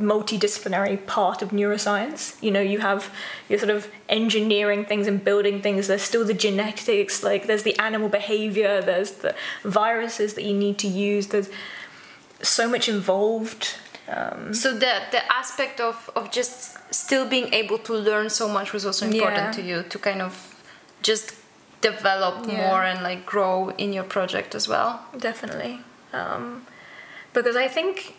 multidisciplinary 0.00 1.04
part 1.06 1.42
of 1.42 1.50
neuroscience. 1.50 2.40
You 2.42 2.50
know, 2.50 2.60
you 2.60 2.78
have 2.78 3.10
you're 3.48 3.58
sort 3.58 3.70
of 3.70 3.88
engineering 4.08 4.84
things 4.84 5.06
and 5.06 5.22
building 5.24 5.60
things. 5.62 5.86
There's 5.88 6.02
still 6.02 6.24
the 6.24 6.34
genetics, 6.34 7.22
like 7.22 7.46
there's 7.46 7.64
the 7.64 7.76
animal 7.78 8.08
behavior, 8.08 8.80
there's 8.80 9.10
the 9.12 9.34
viruses 9.64 10.34
that 10.34 10.44
you 10.44 10.54
need 10.54 10.78
to 10.78 10.88
use. 10.88 11.28
There's 11.28 11.50
so 12.42 12.68
much 12.68 12.88
involved. 12.88 13.74
Um, 14.08 14.54
So 14.54 14.72
the 14.72 14.94
the 15.10 15.22
aspect 15.32 15.80
of 15.80 16.10
of 16.16 16.30
just 16.30 16.78
still 16.94 17.26
being 17.28 17.52
able 17.52 17.78
to 17.78 17.92
learn 17.94 18.30
so 18.30 18.48
much 18.48 18.72
was 18.72 18.86
also 18.86 19.04
important 19.06 19.36
Yeah. 19.46 19.52
to 19.52 19.62
you 19.62 19.82
to 19.82 19.98
kind 19.98 20.22
of 20.22 20.32
just 21.02 21.34
develop 21.80 22.34
Yeah. 22.46 22.56
more 22.68 22.82
and 22.84 23.02
like 23.02 23.26
grow 23.26 23.70
in 23.78 23.92
your 23.92 24.04
project 24.04 24.54
as 24.54 24.68
well. 24.68 25.00
definitely, 25.18 25.80
um, 26.12 26.62
because 27.34 27.56
I 27.56 27.68
think, 27.68 28.14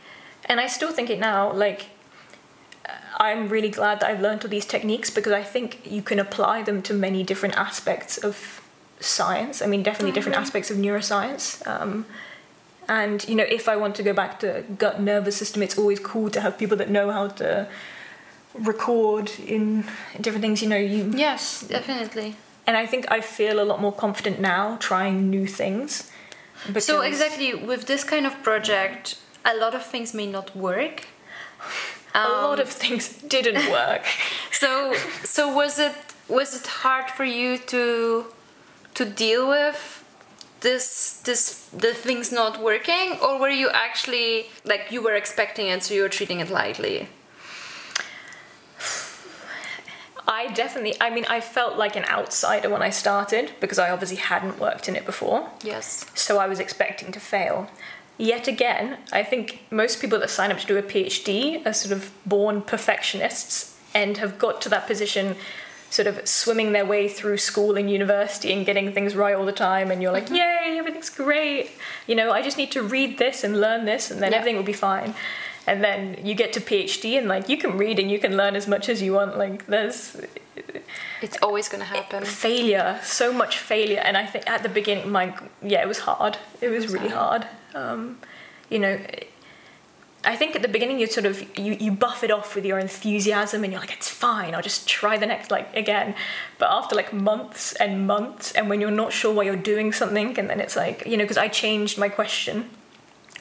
and 0.49 0.59
I 0.59 0.67
still 0.67 0.91
think 0.91 1.09
it 1.09 1.19
now. 1.19 1.53
Like, 1.53 1.85
I'm 3.17 3.49
really 3.49 3.69
glad 3.69 3.99
that 3.99 4.09
I've 4.09 4.21
learned 4.21 4.43
all 4.43 4.49
these 4.49 4.65
techniques 4.65 5.09
because 5.09 5.33
I 5.33 5.43
think 5.43 5.79
you 5.85 6.01
can 6.01 6.19
apply 6.19 6.63
them 6.63 6.81
to 6.83 6.93
many 6.93 7.23
different 7.23 7.55
aspects 7.55 8.17
of 8.17 8.61
science. 8.99 9.61
I 9.61 9.67
mean, 9.67 9.83
definitely 9.83 10.11
different 10.11 10.37
aspects 10.37 10.71
of 10.71 10.77
neuroscience. 10.77 11.65
Um, 11.67 12.05
and 12.87 13.27
you 13.29 13.35
know, 13.35 13.43
if 13.43 13.69
I 13.69 13.75
want 13.75 13.95
to 13.95 14.03
go 14.03 14.13
back 14.13 14.39
to 14.39 14.63
gut 14.77 14.99
nervous 14.99 15.37
system, 15.37 15.61
it's 15.61 15.77
always 15.77 15.99
cool 15.99 16.29
to 16.31 16.41
have 16.41 16.57
people 16.57 16.77
that 16.77 16.89
know 16.89 17.11
how 17.11 17.27
to 17.27 17.67
record 18.53 19.31
in 19.45 19.85
different 20.19 20.41
things. 20.41 20.61
You 20.63 20.69
know, 20.69 20.77
you 20.77 21.11
Yes, 21.15 21.61
definitely. 21.61 22.35
and 22.65 22.75
I 22.77 22.85
think 22.87 23.05
I 23.11 23.21
feel 23.21 23.59
a 23.61 23.65
lot 23.65 23.79
more 23.79 23.93
confident 23.93 24.39
now 24.39 24.77
trying 24.79 25.29
new 25.29 25.45
things. 25.45 26.09
So 26.79 27.01
exactly 27.01 27.53
with 27.53 27.85
this 27.85 28.03
kind 28.03 28.25
of 28.25 28.41
project, 28.43 29.17
a 29.45 29.55
lot 29.55 29.73
of 29.75 29.83
things 29.83 30.13
may 30.13 30.27
not 30.27 30.55
work. 30.55 31.05
a 32.13 32.27
lot 32.27 32.59
um, 32.59 32.65
of 32.65 32.69
things 32.69 33.21
didn't 33.23 33.69
work. 33.71 34.05
So 34.51 34.93
so 35.23 35.53
was 35.53 35.79
it 35.79 35.95
was 36.27 36.53
it 36.59 36.67
hard 36.67 37.09
for 37.09 37.23
you 37.23 37.57
to 37.57 38.25
to 38.95 39.05
deal 39.05 39.47
with 39.47 40.03
this 40.59 41.21
this 41.23 41.69
the 41.71 41.93
things 41.93 42.31
not 42.31 42.61
working 42.61 43.17
or 43.23 43.39
were 43.39 43.55
you 43.61 43.69
actually 43.69 44.49
like 44.65 44.87
you 44.91 45.01
were 45.01 45.15
expecting 45.15 45.67
it 45.67 45.83
so 45.83 45.93
you 45.93 46.01
were 46.01 46.09
treating 46.09 46.39
it 46.41 46.49
lightly? 46.49 47.07
I 50.29 50.45
definitely, 50.53 50.95
I 51.01 51.09
mean, 51.09 51.25
I 51.27 51.41
felt 51.41 51.75
like 51.75 51.95
an 51.95 52.05
outsider 52.05 52.69
when 52.69 52.83
I 52.83 52.91
started 52.91 53.51
because 53.59 53.79
I 53.79 53.89
obviously 53.89 54.17
hadn't 54.17 54.59
worked 54.59 54.87
in 54.87 54.95
it 54.95 55.03
before. 55.03 55.49
Yes. 55.63 56.05
So 56.13 56.37
I 56.37 56.47
was 56.47 56.59
expecting 56.59 57.11
to 57.13 57.19
fail. 57.19 57.67
Yet 58.19 58.49
again, 58.49 58.97
I 59.13 59.23
think 59.23 59.61
most 59.71 60.01
people 60.01 60.19
that 60.19 60.29
sign 60.29 60.51
up 60.51 60.59
to 60.59 60.67
do 60.67 60.75
a 60.77 60.81
PhD 60.83 61.65
are 61.65 61.71
sort 61.73 61.93
of 61.93 62.11
born 62.25 62.61
perfectionists 62.61 63.77
and 63.95 64.17
have 64.17 64.37
got 64.37 64.61
to 64.63 64.69
that 64.69 64.87
position 64.87 65.37
sort 65.89 66.05
of 66.05 66.27
swimming 66.27 66.73
their 66.73 66.85
way 66.85 67.07
through 67.07 67.37
school 67.37 67.77
and 67.77 67.89
university 67.89 68.51
and 68.53 68.65
getting 68.65 68.91
things 68.91 69.15
right 69.15 69.33
all 69.35 69.45
the 69.45 69.51
time 69.51 69.89
and 69.89 70.01
you're 70.03 70.11
like 70.11 70.25
mm-hmm. 70.25 70.35
yay 70.35 70.75
everything's 70.77 71.09
great. 71.09 71.71
You 72.07 72.15
know 72.15 72.29
i 72.31 72.41
just 72.43 72.57
need 72.57 72.71
to 72.73 72.83
read 72.83 73.17
this 73.17 73.43
and 73.43 73.59
learn 73.59 73.85
this 73.85 74.11
and 74.11 74.21
then 74.21 74.31
Yeah. 74.31 74.37
everything 74.39 74.57
will 74.57 74.63
be 74.63 74.73
fine. 74.73 75.15
And 75.65 75.83
then 75.83 76.17
you 76.23 76.35
get 76.35 76.51
to 76.53 76.59
phd 76.61 77.17
and 77.17 77.27
like 77.27 77.47
you 77.49 77.57
can 77.57 77.77
read 77.77 77.97
and 77.99 78.11
you 78.11 78.19
can 78.19 78.35
learn 78.37 78.55
as 78.55 78.67
much 78.67 78.89
as 78.89 79.01
you 79.01 79.13
want. 79.13 79.37
Like 79.37 79.65
there's 79.65 80.17
It's 81.21 81.37
always 81.41 81.69
going 81.69 81.81
to 81.81 81.87
happen. 81.87 82.23
failure 82.25 82.99
so 83.03 83.31
much 83.33 83.57
failure. 83.57 84.01
And 84.07 84.15
i 84.17 84.25
think 84.25 84.43
at 84.49 84.61
the 84.61 84.69
beginning 84.69 85.09
my 85.09 85.33
yeah 85.63 85.81
it 85.81 85.87
was 85.87 85.99
hard. 85.99 86.37
It 86.61 86.69
was 86.69 86.83
really 86.93 87.09
hard 87.09 87.47
um, 87.73 88.17
you 88.69 88.79
know 88.79 88.99
i 90.25 90.35
think 90.35 90.53
at 90.53 90.61
the 90.61 90.67
beginning 90.67 90.99
you 90.99 91.07
sort 91.07 91.25
of 91.25 91.41
you, 91.57 91.77
you 91.79 91.91
buff 91.91 92.23
it 92.25 92.31
off 92.31 92.53
with 92.53 92.65
your 92.65 92.77
enthusiasm 92.77 93.63
and 93.63 93.71
you're 93.71 93.79
like 93.79 93.93
it's 93.93 94.09
fine 94.09 94.53
i'll 94.53 94.61
just 94.61 94.87
try 94.87 95.17
the 95.17 95.25
next 95.25 95.49
like 95.49 95.73
again. 95.75 96.13
But 96.57 96.69
after 96.71 96.93
like 96.93 97.13
months 97.13 97.73
and 97.73 98.05
months 98.05 98.51
and 98.51 98.69
when 98.69 98.81
you're 98.81 98.91
not 98.91 99.13
sure 99.13 99.33
why 99.33 99.43
you're 99.43 99.55
doing 99.55 99.93
something 99.93 100.37
and 100.37 100.49
then 100.49 100.59
it's 100.59 100.75
like 100.75 101.05
you 101.05 101.15
know 101.15 101.23
because 101.23 101.37
i 101.37 101.47
changed 101.47 101.97
my 101.97 102.09
question 102.09 102.69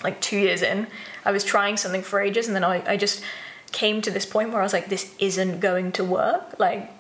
like 0.05 0.21
two 0.21 0.39
years 0.39 0.63
in. 0.63 0.87
I 1.25 1.33
was 1.33 1.45
trying 1.45 1.77
something 1.77 2.03
for 2.03 2.21
ages 2.21 2.47
and 2.47 2.55
then 2.55 2.65
I, 2.65 2.83
I 2.93 2.97
just 2.97 3.23
came 3.73 4.01
to 4.03 4.11
this 4.11 4.25
point 4.25 4.51
where 4.51 4.61
i 4.61 4.63
was 4.63 4.73
like 4.73 4.89
this 4.89 5.15
isn't 5.19 5.61
going 5.61 5.93
to 5.93 6.05
work. 6.05 6.59
Like 6.59 6.91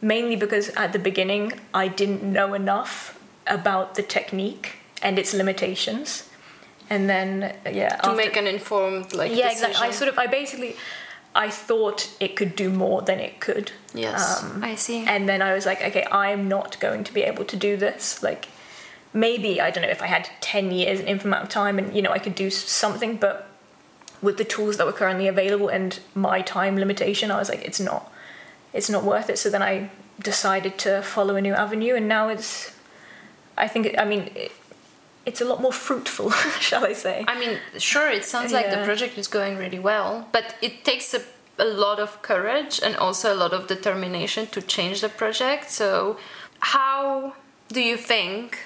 mainly 0.00 0.36
because 0.36 0.68
at 0.70 0.92
the 0.92 0.98
beginning 0.98 1.52
I 1.74 1.88
didn't 1.88 2.22
know 2.22 2.54
enough 2.54 3.18
about 3.46 3.94
the 3.96 4.02
technique 4.02 4.76
and 5.02 5.18
its 5.18 5.34
limitations. 5.34 6.29
And 6.90 7.08
then 7.08 7.54
yeah, 7.72 7.88
to 7.90 8.06
after- 8.10 8.14
make 8.16 8.36
an 8.36 8.46
informed 8.46 9.12
like 9.14 9.30
yeah, 9.30 9.48
decision. 9.48 9.70
exactly. 9.70 9.88
I 9.88 9.90
sort 9.92 10.08
of 10.12 10.18
I 10.18 10.26
basically 10.26 10.76
I 11.34 11.48
thought 11.48 12.10
it 12.18 12.34
could 12.34 12.56
do 12.56 12.68
more 12.70 13.02
than 13.02 13.20
it 13.20 13.38
could. 13.38 13.70
Yes, 13.94 14.42
Um, 14.42 14.64
I 14.64 14.74
see. 14.74 15.04
And 15.06 15.28
then 15.28 15.40
I 15.42 15.54
was 15.54 15.64
like, 15.64 15.80
okay, 15.80 16.04
I'm 16.10 16.48
not 16.48 16.80
going 16.80 17.04
to 17.04 17.14
be 17.14 17.22
able 17.22 17.44
to 17.44 17.56
do 17.56 17.76
this. 17.76 18.20
Like 18.22 18.48
maybe 19.12 19.60
I 19.60 19.70
don't 19.70 19.82
know 19.84 19.90
if 19.90 20.02
I 20.02 20.06
had 20.06 20.28
10 20.40 20.72
years 20.72 20.98
an 21.00 21.06
infinite 21.06 21.30
amount 21.30 21.44
of 21.44 21.48
time 21.50 21.78
and 21.78 21.94
you 21.94 22.02
know 22.02 22.10
I 22.10 22.18
could 22.18 22.34
do 22.34 22.50
something 22.50 23.16
but 23.16 23.46
with 24.22 24.36
the 24.38 24.44
tools 24.44 24.76
that 24.76 24.86
were 24.86 24.92
currently 24.92 25.26
available 25.28 25.68
and 25.68 25.98
my 26.14 26.42
time 26.42 26.76
limitation 26.76 27.30
I 27.30 27.38
was 27.38 27.48
like 27.48 27.64
it's 27.64 27.80
not 27.80 28.12
it's 28.72 28.88
not 28.88 29.02
worth 29.02 29.28
it 29.28 29.36
so 29.38 29.50
then 29.50 29.62
I 29.62 29.90
decided 30.22 30.78
to 30.80 31.02
follow 31.02 31.34
a 31.34 31.40
new 31.40 31.54
avenue 31.54 31.94
and 31.96 32.06
now 32.06 32.28
it's 32.28 32.72
I 33.58 33.66
think 33.66 33.94
I 33.98 34.04
mean 34.04 34.30
it, 34.36 34.52
it's 35.26 35.40
a 35.40 35.44
lot 35.44 35.60
more 35.60 35.72
fruitful 35.72 36.30
shall 36.60 36.84
I 36.84 36.92
say 36.92 37.24
I 37.28 37.38
mean, 37.38 37.58
sure, 37.78 38.08
it 38.10 38.24
sounds 38.24 38.52
like 38.52 38.70
the 38.70 38.84
project 38.84 39.18
is 39.18 39.28
going 39.28 39.56
really 39.56 39.78
well, 39.78 40.28
but 40.32 40.56
it 40.62 40.84
takes 40.84 41.14
a, 41.14 41.22
a 41.58 41.64
lot 41.64 41.98
of 42.00 42.22
courage 42.22 42.80
and 42.82 42.96
also 42.96 43.32
a 43.32 43.38
lot 43.44 43.52
of 43.52 43.66
determination 43.66 44.46
to 44.48 44.62
change 44.62 45.00
the 45.00 45.08
project. 45.08 45.70
So, 45.70 46.16
how 46.60 47.34
do 47.68 47.80
you 47.80 47.96
think 47.96 48.58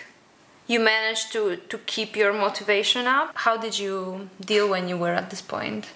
you 0.67 0.81
managed 0.81 1.33
to, 1.33 1.57
to 1.57 1.79
keep 1.79 2.17
your 2.17 2.33
motivation 2.33 3.07
up? 3.07 3.33
How 3.35 3.57
did 3.57 3.79
you 3.79 4.31
deal 4.41 4.69
when 4.69 4.89
you 4.89 4.97
were 4.97 5.13
at 5.13 5.31
this 5.31 5.43
point? 5.43 5.87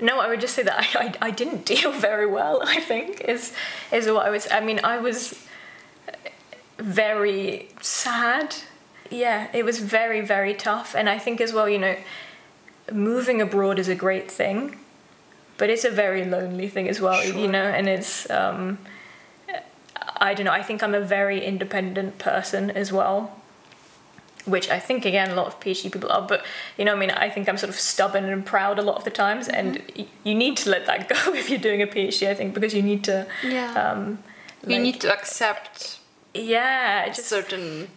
No, 0.00 0.18
I 0.20 0.28
would 0.28 0.40
just 0.40 0.54
say 0.54 0.62
that 0.62 0.78
I, 0.80 1.04
I, 1.04 1.28
I 1.28 1.30
didn't 1.30 1.66
deal 1.72 1.92
very 1.92 2.26
well, 2.26 2.62
I 2.64 2.80
think, 2.80 3.20
is 3.22 3.52
is 3.92 4.06
what 4.06 4.26
I 4.26 4.30
was 4.30 4.48
I 4.50 4.60
mean, 4.60 4.80
I 4.82 4.98
was 4.98 5.46
very 6.80 7.68
sad. 7.80 8.56
Yeah, 9.10 9.48
it 9.52 9.64
was 9.64 9.78
very, 9.80 10.20
very 10.20 10.54
tough. 10.54 10.94
And 10.94 11.08
I 11.08 11.18
think 11.18 11.40
as 11.40 11.52
well, 11.52 11.68
you 11.68 11.78
know, 11.78 11.96
moving 12.92 13.40
abroad 13.40 13.78
is 13.78 13.88
a 13.88 13.94
great 13.94 14.30
thing, 14.30 14.76
but 15.58 15.70
it's 15.70 15.84
a 15.84 15.90
very 15.90 16.24
lonely 16.24 16.68
thing 16.68 16.88
as 16.88 17.00
well, 17.00 17.24
you 17.24 17.48
know, 17.48 17.64
and 17.64 17.88
it's 17.88 18.28
um 18.30 18.78
I 20.22 20.34
don't 20.34 20.44
know, 20.44 20.52
I 20.52 20.62
think 20.62 20.82
I'm 20.82 20.94
a 20.94 21.00
very 21.00 21.44
independent 21.44 22.18
person 22.18 22.70
as 22.70 22.92
well 22.92 23.36
which 24.46 24.70
I 24.70 24.78
think 24.80 25.04
again 25.04 25.30
a 25.30 25.34
lot 25.34 25.46
of 25.48 25.60
PhD 25.60 25.92
people 25.92 26.10
are. 26.10 26.22
But 26.26 26.44
you 26.78 26.84
know, 26.86 26.94
I 26.94 26.96
mean, 26.96 27.10
I 27.10 27.28
think 27.28 27.46
I'm 27.46 27.58
sort 27.58 27.68
of 27.68 27.78
stubborn 27.78 28.24
and 28.24 28.44
proud 28.44 28.78
a 28.78 28.82
lot 28.82 28.96
of 28.96 29.04
the 29.04 29.10
times, 29.10 29.48
and 29.48 29.82
y- 29.96 30.06
you 30.24 30.34
need 30.34 30.56
to 30.62 30.70
let 30.70 30.86
that 30.86 31.08
go 31.10 31.34
if 31.34 31.50
you're 31.50 31.60
doing 31.60 31.82
a 31.82 31.86
PhD. 31.86 32.26
I 32.26 32.34
think 32.34 32.54
because 32.54 32.72
you 32.74 32.80
need 32.82 33.04
to, 33.04 33.26
Yeah. 33.44 33.70
um, 33.74 34.18
you 34.66 34.78
need 34.78 34.98
to 35.02 35.12
accept 35.12 35.98
yeah, 36.34 37.06
just 37.08 37.28
certain. 37.28 37.88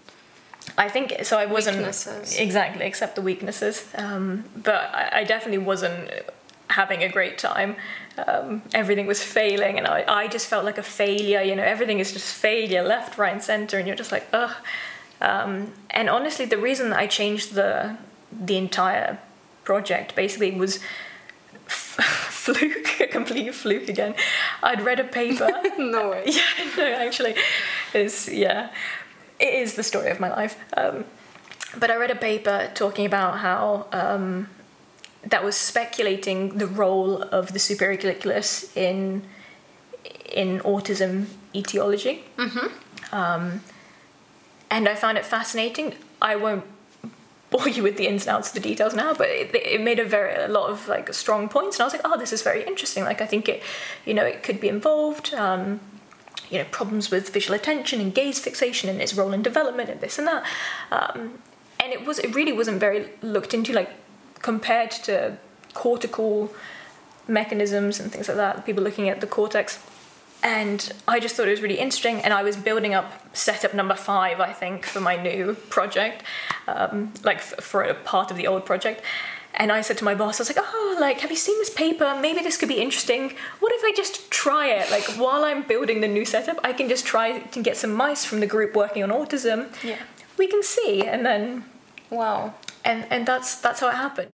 I 0.78 0.90
think 0.90 1.14
so. 1.24 1.38
I 1.38 1.46
wasn't 1.46 1.78
Weaknesses. 1.78 2.38
exactly 2.38 2.86
except 2.86 3.16
the 3.16 3.22
weaknesses, 3.22 3.86
um, 3.96 4.46
but 4.56 4.90
I, 4.94 5.20
I 5.20 5.24
definitely 5.24 5.60
wasn't 5.66 6.10
having 6.70 7.04
a 7.04 7.10
great 7.10 7.38
time. 7.38 7.76
Um, 8.26 8.62
everything 8.74 9.06
was 9.06 9.22
failing, 9.24 9.78
and 9.78 9.86
I, 9.88 10.06
I 10.08 10.28
just 10.28 10.48
felt 10.48 10.66
like 10.66 10.78
a 10.78 10.84
failure. 10.84 11.42
You 11.42 11.56
know, 11.56 11.64
everything 11.64 12.00
is 12.00 12.12
just 12.14 12.34
failure, 12.34 12.82
left, 12.82 13.18
right, 13.18 13.34
and 13.34 13.44
center, 13.44 13.78
and 13.78 13.88
you're 13.88 13.98
just 13.98 14.12
like, 14.12 14.28
ugh. 14.34 14.56
Um, 15.22 15.74
and 15.90 16.10
honestly, 16.10 16.46
the 16.46 16.58
reason 16.58 16.94
I 16.94 17.08
changed 17.08 17.54
the 17.54 17.98
the 18.32 18.58
entire 18.58 19.20
project 19.64 20.16
basically 20.16 20.52
was 20.52 20.80
fluke, 22.02 23.00
a 23.02 23.08
complete 23.08 23.54
fluke 23.54 23.90
again. 23.90 24.16
I'd 24.62 24.82
read 24.82 25.00
a 25.00 25.04
paper. 25.04 25.50
No 25.78 26.12
way. 26.12 26.24
yeah, 26.28 26.70
no, 26.78 26.86
actually, 26.86 27.36
it's 27.94 28.30
yeah, 28.30 28.70
it 29.40 29.54
is 29.54 29.74
the 29.74 29.84
story 29.84 30.12
of 30.12 30.20
my 30.20 30.30
life. 30.30 30.56
Um, 30.78 31.06
but 31.78 31.90
I 31.90 31.96
read 31.96 32.12
a 32.12 32.16
paper 32.16 32.70
talking 32.76 33.06
about 33.06 33.40
how 33.40 33.88
um, 33.92 34.50
that 35.24 35.44
was 35.44 35.56
speculating 35.56 36.58
the 36.58 36.68
role 36.68 37.24
of 37.24 37.54
the 37.54 37.60
superior 37.60 37.98
colliculus 37.98 38.76
in 38.78 39.24
in 40.32 40.60
autism 40.60 41.26
etiology. 41.56 42.24
Mm-hmm. 42.38 43.16
Um, 43.16 43.62
and 44.70 44.88
I 44.88 44.96
found 44.96 45.18
it 45.18 45.26
fascinating. 45.26 45.96
I 46.22 46.36
won't 46.36 46.66
bore 47.54 47.70
you 47.70 47.84
with 47.84 47.98
the 47.98 48.08
ins 48.08 48.26
and 48.26 48.36
outs 48.36 48.50
of 48.50 48.56
the 48.56 48.60
details 48.70 48.94
now, 48.96 49.14
but 49.14 49.30
it, 49.30 49.56
it 49.56 49.82
made 49.90 50.00
a 50.00 50.06
very 50.06 50.34
a 50.44 50.48
lot 50.48 50.70
of 50.72 50.88
like 50.88 51.14
strong 51.14 51.48
points, 51.48 51.78
and 51.78 51.84
I 51.84 51.86
was 51.86 51.94
like, 51.94 52.02
oh, 52.04 52.18
this 52.18 52.34
is 52.34 52.42
very 52.42 52.64
interesting. 52.72 53.04
Like 53.04 53.22
I 53.22 53.28
think 53.28 53.48
it, 53.48 53.62
you 54.06 54.14
know, 54.14 54.26
it 54.26 54.42
could 54.44 54.60
be 54.60 54.70
involved. 54.78 55.34
Um, 55.34 55.80
you 56.50 56.60
know, 56.60 56.66
problems 56.72 57.10
with 57.10 57.30
visual 57.30 57.56
attention 57.56 58.00
and 58.00 58.14
gaze 58.14 58.38
fixation 58.40 58.88
and 58.90 59.02
its 59.02 59.14
role 59.16 59.34
in 59.34 59.42
development 59.42 59.90
and 59.90 60.02
this 60.02 60.20
and 60.20 60.28
that. 60.28 60.44
Um, 60.92 61.40
and 61.80 61.94
it 61.94 62.06
was 62.06 62.20
it 62.20 62.36
really 62.36 62.52
wasn't 62.52 62.80
very 62.80 63.10
looked 63.22 63.54
into 63.54 63.74
like 63.74 63.90
compared 64.42 64.92
to 65.08 65.38
cortical 65.74 66.54
mechanisms 67.28 68.00
and 68.00 68.12
things 68.12 68.28
like 68.28 68.38
that. 68.38 68.66
People 68.66 68.84
looking 68.84 69.10
at 69.10 69.22
the 69.22 69.28
cortex. 69.28 69.80
And 70.44 70.92
I 71.08 71.20
just 71.22 71.36
thought 71.36 71.48
it 71.48 71.52
was 71.52 71.62
really 71.62 71.80
interesting, 71.80 72.20
and 72.20 72.34
I 72.34 72.44
was 72.44 72.58
building 72.58 72.94
up 72.94 73.10
setup 73.36 73.74
number 73.74 73.96
five, 73.96 74.42
I 74.42 74.52
think, 74.52 74.86
for 74.86 75.00
my 75.00 75.16
new 75.16 75.56
project, 75.70 76.22
um, 76.68 77.14
like 77.24 77.38
f- 77.38 77.64
for 77.64 77.82
a 77.84 77.94
part 77.94 78.30
of 78.30 78.36
the 78.36 78.46
old 78.48 78.66
project. 78.66 79.02
And 79.56 79.72
I 79.72 79.82
said 79.82 79.98
to 80.00 80.04
my 80.04 80.16
boss, 80.16 80.40
I 80.40 80.42
was 80.42 80.50
like, 80.56 80.66
"Oh, 80.68 80.98
like, 81.00 81.22
have 81.22 81.32
you 81.32 81.38
seen 81.38 81.58
this 81.60 81.70
paper? 81.70 82.18
Maybe 82.20 82.42
this 82.42 82.58
could 82.58 82.68
be 82.70 82.82
interesting. 82.82 83.36
What 83.62 83.72
if 83.72 83.82
I 83.86 83.94
just 83.96 84.30
try 84.32 84.68
it? 84.68 84.92
Like, 84.92 85.06
while 85.24 85.46
I'm 85.46 85.64
building 85.64 86.02
the 86.02 86.08
new 86.10 86.26
setup, 86.26 86.60
I 86.64 86.74
can 86.74 86.90
just 86.90 87.06
try 87.06 87.40
to 87.40 87.62
get 87.64 87.78
some 87.78 87.94
mice 87.94 88.26
from 88.26 88.40
the 88.42 88.48
group 88.48 88.76
working 88.76 89.02
on 89.04 89.10
autism. 89.12 89.60
Yeah. 89.84 90.00
We 90.38 90.48
can 90.48 90.62
see." 90.64 91.04
And 91.06 91.26
then, 91.26 91.64
Wow. 92.10 92.56
and 92.84 93.06
and 93.10 93.26
that's 93.26 93.56
that's 93.62 93.80
how 93.80 93.88
it 93.90 93.96
happened. 93.96 94.32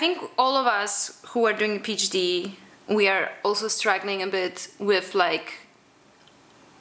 Think 0.00 0.18
all 0.36 0.54
of 0.56 0.66
us 0.82 0.92
who 1.30 1.40
are 1.46 1.56
doing 1.60 1.76
a 1.76 1.80
PhD, 1.80 2.52
we 2.98 3.04
are 3.08 3.24
also 3.42 3.68
struggling 3.68 4.22
a 4.22 4.26
bit 4.26 4.68
with 4.78 5.14
like 5.14 5.48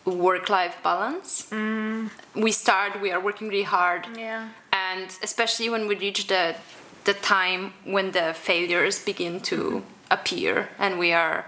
work-life 0.06 0.76
balance. 0.84 1.48
Mm. 1.52 2.10
We 2.36 2.52
start, 2.52 3.02
we 3.02 3.12
are 3.12 3.20
working 3.20 3.48
really 3.50 3.70
hard, 3.78 4.08
Yeah. 4.16 4.42
and 4.72 5.08
especially 5.22 5.70
when 5.70 5.84
we 5.90 5.96
reach 5.96 6.28
the 6.28 6.56
the 7.04 7.14
time 7.14 7.62
when 7.96 8.12
the 8.12 8.34
failures 8.34 8.98
begin 9.06 9.40
to 9.52 9.58
appear, 10.10 10.54
and 10.78 11.00
we 11.00 11.10
are, 11.14 11.46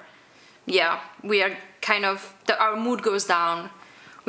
yeah, 0.65 0.93
we 1.21 1.37
are 1.43 1.53
kind 1.81 2.05
of 2.05 2.33
the, 2.45 2.53
our 2.63 2.75
mood 2.85 3.01
goes 3.01 3.25
down. 3.25 3.69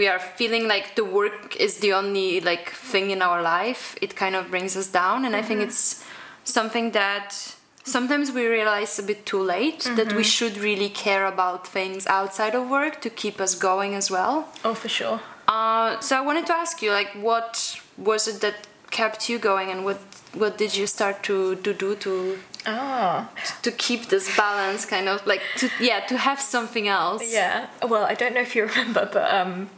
we 0.00 0.08
are 0.08 0.18
feeling 0.18 0.66
like 0.66 0.94
the 0.96 1.04
work 1.04 1.56
is 1.56 1.78
the 1.78 1.92
only 1.92 2.40
like 2.40 2.70
thing 2.70 3.10
in 3.10 3.20
our 3.20 3.42
life, 3.42 3.96
it 4.00 4.16
kind 4.16 4.34
of 4.34 4.50
brings 4.50 4.76
us 4.76 4.88
down. 4.88 5.24
And 5.26 5.36
I 5.36 5.42
think 5.42 5.60
mm-hmm. 5.60 5.68
it's 5.68 6.04
something 6.44 6.92
that 6.92 7.54
sometimes 7.84 8.30
we 8.32 8.46
realize 8.46 8.98
a 8.98 9.02
bit 9.02 9.26
too 9.26 9.42
late 9.42 9.80
that 9.96 10.12
we 10.12 10.22
should 10.22 10.56
really 10.58 10.88
care 10.88 11.26
about 11.26 11.66
things 11.66 12.06
outside 12.06 12.54
of 12.54 12.68
work 12.68 13.00
to 13.00 13.10
keep 13.10 13.40
us 13.40 13.54
going 13.54 13.94
as 13.94 14.10
well. 14.10 14.48
Oh, 14.64 14.74
for 14.74 14.88
sure. 14.88 15.20
Uh, 15.48 15.98
so 16.00 16.16
I 16.16 16.20
wanted 16.20 16.46
to 16.46 16.52
ask 16.54 16.80
you, 16.82 16.92
like, 16.92 17.08
what 17.14 17.80
was 17.98 18.28
it 18.28 18.40
that 18.40 18.66
kept 18.90 19.28
you 19.28 19.38
going, 19.38 19.70
and 19.70 19.84
what 19.84 19.98
what 20.34 20.58
did 20.58 20.76
you 20.76 20.86
start 20.86 21.22
to, 21.24 21.56
to 21.56 21.72
do 21.74 21.96
to 21.96 22.38
Ah. 22.66 23.28
to 23.62 23.72
keep 23.72 24.06
this 24.10 24.36
balance, 24.36 24.84
kind 24.84 25.08
of 25.08 25.26
like 25.26 25.42
to 25.56 25.68
yeah 25.80 26.00
to 26.06 26.16
have 26.18 26.40
something 26.40 26.86
else? 26.88 27.22
Yeah. 27.32 27.66
Well, 27.82 28.04
I 28.04 28.14
don't 28.14 28.34
know 28.34 28.40
if 28.42 28.54
you 28.54 28.66
remember, 28.70 29.08
but 29.12 29.32
um, 29.34 29.70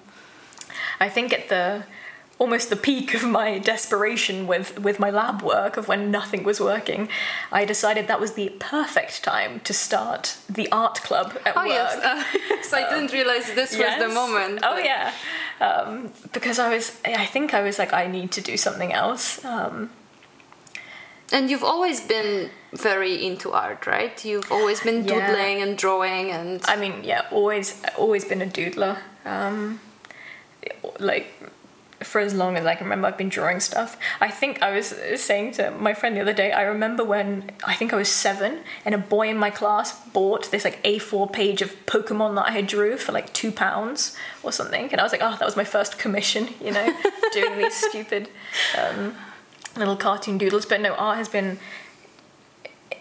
I 1.01 1.09
think 1.09 1.33
at 1.33 1.49
the 1.49 1.85
almost 2.43 2.67
the 2.71 2.77
peak 2.89 3.09
of 3.19 3.23
my 3.41 3.49
desperation 3.73 4.37
with 4.53 4.69
with 4.87 4.97
my 5.05 5.11
lab 5.21 5.37
work 5.55 5.77
of 5.81 5.85
when 5.91 6.11
nothing 6.19 6.43
was 6.51 6.59
working, 6.61 7.03
I 7.61 7.65
decided 7.75 8.03
that 8.07 8.21
was 8.25 8.33
the 8.41 8.49
perfect 8.75 9.15
time 9.33 9.53
to 9.69 9.73
start 9.73 10.23
the 10.59 10.67
art 10.73 10.97
club 11.07 11.29
at 11.47 11.55
Oh 11.57 11.61
work. 11.67 11.69
yes. 11.79 11.93
Uh, 12.11 12.63
so 12.69 12.77
I 12.81 12.85
didn't 12.93 13.13
realize 13.19 13.45
this 13.61 13.71
was 13.83 13.95
the 14.05 14.09
Yes. 14.09 14.15
moment. 14.23 14.55
Oh 14.69 14.75
but- 14.77 14.85
yeah, 14.91 15.13
um, 15.69 15.91
because 16.37 16.57
I 16.67 16.69
was. 16.75 16.85
I 17.25 17.27
think 17.35 17.47
I 17.55 17.63
was 17.69 17.77
like, 17.83 17.93
I 18.03 18.05
need 18.19 18.31
to 18.39 18.41
do 18.51 18.57
something 18.67 18.93
else. 19.03 19.25
Um, 19.45 19.77
And 21.35 21.49
you've 21.51 21.65
always 21.75 21.99
been 22.15 22.51
very 22.89 23.15
into 23.29 23.49
art, 23.53 23.87
right? 23.87 24.25
You've 24.25 24.51
always 24.53 24.81
been 24.89 25.01
Yeah. 25.05 25.13
doodling 25.13 25.63
and 25.65 25.79
drawing 25.85 26.27
and 26.39 26.61
I 26.73 26.77
mean, 26.83 26.95
yeah, 27.11 27.23
always, 27.39 27.67
always 27.97 28.25
been 28.31 28.43
a 28.43 28.51
doodler. 28.59 28.95
Um, 29.25 29.81
like 30.99 31.27
for 32.05 32.21
as 32.21 32.35
long 32.35 32.57
as 32.57 32.67
I 32.67 32.75
can 32.75 32.87
remember, 32.87 33.09
I've 33.09 33.19
been 33.19 33.29
drawing 33.29 33.61
stuff. 33.61 33.97
I 34.21 34.31
think 34.31 34.63
I 34.63 34.73
was 34.73 34.95
saying 35.17 35.53
to 35.53 35.71
my 35.71 35.95
friend 35.95 36.17
the 36.17 36.21
other 36.21 36.33
day. 36.33 36.53
I 36.53 36.63
remember 36.63 37.05
when 37.05 37.51
I 37.65 37.75
think 37.75 37.93
I 37.93 37.97
was 37.97 38.09
seven, 38.09 38.61
and 38.85 38.95
a 38.95 38.99
boy 38.99 39.29
in 39.29 39.37
my 39.37 39.51
class 39.51 39.99
bought 40.09 40.51
this 40.51 40.65
like 40.65 40.83
A4 40.83 41.33
page 41.33 41.63
of 41.63 41.75
Pokemon 41.87 42.35
that 42.37 42.49
I 42.49 42.51
had 42.53 42.67
drew 42.67 42.97
for 42.97 43.13
like 43.13 43.33
two 43.33 43.53
pounds 43.53 44.17
or 44.43 44.53
something, 44.53 44.91
and 44.91 45.01
I 45.01 45.05
was 45.05 45.13
like, 45.13 45.23
oh, 45.23 45.37
that 45.39 45.45
was 45.45 45.57
my 45.57 45.65
first 45.65 45.99
commission, 45.99 46.49
you 46.61 46.73
know, 46.73 47.01
doing 47.33 47.59
these 47.59 47.75
stupid 47.75 48.29
um, 48.79 49.15
little 49.77 49.97
cartoon 49.97 50.39
doodles. 50.39 50.67
But 50.67 50.81
no, 50.81 50.95
art 50.95 51.19
has 51.19 51.29
been 51.29 51.59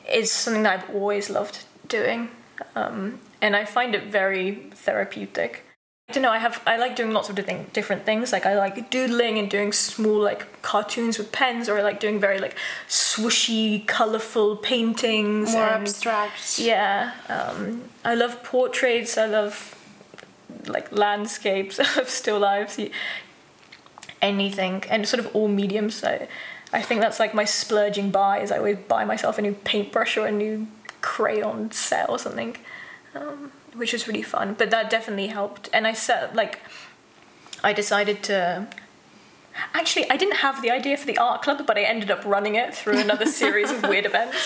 is 0.10 0.32
something 0.32 0.64
that 0.64 0.84
I've 0.84 0.95
always 0.95 1.30
loved 1.30 1.66
doing, 1.88 2.30
um, 2.76 3.20
and 3.41 3.56
I 3.56 3.66
find 3.66 3.95
it 3.95 4.06
very 4.06 4.70
therapeutic. 4.74 5.64
I 6.12 6.14
don't 6.14 6.24
know. 6.24 6.32
I 6.32 6.39
have 6.39 6.62
I 6.68 6.76
like 6.76 6.97
doing 6.97 7.12
lots 7.12 7.30
of 7.30 7.36
different 7.36 7.72
different 7.72 8.03
things. 8.05 8.34
Like 8.34 8.45
I 8.45 8.57
like 8.57 8.89
doodling 8.89 9.39
and 9.39 9.49
doing 9.49 9.72
small 9.72 10.20
like 10.20 10.62
cartoons 10.62 11.18
with 11.18 11.32
pens, 11.32 11.70
or 11.70 11.78
I 11.78 11.84
like 11.84 12.01
doing 12.01 12.20
very 12.20 12.38
like 12.38 12.57
swooshy, 12.89 13.88
colorful 13.88 14.57
paintings. 14.57 15.53
more 15.53 15.64
and, 15.64 15.84
abstract. 15.84 16.59
Yeah, 16.59 17.14
um, 17.30 17.84
I 18.03 18.16
love 18.16 18.43
portraits. 18.43 19.18
I 19.18 19.26
love 19.26 19.74
like 20.68 20.91
landscapes. 20.91 21.80
I 21.84 21.95
love 21.95 22.09
still 22.09 22.39
lives. 22.39 22.78
Anything 24.22 24.84
and 24.89 25.07
sort 25.07 25.24
of 25.24 25.34
all 25.34 25.47
mediums. 25.47 26.03
I, 26.03 26.28
I 26.74 26.82
think 26.82 26.99
that's 26.99 27.22
like 27.22 27.34
my 27.34 27.45
splurging 27.45 28.12
buy. 28.12 28.39
Is 28.39 28.51
I 28.51 28.57
always 28.57 28.80
buy 28.80 29.05
myself 29.05 29.38
a 29.38 29.41
new 29.41 29.53
paintbrush 29.53 30.18
or 30.18 30.28
a 30.28 30.32
new 30.32 30.68
crayon 30.99 31.72
set 31.72 32.09
or 32.09 32.20
something, 32.20 32.57
um, 33.16 33.53
which 33.74 33.93
was 33.93 34.07
really 34.07 34.22
fun. 34.22 34.55
But 34.57 34.72
that 34.72 34.89
definitely 34.89 35.28
helped. 35.28 35.69
And 35.74 35.88
I 35.88 35.93
set 35.93 36.36
like, 36.36 36.59
I 37.63 37.74
decided 37.74 38.24
to. 38.24 38.67
Actually, 39.74 40.09
I 40.09 40.15
didn't 40.15 40.38
have 40.38 40.61
the 40.61 40.72
idea 40.72 40.95
for 40.95 41.05
the 41.05 41.17
art 41.17 41.41
club, 41.41 41.65
but 41.67 41.78
I 41.78 41.82
ended 41.82 42.09
up 42.09 42.24
running 42.24 42.55
it 42.55 42.74
through 42.74 42.99
another 42.99 43.26
series 43.41 43.69
of 43.69 43.84
weird 43.84 44.05
events. 44.05 44.38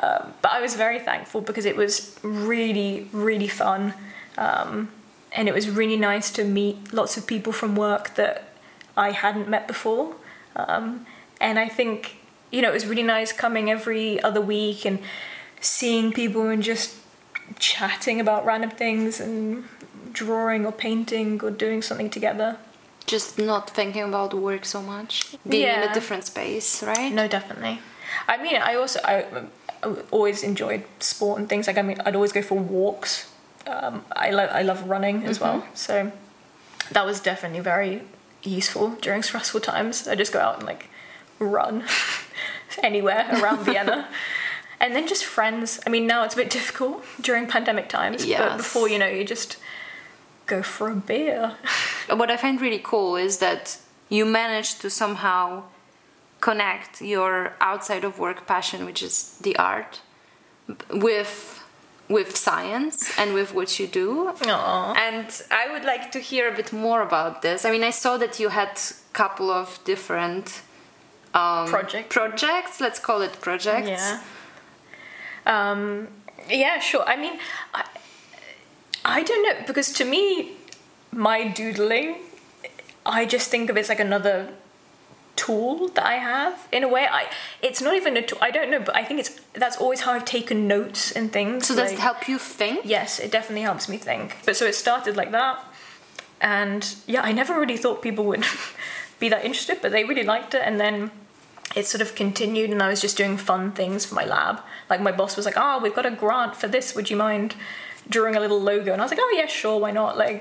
Um, 0.00 0.34
but 0.40 0.52
I 0.52 0.60
was 0.60 0.74
very 0.74 1.00
thankful 1.00 1.40
because 1.40 1.66
it 1.66 1.76
was 1.76 2.18
really, 2.22 3.08
really 3.12 3.48
fun. 3.48 3.94
Um, 4.38 4.90
and 5.32 5.48
it 5.48 5.54
was 5.54 5.68
really 5.68 5.96
nice 5.96 6.30
to 6.32 6.44
meet 6.44 6.92
lots 6.92 7.16
of 7.16 7.26
people 7.26 7.52
from 7.52 7.74
work 7.74 8.14
that 8.14 8.50
I 8.96 9.10
hadn't 9.10 9.48
met 9.48 9.66
before. 9.66 10.14
Um, 10.54 11.06
and 11.40 11.58
I 11.58 11.68
think, 11.68 12.18
you 12.50 12.62
know, 12.62 12.70
it 12.70 12.74
was 12.74 12.86
really 12.86 13.02
nice 13.02 13.32
coming 13.32 13.70
every 13.70 14.22
other 14.22 14.40
week 14.40 14.84
and 14.84 15.00
seeing 15.60 16.12
people 16.12 16.48
and 16.48 16.62
just 16.62 16.96
chatting 17.58 18.20
about 18.20 18.44
random 18.44 18.70
things 18.70 19.20
and 19.20 19.64
drawing 20.12 20.66
or 20.66 20.72
painting 20.72 21.40
or 21.42 21.50
doing 21.50 21.82
something 21.82 22.10
together. 22.10 22.56
Just 23.06 23.38
not 23.38 23.70
thinking 23.70 24.02
about 24.02 24.32
work 24.34 24.64
so 24.64 24.80
much. 24.80 25.36
Being 25.48 25.68
in 25.68 25.90
a 25.90 25.94
different 25.94 26.24
space, 26.24 26.82
right? 26.82 27.12
No, 27.12 27.26
definitely. 27.26 27.80
I 28.28 28.40
mean, 28.42 28.56
I 28.56 28.74
also 28.74 29.00
I, 29.04 29.26
I 29.82 29.94
always 30.10 30.42
enjoyed 30.42 30.84
sport 31.00 31.40
and 31.40 31.48
things 31.48 31.66
like 31.66 31.78
I 31.78 31.82
mean, 31.82 32.00
I'd 32.04 32.14
always 32.14 32.32
go 32.32 32.42
for 32.42 32.58
walks. 32.58 33.30
Um, 33.66 34.04
I 34.12 34.30
love 34.30 34.50
I 34.52 34.62
love 34.62 34.88
running 34.88 35.24
as 35.24 35.40
well, 35.40 35.66
so 35.74 36.12
that 36.90 37.06
was 37.06 37.20
definitely 37.20 37.60
very 37.60 38.02
useful 38.42 38.90
during 39.00 39.22
stressful 39.28 39.60
times. 39.60 40.06
I 40.06 40.14
just 40.14 40.32
go 40.32 40.40
out 40.40 40.58
and 40.58 40.66
like 40.66 40.88
run 41.38 41.84
anywhere 42.82 43.26
around 43.40 43.64
Vienna. 43.64 44.08
And 44.82 44.94
then 44.96 45.06
just 45.06 45.24
friends. 45.24 45.80
I 45.86 45.90
mean, 45.90 46.06
now 46.06 46.24
it's 46.24 46.34
a 46.34 46.36
bit 46.36 46.50
difficult 46.58 47.04
during 47.20 47.46
pandemic 47.46 47.88
times, 47.88 48.26
but 48.26 48.56
before 48.58 48.88
you 48.88 48.98
know, 48.98 49.08
you 49.08 49.24
just 49.24 49.56
go 50.46 50.62
for 50.62 50.88
a 50.90 50.96
beer. 51.10 51.56
What 52.20 52.30
I 52.30 52.36
find 52.36 52.60
really 52.60 52.82
cool 52.92 53.16
is 53.16 53.38
that 53.38 53.78
you 54.08 54.26
managed 54.26 54.80
to 54.82 54.90
somehow 54.90 55.62
connect 56.40 57.00
your 57.00 57.54
outside 57.60 58.04
of 58.04 58.18
work 58.18 58.46
passion, 58.46 58.84
which 58.84 59.02
is 59.02 59.38
the 59.46 59.54
art, 59.56 60.00
with 60.90 61.62
with 62.08 62.36
science 62.36 62.96
and 63.20 63.32
with 63.32 63.54
what 63.54 63.78
you 63.78 63.86
do. 63.86 64.32
Aww. 64.40 64.96
And 64.96 65.28
I 65.62 65.72
would 65.72 65.84
like 65.84 66.10
to 66.12 66.18
hear 66.18 66.44
a 66.52 66.54
bit 66.60 66.72
more 66.72 67.00
about 67.00 67.40
this. 67.40 67.64
I 67.64 67.70
mean, 67.70 67.84
I 67.84 67.90
saw 67.90 68.18
that 68.18 68.38
you 68.40 68.48
had 68.50 68.72
a 68.78 69.12
couple 69.12 69.48
of 69.50 69.78
different 69.84 70.62
um, 71.34 71.66
Projects. 71.68 72.14
Projects, 72.14 72.80
let's 72.80 72.98
call 72.98 73.22
it 73.22 73.40
projects. 73.40 73.88
Yeah. 73.88 74.20
Um, 75.46 76.08
yeah, 76.48 76.78
sure. 76.78 77.02
I 77.06 77.16
mean, 77.16 77.38
I, 77.74 77.84
I 79.04 79.22
don't 79.22 79.42
know 79.42 79.66
because 79.66 79.92
to 79.94 80.04
me, 80.04 80.52
my 81.10 81.48
doodling, 81.48 82.16
I 83.04 83.26
just 83.26 83.50
think 83.50 83.70
of 83.70 83.76
it 83.76 83.80
as 83.80 83.88
like 83.88 84.00
another 84.00 84.48
tool 85.36 85.88
that 85.88 86.06
I 86.06 86.14
have 86.14 86.68
in 86.70 86.84
a 86.84 86.88
way. 86.88 87.06
I 87.10 87.26
it's 87.62 87.80
not 87.80 87.94
even 87.94 88.16
a 88.16 88.22
tool. 88.22 88.38
I 88.40 88.50
don't 88.50 88.70
know, 88.70 88.80
but 88.80 88.94
I 88.94 89.04
think 89.04 89.20
it's 89.20 89.40
that's 89.54 89.76
always 89.76 90.00
how 90.00 90.12
I've 90.12 90.24
taken 90.24 90.68
notes 90.68 91.12
and 91.12 91.32
things. 91.32 91.66
So 91.66 91.74
does 91.74 91.90
like- 91.90 91.98
it 91.98 92.00
help 92.00 92.28
you 92.28 92.38
think? 92.38 92.80
Yes, 92.84 93.18
it 93.18 93.30
definitely 93.30 93.62
helps 93.62 93.88
me 93.88 93.96
think. 93.98 94.36
But 94.44 94.56
so 94.56 94.66
it 94.66 94.74
started 94.74 95.16
like 95.16 95.32
that, 95.32 95.64
and 96.40 96.94
yeah, 97.06 97.22
I 97.22 97.32
never 97.32 97.58
really 97.58 97.76
thought 97.76 98.02
people 98.02 98.24
would 98.26 98.44
be 99.18 99.28
that 99.28 99.44
interested, 99.44 99.78
but 99.82 99.92
they 99.92 100.04
really 100.04 100.24
liked 100.24 100.54
it, 100.54 100.62
and 100.64 100.78
then 100.78 101.10
it 101.74 101.86
sort 101.86 102.02
of 102.02 102.14
continued, 102.14 102.70
and 102.70 102.82
I 102.82 102.88
was 102.88 103.00
just 103.00 103.16
doing 103.16 103.36
fun 103.36 103.72
things 103.72 104.04
for 104.04 104.14
my 104.14 104.24
lab. 104.24 104.60
Like 104.92 105.00
my 105.00 105.12
boss 105.20 105.36
was 105.36 105.46
like, 105.48 105.58
"Oh, 105.66 105.80
we've 105.82 105.94
got 106.00 106.06
a 106.06 106.14
grant 106.22 106.54
for 106.60 106.68
this. 106.68 106.94
Would 106.96 107.08
you 107.10 107.16
mind 107.16 107.54
drawing 108.08 108.36
a 108.36 108.40
little 108.44 108.60
logo?" 108.60 108.92
And 108.92 109.00
I 109.02 109.04
was 109.04 109.12
like, 109.14 109.24
"Oh 109.26 109.34
yeah, 109.40 109.46
sure, 109.46 109.78
why 109.84 109.90
not?" 109.90 110.16
Like. 110.24 110.40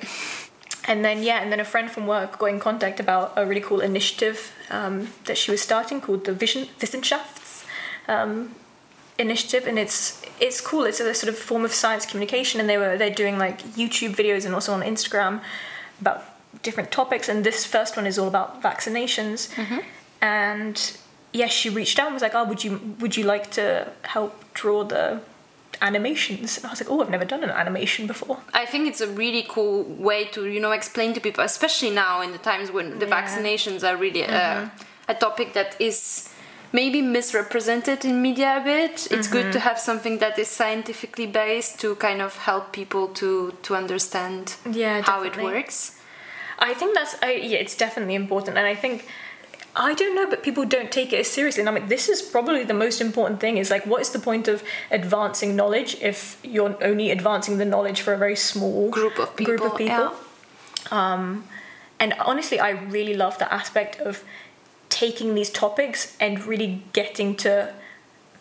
And 0.86 1.06
then 1.06 1.22
yeah, 1.22 1.42
and 1.44 1.52
then 1.52 1.60
a 1.60 1.70
friend 1.74 1.92
from 1.92 2.08
work 2.08 2.40
got 2.40 2.48
in 2.48 2.60
contact 2.60 3.00
about 3.00 3.34
a 3.36 3.46
really 3.46 3.62
cool 3.62 3.82
initiative 3.82 4.52
um, 4.72 5.10
that 5.26 5.38
she 5.38 5.52
was 5.52 5.62
starting 5.62 6.02
called 6.02 6.26
the 6.26 6.34
Vision 6.34 6.68
Wissenschafts 6.80 7.66
um, 8.08 8.56
initiative, 9.18 9.68
and 9.68 9.78
it's 9.78 10.22
it's 10.40 10.60
cool. 10.60 10.84
It's 10.86 11.00
a 11.00 11.14
sort 11.14 11.30
of 11.30 11.38
form 11.38 11.64
of 11.66 11.72
science 11.72 12.06
communication, 12.06 12.60
and 12.60 12.68
they 12.70 12.78
were 12.78 12.98
they're 12.98 13.18
doing 13.24 13.38
like 13.38 13.62
YouTube 13.76 14.16
videos 14.16 14.46
and 14.46 14.54
also 14.54 14.74
on 14.74 14.82
Instagram 14.82 15.42
about 16.00 16.24
different 16.64 16.92
topics. 16.92 17.30
And 17.30 17.44
this 17.44 17.66
first 17.66 17.96
one 17.96 18.08
is 18.08 18.18
all 18.20 18.28
about 18.28 18.62
vaccinations. 18.62 19.50
And 20.22 20.98
yes, 21.32 21.52
she 21.52 21.70
reached 21.70 22.00
out 22.00 22.08
and 22.08 22.14
was 22.14 22.24
like, 22.24 22.36
"Oh, 22.36 22.44
would 22.44 22.64
you 22.64 22.96
would 23.00 23.16
you 23.18 23.24
like 23.24 23.52
to 23.52 23.92
help 24.04 24.41
draw 24.54 24.84
the 24.84 25.22
animations?" 25.82 26.58
And 26.58 26.66
I 26.66 26.70
was 26.70 26.82
like, 26.82 26.90
"Oh, 26.92 27.02
I've 27.02 27.10
never 27.10 27.26
done 27.26 27.44
an 27.44 27.50
animation 27.50 28.08
before." 28.08 28.38
I 28.54 28.66
think 28.66 28.88
it's 28.88 29.02
a 29.02 29.08
really 29.08 29.44
cool 29.48 29.84
way 29.84 30.26
to 30.26 30.46
you 30.48 30.60
know 30.60 30.72
explain 30.72 31.14
to 31.14 31.20
people, 31.20 31.44
especially 31.44 31.92
now 31.92 32.22
in 32.22 32.32
the 32.32 32.38
times 32.38 32.72
when 32.72 33.00
the 33.00 33.06
Yeah. 33.08 33.22
vaccinations 33.22 33.84
are 33.84 33.96
really 33.98 34.24
uh, 34.26 34.70
a 35.08 35.14
topic 35.16 35.54
that 35.54 35.76
is 35.80 36.30
maybe 36.74 37.02
misrepresented 37.02 38.06
in 38.06 38.22
media 38.22 38.58
a 38.58 38.64
bit. 38.64 39.08
It's 39.12 39.28
good 39.28 39.52
to 39.52 39.60
have 39.60 39.78
something 39.80 40.20
that 40.20 40.38
is 40.40 40.48
scientifically 40.48 41.28
based 41.28 41.80
to 41.82 41.96
kind 41.96 42.22
of 42.22 42.38
help 42.38 42.72
people 42.72 43.08
to 43.20 43.52
to 43.64 43.76
understand 43.76 44.56
Yeah, 44.72 45.02
how 45.02 45.24
it 45.24 45.36
works. 45.38 45.98
I 46.60 46.74
think 46.76 46.96
that's 46.96 47.16
I, 47.24 47.32
yeah, 47.52 47.58
it's 47.64 47.76
definitely 47.76 48.16
important, 48.16 48.58
and 48.58 48.68
I 48.68 48.76
think 48.76 49.06
I 49.76 49.94
don't 49.94 50.16
know, 50.16 50.30
but 50.30 50.44
people 50.44 50.66
don't 50.66 50.92
take 50.92 51.14
it 51.14 51.20
as 51.20 51.28
seriously. 51.28 51.62
And 51.62 51.70
I'm 51.70 51.76
like, 51.76 51.88
this 51.88 52.10
is 52.10 52.22
probably 52.22 52.64
the 52.64 52.74
most 52.74 53.00
important 53.00 53.40
thing. 53.40 53.58
Is 53.58 53.70
like, 53.70 53.86
what 53.86 54.02
is 54.02 54.10
the 54.10 54.20
point 54.20 54.48
of 54.48 54.64
advancing 54.92 55.56
knowledge 55.56 55.96
if 56.02 56.40
you're 56.44 56.76
only 56.84 57.12
advancing 57.12 57.58
the 57.58 57.66
knowledge 57.66 58.02
for 58.02 58.14
a 58.14 58.18
very 58.18 58.36
small 58.36 58.90
Group 58.90 59.18
of 59.18 59.36
people? 59.36 59.58
Group 59.58 59.72
of 59.72 59.78
people, 59.78 60.10
people. 60.10 60.98
Um, 60.98 61.46
And 62.02 62.14
honestly, 62.20 62.60
I 62.60 62.72
really 62.72 63.14
love 63.14 63.38
the 63.38 63.54
aspect 63.54 64.02
of 64.02 64.24
taking 64.90 65.36
these 65.36 65.52
topics 65.52 66.18
and 66.20 66.44
really 66.46 66.84
getting 66.94 67.36
to 67.36 67.74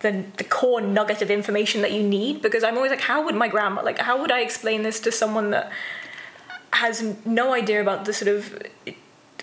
the, 0.00 0.24
the 0.38 0.44
core 0.44 0.80
nugget 0.80 1.20
of 1.22 1.30
information 1.30 1.82
that 1.82 1.92
you 1.92 2.02
need 2.02 2.40
because 2.40 2.64
I'm 2.64 2.76
always 2.76 2.90
like, 2.90 3.02
how 3.02 3.22
would 3.24 3.34
my 3.34 3.48
grandma, 3.48 3.82
like, 3.82 3.98
how 3.98 4.18
would 4.20 4.32
I 4.32 4.40
explain 4.40 4.82
this 4.82 4.98
to 5.00 5.12
someone 5.12 5.50
that 5.50 5.70
has 6.72 7.02
no 7.26 7.52
idea 7.52 7.80
about 7.82 8.06
the 8.06 8.14
sort 8.14 8.34
of 8.36 8.62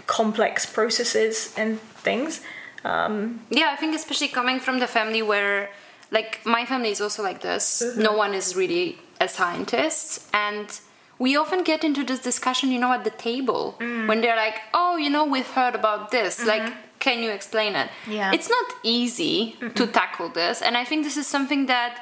complex 0.05 0.65
processes 0.65 1.53
and 1.57 1.79
things? 2.03 2.41
Um, 2.85 3.41
yeah, 3.49 3.71
I 3.73 3.75
think 3.75 3.95
especially 3.95 4.27
coming 4.29 4.59
from 4.59 4.79
the 4.79 4.87
family 4.87 5.21
where, 5.21 5.69
like, 6.11 6.39
my 6.45 6.65
family 6.65 6.91
is 6.91 7.01
also 7.01 7.23
like 7.23 7.41
this. 7.41 7.81
Mm-hmm. 7.83 8.01
No 8.01 8.13
one 8.13 8.33
is 8.33 8.55
really 8.55 8.97
a 9.19 9.27
scientist, 9.27 10.27
and 10.33 10.67
we 11.19 11.35
often 11.35 11.63
get 11.63 11.83
into 11.83 12.03
this 12.03 12.19
discussion, 12.19 12.71
you 12.71 12.79
know, 12.79 12.93
at 12.93 13.03
the 13.03 13.09
table 13.29 13.75
Mm. 13.79 14.07
when 14.07 14.21
they're 14.21 14.35
like, 14.35 14.57
"Oh, 14.73 14.97
you 14.97 15.09
know, 15.09 15.25
we've 15.25 15.51
heard 15.59 15.73
about 15.75 16.11
this. 16.11 16.45
Like, 16.45 16.71
can 16.99 17.23
you 17.23 17.31
explain 17.31 17.75
it?" 17.75 17.89
Mm-hmm. 17.89 18.11
Yeah. 18.11 18.31
it's 18.35 18.49
not 18.49 18.67
easy 18.83 19.55
to 19.75 19.87
tackle 19.87 20.29
this, 20.29 20.61
and 20.61 20.77
I 20.77 20.83
think 20.85 21.03
this 21.03 21.17
is 21.17 21.27
something 21.27 21.65
that 21.67 21.93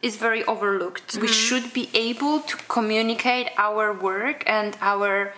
is 0.00 0.16
very 0.16 0.42
overlooked. 0.44 1.14
We 1.14 1.28
Mm-hmm. 1.28 1.46
should 1.46 1.66
be 1.80 1.88
able 1.94 2.40
to 2.50 2.56
communicate 2.76 3.48
our 3.58 3.92
work 3.92 4.42
and 4.46 4.76
our 4.80 5.32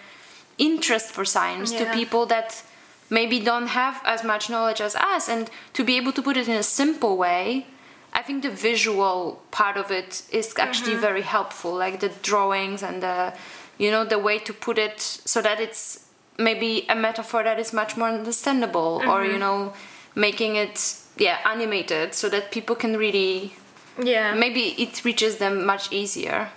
interest 0.58 1.10
for 1.10 1.24
science 1.24 1.72
to 1.72 1.84
people 1.92 2.26
that 2.26 2.62
maybe 3.10 3.40
don't 3.40 3.68
have 3.68 4.00
as 4.04 4.24
much 4.24 4.48
knowledge 4.48 4.80
as 4.80 4.94
us 4.96 5.28
and 5.28 5.50
to 5.72 5.84
be 5.84 5.96
able 5.96 6.12
to 6.12 6.22
put 6.22 6.36
it 6.36 6.48
in 6.48 6.56
a 6.56 6.62
simple 6.62 7.16
way 7.16 7.66
i 8.12 8.22
think 8.22 8.42
the 8.42 8.50
visual 8.50 9.42
part 9.50 9.76
of 9.76 9.90
it 9.90 10.22
is 10.30 10.54
actually 10.58 10.92
mm-hmm. 10.92 11.00
very 11.00 11.22
helpful 11.22 11.74
like 11.74 12.00
the 12.00 12.08
drawings 12.22 12.82
and 12.82 13.02
the 13.02 13.32
you 13.78 13.90
know 13.90 14.04
the 14.04 14.18
way 14.18 14.38
to 14.38 14.52
put 14.52 14.78
it 14.78 15.00
so 15.00 15.42
that 15.42 15.60
it's 15.60 16.06
maybe 16.38 16.86
a 16.88 16.94
metaphor 16.94 17.42
that 17.42 17.58
is 17.58 17.72
much 17.72 17.96
more 17.96 18.08
understandable 18.08 19.02
or 19.04 19.20
mm-hmm. 19.20 19.32
you 19.32 19.38
know 19.38 19.72
making 20.14 20.56
it 20.56 20.96
yeah 21.16 21.38
animated 21.44 22.14
so 22.14 22.28
that 22.28 22.50
people 22.50 22.74
can 22.74 22.96
really 22.96 23.54
yeah. 24.02 24.34
maybe 24.34 24.74
it 24.82 25.04
reaches 25.04 25.36
them 25.36 25.64
much 25.64 25.92
easier 25.92 26.48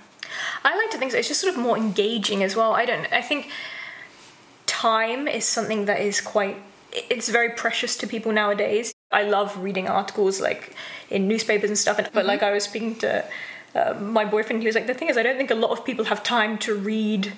I 0.63 0.75
like 0.75 0.91
to 0.91 0.97
think 0.97 1.11
so. 1.11 1.17
It's 1.17 1.27
just 1.27 1.41
sort 1.41 1.53
of 1.53 1.59
more 1.59 1.77
engaging 1.77 2.43
as 2.43 2.55
well. 2.55 2.73
I 2.73 2.85
don't. 2.85 3.11
I 3.11 3.21
think 3.21 3.49
time 4.81 5.27
is 5.27 5.45
something 5.45 5.85
that 5.85 5.99
is 6.01 6.21
quite. 6.21 6.57
It's 7.09 7.29
very 7.29 7.49
precious 7.63 7.95
to 7.97 8.07
people 8.07 8.31
nowadays. 8.31 8.93
I 9.11 9.23
love 9.23 9.57
reading 9.67 9.87
articles 9.87 10.39
like 10.41 10.73
in 11.09 11.27
newspapers 11.27 11.69
and 11.69 11.77
stuff. 11.77 11.97
And, 11.99 12.09
but 12.13 12.25
like 12.25 12.41
I 12.43 12.51
was 12.51 12.63
speaking 12.63 12.95
to 13.05 13.23
uh, 13.75 13.93
my 13.99 14.25
boyfriend, 14.25 14.61
he 14.61 14.67
was 14.67 14.75
like, 14.75 14.87
the 14.87 14.93
thing 14.93 15.09
is, 15.09 15.17
I 15.17 15.23
don't 15.23 15.37
think 15.37 15.51
a 15.51 15.55
lot 15.65 15.71
of 15.71 15.85
people 15.85 16.05
have 16.05 16.21
time 16.23 16.57
to 16.59 16.73
read. 16.75 17.33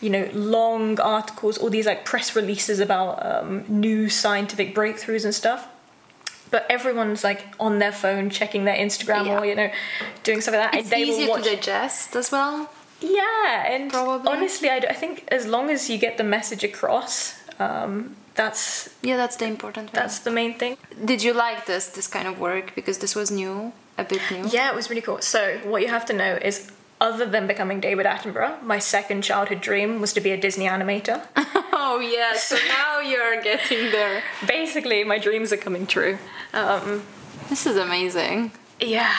You 0.00 0.10
know, 0.10 0.28
long 0.32 1.00
articles, 1.00 1.58
all 1.58 1.70
these 1.70 1.86
like 1.86 2.04
press 2.04 2.36
releases 2.36 2.78
about 2.78 3.12
um, 3.26 3.64
new 3.68 4.08
scientific 4.08 4.72
breakthroughs 4.74 5.24
and 5.24 5.34
stuff 5.34 5.66
but 6.50 6.64
everyone's 6.70 7.22
like 7.24 7.44
on 7.60 7.78
their 7.78 7.92
phone 7.92 8.30
checking 8.30 8.64
their 8.64 8.76
Instagram 8.76 9.26
Yeah. 9.26 9.38
or 9.38 9.44
you 9.44 9.54
know 9.54 9.70
doing 10.22 10.40
stuff 10.40 10.54
like 10.54 10.62
that. 10.72 10.74
it's 10.78 10.84
and 10.84 10.92
they 10.92 11.04
will 11.04 11.14
easier 11.18 11.28
watch 11.28 11.44
to 11.44 11.50
digest 11.56 12.16
as 12.16 12.30
well 12.32 12.70
yeah, 13.08 13.72
and 13.74 13.90
Probably. 13.90 14.30
honestly, 14.32 14.70
I 14.70 14.92
think 14.92 15.24
as 15.28 15.46
long 15.46 15.70
as 15.70 15.88
you 15.90 15.98
get 15.98 16.16
the 16.18 16.24
message 16.24 16.64
across, 16.64 17.34
um, 17.58 18.16
that's 18.34 18.88
yeah 19.02 19.16
that's 19.16 19.36
the 19.36 19.46
important 19.46 19.90
thing. 19.90 20.00
that's 20.00 20.20
the 20.20 20.30
main 20.30 20.54
thing. 20.58 20.76
Did 21.04 21.22
you 21.22 21.32
like 21.32 21.66
this 21.66 21.88
this 21.88 22.06
kind 22.06 22.28
of 22.28 22.38
work 22.38 22.74
because 22.74 22.98
this 22.98 23.14
was 23.16 23.30
new, 23.30 23.72
a 23.96 24.04
bit 24.04 24.20
new? 24.30 24.48
Yeah, 24.48 24.68
it 24.70 24.74
was 24.74 24.88
really 24.90 25.02
cool. 25.02 25.20
So 25.20 25.58
what 25.64 25.82
you 25.82 25.88
have 25.88 26.04
to 26.06 26.12
know 26.12 26.38
is, 26.40 26.70
other 27.00 27.26
than 27.26 27.46
becoming 27.46 27.80
David 27.80 28.06
Attenborough, 28.06 28.62
my 28.62 28.78
second 28.78 29.22
childhood 29.22 29.60
dream 29.60 30.00
was 30.00 30.12
to 30.12 30.20
be 30.20 30.30
a 30.30 30.36
Disney 30.36 30.66
animator. 30.66 31.22
Oh 31.80 32.00
yes, 32.00 32.44
so 32.48 32.56
now 32.68 33.00
you're 33.00 33.40
getting 33.40 33.90
there. 33.92 34.22
Basically, 34.46 35.04
my 35.04 35.18
dreams 35.18 35.52
are 35.52 35.56
coming 35.56 35.86
true. 35.86 36.18
Um, 36.52 37.02
This 37.48 37.66
is 37.66 37.76
amazing. 37.76 38.50
yeah, 38.78 39.14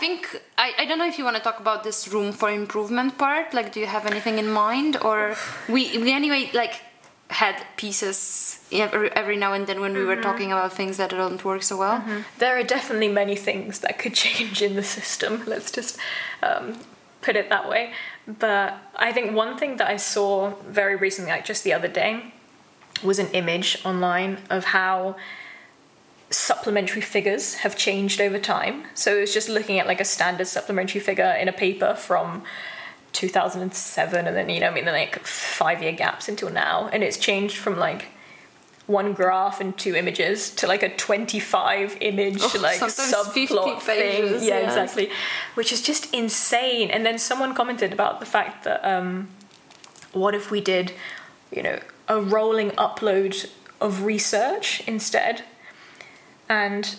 think 0.00 0.40
I, 0.56 0.72
I 0.80 0.84
don't 0.86 0.98
know 0.98 1.08
if 1.12 1.18
you 1.18 1.24
want 1.24 1.36
to 1.36 1.42
talk 1.42 1.60
about 1.60 1.84
this 1.84 2.08
room 2.08 2.32
for 2.32 2.48
improvement 2.50 3.18
part. 3.18 3.54
Like, 3.54 3.72
do 3.72 3.80
you 3.80 3.86
have 3.86 4.06
anything 4.06 4.38
in 4.38 4.48
mind, 4.48 4.96
or 5.08 5.36
we 5.68 5.80
we 5.98 6.12
anyway 6.12 6.50
like 6.52 6.74
had 7.30 7.56
pieces 7.76 8.58
every, 8.72 9.10
every 9.12 9.36
now 9.36 9.52
and 9.52 9.66
then 9.66 9.80
when 9.80 9.92
we 9.92 10.04
were 10.04 10.16
talking 10.16 10.50
about 10.50 10.72
things 10.72 10.96
that 10.96 11.10
don't 11.10 11.44
work 11.44 11.62
so 11.62 11.76
well. 11.76 12.02
there 12.38 12.58
are 12.58 12.62
definitely 12.62 13.08
many 13.08 13.36
things 13.36 13.80
that 13.80 13.98
could 13.98 14.14
change 14.24 14.62
in 14.62 14.74
the 14.76 14.82
system. 14.82 15.42
Let's 15.46 15.70
just 15.70 15.98
um, 16.42 16.78
put 17.20 17.36
it 17.36 17.50
that 17.50 17.68
way. 17.68 17.92
But 18.26 18.76
I 18.96 19.12
think 19.12 19.34
one 19.34 19.58
thing 19.58 19.76
that 19.76 19.88
I 19.88 19.96
saw 19.96 20.54
very 20.66 20.96
recently, 20.96 21.30
like 21.30 21.44
just 21.44 21.64
the 21.64 21.72
other 21.72 21.88
day, 21.88 22.32
was 23.02 23.18
an 23.18 23.28
image 23.28 23.78
online 23.84 24.38
of 24.50 24.64
how 24.64 25.16
supplementary 26.30 27.00
figures 27.00 27.54
have 27.56 27.76
changed 27.76 28.20
over 28.20 28.38
time. 28.38 28.84
So 28.94 29.16
it 29.16 29.20
was 29.20 29.34
just 29.34 29.48
looking 29.48 29.78
at 29.78 29.86
like 29.86 30.00
a 30.00 30.04
standard 30.04 30.46
supplementary 30.46 31.00
figure 31.00 31.30
in 31.40 31.48
a 31.48 31.52
paper 31.52 31.94
from 31.94 32.42
2007 33.12 34.26
and 34.26 34.36
then 34.36 34.48
you 34.50 34.60
know 34.60 34.68
I 34.68 34.74
mean 34.74 34.84
the 34.84 34.92
like 34.92 35.18
5 35.24 35.82
year 35.82 35.92
gaps 35.92 36.28
until 36.28 36.50
now. 36.50 36.88
And 36.92 37.02
it's 37.02 37.16
changed 37.16 37.56
from 37.56 37.78
like 37.78 38.06
one 38.86 39.12
graph 39.12 39.60
and 39.60 39.76
two 39.76 39.94
images 39.94 40.50
to 40.50 40.66
like 40.66 40.82
a 40.82 40.94
25 40.96 41.96
image 42.00 42.38
Oh, 42.40 42.58
like 42.60 42.80
subplot 42.80 43.80
thing. 43.80 44.22
Pages, 44.22 44.44
yeah. 44.44 44.60
yes. 44.60 44.72
exactly. 44.76 45.10
Which 45.54 45.72
is 45.72 45.82
just 45.82 46.12
insane. 46.14 46.90
And 46.90 47.04
then 47.04 47.18
someone 47.18 47.54
commented 47.54 47.92
about 47.92 48.20
the 48.20 48.26
fact 48.26 48.64
that 48.64 48.84
um 48.84 49.28
what 50.12 50.34
if 50.34 50.50
we 50.50 50.60
did 50.60 50.92
you 51.54 51.62
know 51.62 51.78
a 52.08 52.20
rolling 52.20 52.70
upload 52.72 53.48
of 53.80 54.02
research 54.04 54.82
instead 54.86 55.44
and 56.48 56.96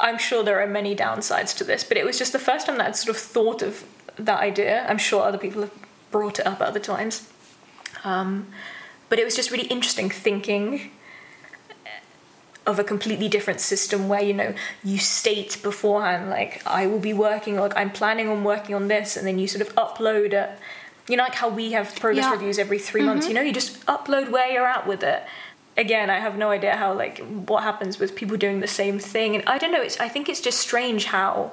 i'm 0.00 0.18
sure 0.18 0.42
there 0.42 0.60
are 0.60 0.66
many 0.66 0.94
downsides 0.94 1.56
to 1.56 1.64
this 1.64 1.82
but 1.84 1.96
it 1.96 2.04
was 2.04 2.18
just 2.18 2.32
the 2.32 2.38
first 2.38 2.66
time 2.66 2.78
that 2.78 2.86
i'd 2.86 2.96
sort 2.96 3.14
of 3.16 3.20
thought 3.20 3.62
of 3.62 3.84
that 4.18 4.40
idea. 4.40 4.84
I'm 4.88 4.98
sure 4.98 5.22
other 5.22 5.38
people 5.38 5.62
have 5.62 5.70
brought 6.10 6.40
it 6.40 6.46
up 6.46 6.60
at 6.60 6.66
other 6.66 6.80
times. 6.80 7.28
Um, 8.02 8.48
but 9.08 9.20
it 9.20 9.24
was 9.24 9.36
just 9.36 9.52
really 9.52 9.68
interesting 9.68 10.10
thinking 10.10 10.90
of 12.66 12.78
a 12.80 12.84
completely 12.84 13.28
different 13.28 13.60
system 13.60 14.08
where 14.08 14.20
you 14.22 14.34
know 14.34 14.54
you 14.84 14.98
state 14.98 15.58
beforehand 15.62 16.28
like 16.28 16.60
i 16.66 16.86
will 16.86 16.98
be 16.98 17.14
working 17.14 17.56
like 17.56 17.72
i'm 17.76 17.90
planning 17.90 18.28
on 18.28 18.44
working 18.44 18.74
on 18.74 18.88
this 18.88 19.16
and 19.16 19.26
then 19.26 19.38
you 19.38 19.46
sort 19.48 19.66
of 19.66 19.74
upload 19.76 20.32
it. 20.34 20.50
You 21.08 21.16
know 21.16 21.22
like 21.22 21.34
how 21.36 21.48
we 21.48 21.72
have 21.72 21.94
progress 21.96 22.24
Yeah. 22.26 22.32
reviews 22.32 22.58
every 22.58 22.78
3 22.78 23.02
months 23.02 23.26
you 23.28 23.34
know 23.34 23.40
you 23.40 23.52
just 23.52 23.86
upload 23.86 24.30
where 24.30 24.50
you're 24.52 24.66
at 24.66 24.86
with 24.86 25.02
it 25.02 25.22
again 25.78 26.10
i 26.10 26.18
have 26.18 26.36
no 26.36 26.50
idea 26.50 26.76
how 26.76 26.92
like 26.92 27.18
what 27.50 27.62
happens 27.62 27.98
with 27.98 28.14
people 28.14 28.36
doing 28.36 28.60
the 28.60 28.74
same 28.82 28.98
thing. 28.98 29.34
And 29.36 29.44
i 29.46 29.56
don't 29.56 29.72
know 29.72 29.80
it's 29.88 29.98
i 30.00 30.08
think 30.08 30.28
it's 30.28 30.42
just 30.48 30.58
strange 30.60 31.06
how 31.06 31.52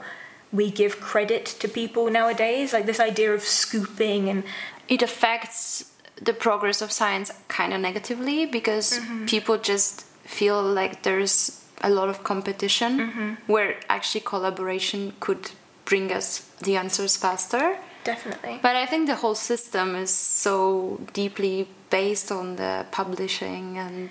we 0.52 0.72
give 0.72 1.00
credit 1.00 1.46
to 1.46 1.68
people 1.68 2.10
nowadays. 2.10 2.74
Like 2.74 2.86
this 2.86 3.00
idea 3.00 3.34
of 3.34 3.44
scooping 3.44 4.30
and 4.30 4.44
It 4.88 5.02
affects 5.02 5.92
the 6.22 6.34
progress 6.34 6.82
of 6.82 6.92
science 6.92 7.32
kind 7.48 7.74
of 7.74 7.82
negatively 7.82 8.46
because 8.46 9.00
mm-hmm. 9.00 9.26
people 9.26 9.58
just 9.58 10.06
feel 10.24 10.62
like 10.62 11.04
there's 11.04 11.64
a 11.82 11.90
lot 11.90 12.08
of 12.08 12.24
competition 12.24 12.92
mm-hmm. 13.00 13.30
where 13.52 13.80
actually 13.90 14.22
collaboration 14.22 15.14
could 15.20 15.52
bring 15.86 16.12
us 16.12 16.28
the 16.62 16.78
answers 16.78 17.18
faster. 17.18 17.78
definitely. 18.04 18.60
But 18.62 18.76
I 18.76 18.86
think 18.86 19.08
the 19.08 19.16
whole 19.16 19.36
system 19.36 19.96
is 19.96 20.12
so 20.12 21.02
deeply 21.14 21.68
based 22.02 22.30
on 22.40 22.46
the 22.62 22.74
publishing 23.00 23.68
and 23.86 24.10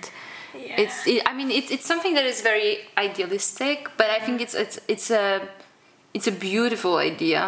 Yeah. 0.55 0.83
it's 0.83 0.97
it, 1.13 1.21
I 1.29 1.33
mean 1.37 1.49
it's 1.59 1.69
it's 1.75 1.87
something 1.91 2.13
that 2.17 2.25
is 2.33 2.39
very 2.51 2.71
idealistic, 3.07 3.77
but 3.99 4.07
I 4.17 4.19
think 4.25 4.35
mm. 4.37 4.45
it's 4.45 4.55
it's 4.63 4.77
it's 4.93 5.09
a 5.23 5.25
it's 6.15 6.27
a 6.33 6.35
beautiful 6.49 6.95
idea. 7.11 7.41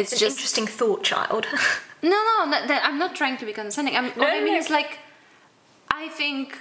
It's 0.00 0.12
just 0.24 0.36
interesting 0.36 0.68
thought 0.78 1.02
child 1.12 1.44
no, 2.02 2.10
no, 2.10 2.44
no 2.44 2.66
that, 2.66 2.84
I'm 2.84 2.98
not 2.98 3.14
trying 3.14 3.36
to 3.38 3.46
be 3.46 3.52
condescending. 3.52 3.96
I'm, 3.96 4.06
what 4.06 4.16
No, 4.18 4.26
I 4.26 4.40
mean 4.40 4.54
no. 4.54 4.58
is 4.58 4.70
like, 4.70 4.98
I 5.90 6.08
think 6.08 6.58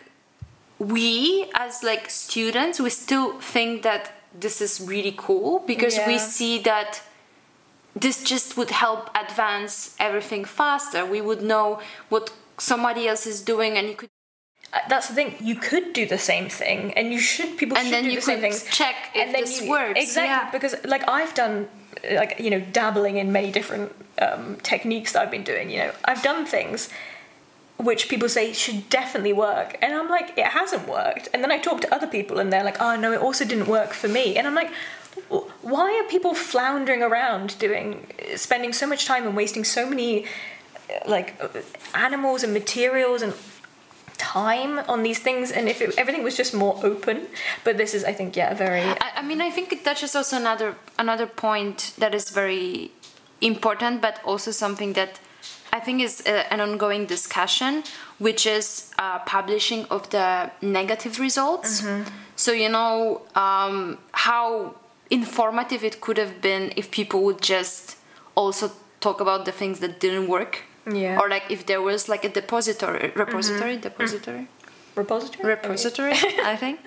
we 0.79 1.49
as 1.53 1.83
like 1.83 2.09
students, 2.09 2.79
we 2.79 2.89
still 2.89 3.39
think 3.39 3.83
that 3.83 4.13
this 4.39 4.61
is 4.61 4.81
really 4.81 5.13
cool 5.17 5.63
because 5.65 5.99
we 6.05 6.17
see 6.19 6.59
that 6.59 7.01
this 7.95 8.23
just 8.23 8.57
would 8.57 8.69
help 8.71 9.09
advance 9.15 9.95
everything 9.99 10.45
faster. 10.45 11.05
We 11.05 11.21
would 11.21 11.41
know 11.41 11.79
what 12.09 12.31
somebody 12.57 13.07
else 13.07 13.25
is 13.27 13.41
doing, 13.41 13.77
and 13.77 13.87
you 13.87 13.95
could, 13.95 14.09
Uh, 14.73 14.79
that's 14.89 15.07
the 15.07 15.13
thing. 15.15 15.35
You 15.39 15.55
could 15.55 15.93
do 15.93 16.05
the 16.05 16.17
same 16.17 16.49
thing, 16.49 16.93
and 16.97 17.11
you 17.13 17.19
should. 17.19 17.57
People 17.57 17.77
and 17.77 17.87
should 17.87 18.03
do 18.03 18.15
the 18.15 18.21
same 18.21 18.35
could 18.41 18.41
things. 18.51 18.63
check 18.79 18.95
if 19.15 19.21
and 19.21 19.33
then 19.35 19.41
this 19.43 19.61
you, 19.61 19.69
works. 19.69 19.99
exactly 19.99 20.29
Yeah. 20.29 20.51
because 20.51 20.73
like 20.93 21.03
I've 21.07 21.33
done 21.33 21.67
like 22.19 22.31
you 22.39 22.49
know 22.53 22.59
dabbling 22.79 23.15
in 23.17 23.31
many 23.31 23.49
different 23.51 23.89
um, 24.25 24.57
techniques 24.71 25.09
that 25.13 25.21
I've 25.23 25.31
been 25.37 25.43
doing. 25.53 25.69
You 25.69 25.79
know, 25.83 25.91
I've 26.09 26.21
done 26.21 26.45
things 26.45 26.89
which 27.77 28.09
people 28.09 28.27
say 28.27 28.53
should 28.53 28.89
definitely 28.89 29.33
work, 29.33 29.77
and 29.83 29.93
I'm 29.93 30.09
like, 30.09 30.27
it 30.37 30.47
hasn't 30.59 30.87
worked. 30.87 31.29
And 31.31 31.43
then 31.43 31.51
I 31.51 31.59
talk 31.59 31.79
to 31.81 31.89
other 31.95 32.07
people, 32.17 32.35
and 32.41 32.51
they're 32.51 32.63
like, 32.69 32.79
oh 32.81 32.95
no, 32.97 33.09
it 33.13 33.21
also 33.21 33.45
didn't 33.45 33.67
work 33.67 33.93
for 33.93 34.07
me, 34.09 34.35
and 34.37 34.45
I'm 34.47 34.55
like. 34.55 34.71
Why 35.61 35.89
are 35.99 36.07
people 36.15 36.33
floundering 36.35 37.01
around 37.01 37.57
doing, 37.57 38.05
spending 38.35 38.71
so 38.71 38.85
much 38.85 39.05
time 39.07 39.25
and 39.25 39.35
wasting 39.35 39.63
so 39.63 39.89
many, 39.89 40.11
uh, 40.25 40.27
like, 41.07 41.35
uh, 41.41 41.47
animals 41.93 42.43
and 42.43 42.53
materials 42.53 43.21
and 43.21 43.33
time 44.17 44.79
on 44.87 45.03
these 45.03 45.19
things? 45.19 45.51
And 45.51 45.67
if 45.67 45.81
it, 45.81 45.97
everything 45.97 46.23
was 46.23 46.35
just 46.37 46.53
more 46.53 46.79
open, 46.83 47.27
but 47.63 47.77
this 47.77 47.93
is, 47.93 48.03
I 48.03 48.13
think, 48.13 48.35
yeah, 48.35 48.53
very. 48.53 48.81
I, 48.81 49.11
I 49.17 49.21
mean, 49.21 49.41
I 49.41 49.49
think 49.49 49.71
it 49.71 49.83
touches 49.83 50.15
also 50.15 50.37
another 50.37 50.75
another 50.97 51.27
point 51.27 51.93
that 51.97 52.13
is 52.13 52.29
very 52.29 52.91
important, 53.41 54.01
but 54.01 54.19
also 54.23 54.51
something 54.51 54.93
that 54.93 55.19
I 55.71 55.79
think 55.79 56.01
is 56.01 56.23
a, 56.25 56.51
an 56.51 56.59
ongoing 56.61 57.05
discussion, 57.05 57.83
which 58.19 58.45
is 58.45 58.91
uh, 58.97 59.19
publishing 59.19 59.85
of 59.85 60.09
the 60.09 60.51
negative 60.61 61.19
results. 61.19 61.83
So 62.35 62.51
you 62.51 62.69
know 62.69 63.21
um, 63.35 63.97
how 64.11 64.75
informative 65.09 65.83
it 65.83 66.01
could 66.01 66.17
have 66.17 66.41
been 66.41 66.73
if 66.75 66.91
people 66.91 67.23
would 67.23 67.41
just 67.41 67.97
also 68.35 68.71
talk 68.99 69.21
about 69.21 69.45
the 69.45 69.51
things 69.51 69.79
that 69.79 69.99
didn't 69.99 70.27
work. 70.27 70.63
Yeah. 70.89 71.19
Or 71.19 71.27
like 71.29 71.43
if 71.49 71.65
there 71.65 71.81
was 71.81 72.07
like 72.07 72.23
a 72.23 72.29
depository, 72.29 73.11
repository, 73.15 73.77
depository? 73.77 74.47
Repository? 74.95 75.49
repository 75.55 76.13
i 76.53 76.55
think. 76.63 76.79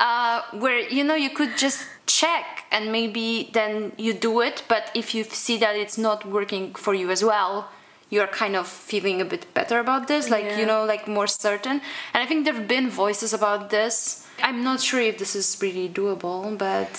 Uh, 0.00 0.42
where 0.58 0.80
you 0.90 1.04
know 1.04 1.14
you 1.14 1.30
could 1.30 1.56
just 1.56 1.86
check 2.06 2.64
and 2.72 2.90
maybe 2.90 3.48
then 3.52 3.92
you 3.96 4.12
do 4.12 4.40
it 4.40 4.62
but 4.68 4.90
if 4.94 5.14
you 5.14 5.22
see 5.24 5.56
that 5.56 5.74
it's 5.76 5.96
not 5.96 6.26
working 6.26 6.74
for 6.74 6.92
you 6.94 7.10
as 7.10 7.22
well 7.24 7.68
you're 8.10 8.26
kind 8.26 8.54
of 8.56 8.66
feeling 8.66 9.20
a 9.20 9.24
bit 9.24 9.46
better 9.54 9.78
about 9.78 10.08
this 10.08 10.28
like 10.30 10.44
Yeah. 10.44 10.58
you 10.58 10.66
know 10.66 10.84
like 10.84 11.06
more 11.08 11.26
certain. 11.28 11.80
And 12.12 12.22
i 12.22 12.26
think 12.26 12.44
there 12.44 12.54
have 12.54 12.68
been 12.68 12.90
voices 12.90 13.32
about 13.32 13.70
this. 13.70 14.26
I'm 14.42 14.64
not 14.64 14.80
sure 14.80 15.00
if 15.00 15.16
this 15.18 15.34
is 15.36 15.56
really 15.62 15.88
doable 15.88 16.58
but 16.58 16.90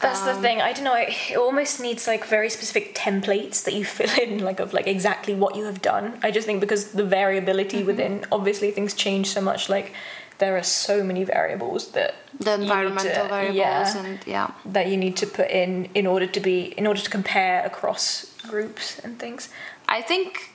That's 0.00 0.20
Um, 0.20 0.26
the 0.28 0.34
thing. 0.42 0.60
I 0.60 0.72
don't 0.72 0.84
know. 0.84 0.94
It, 0.94 1.36
almost 1.36 1.80
needs 1.80 2.06
like 2.06 2.24
very 2.24 2.50
specific 2.50 2.94
templates 2.94 3.64
that 3.64 3.74
you 3.74 3.84
fill 3.96 4.10
in, 4.22 4.38
like 4.44 4.60
of 4.60 4.72
like 4.72 4.86
exactly 4.86 5.34
what 5.34 5.56
you 5.56 5.64
have 5.64 5.80
done. 5.82 6.18
I 6.22 6.30
just 6.30 6.46
think 6.46 6.60
because 6.60 6.92
the 6.92 7.04
variability 7.04 7.78
Mm-hmm. 7.78 7.86
within, 7.86 8.24
obviously 8.30 8.70
things 8.70 8.94
change 8.94 9.26
so 9.28 9.40
much. 9.40 9.68
Like 9.68 9.92
there 10.38 10.56
are 10.56 10.62
so 10.62 11.02
many 11.02 11.24
variables 11.24 11.90
that 11.92 12.14
the 12.38 12.54
environmental 12.54 13.10
to- 13.24 13.28
variables 13.28 13.56
yeah, 13.56 13.96
and 14.04 14.18
yeah 14.26 14.50
that 14.64 14.86
you 14.88 14.96
need 14.96 15.16
to 15.16 15.26
put 15.26 15.50
in 15.50 15.88
in 15.94 16.06
order 16.06 16.26
to 16.26 16.40
be 16.40 16.58
in 16.78 16.86
order 16.86 17.00
to 17.00 17.10
compare 17.10 17.64
across 17.66 18.32
groups 18.48 18.98
and 19.00 19.18
things. 19.18 19.48
I 19.88 20.00
think 20.02 20.47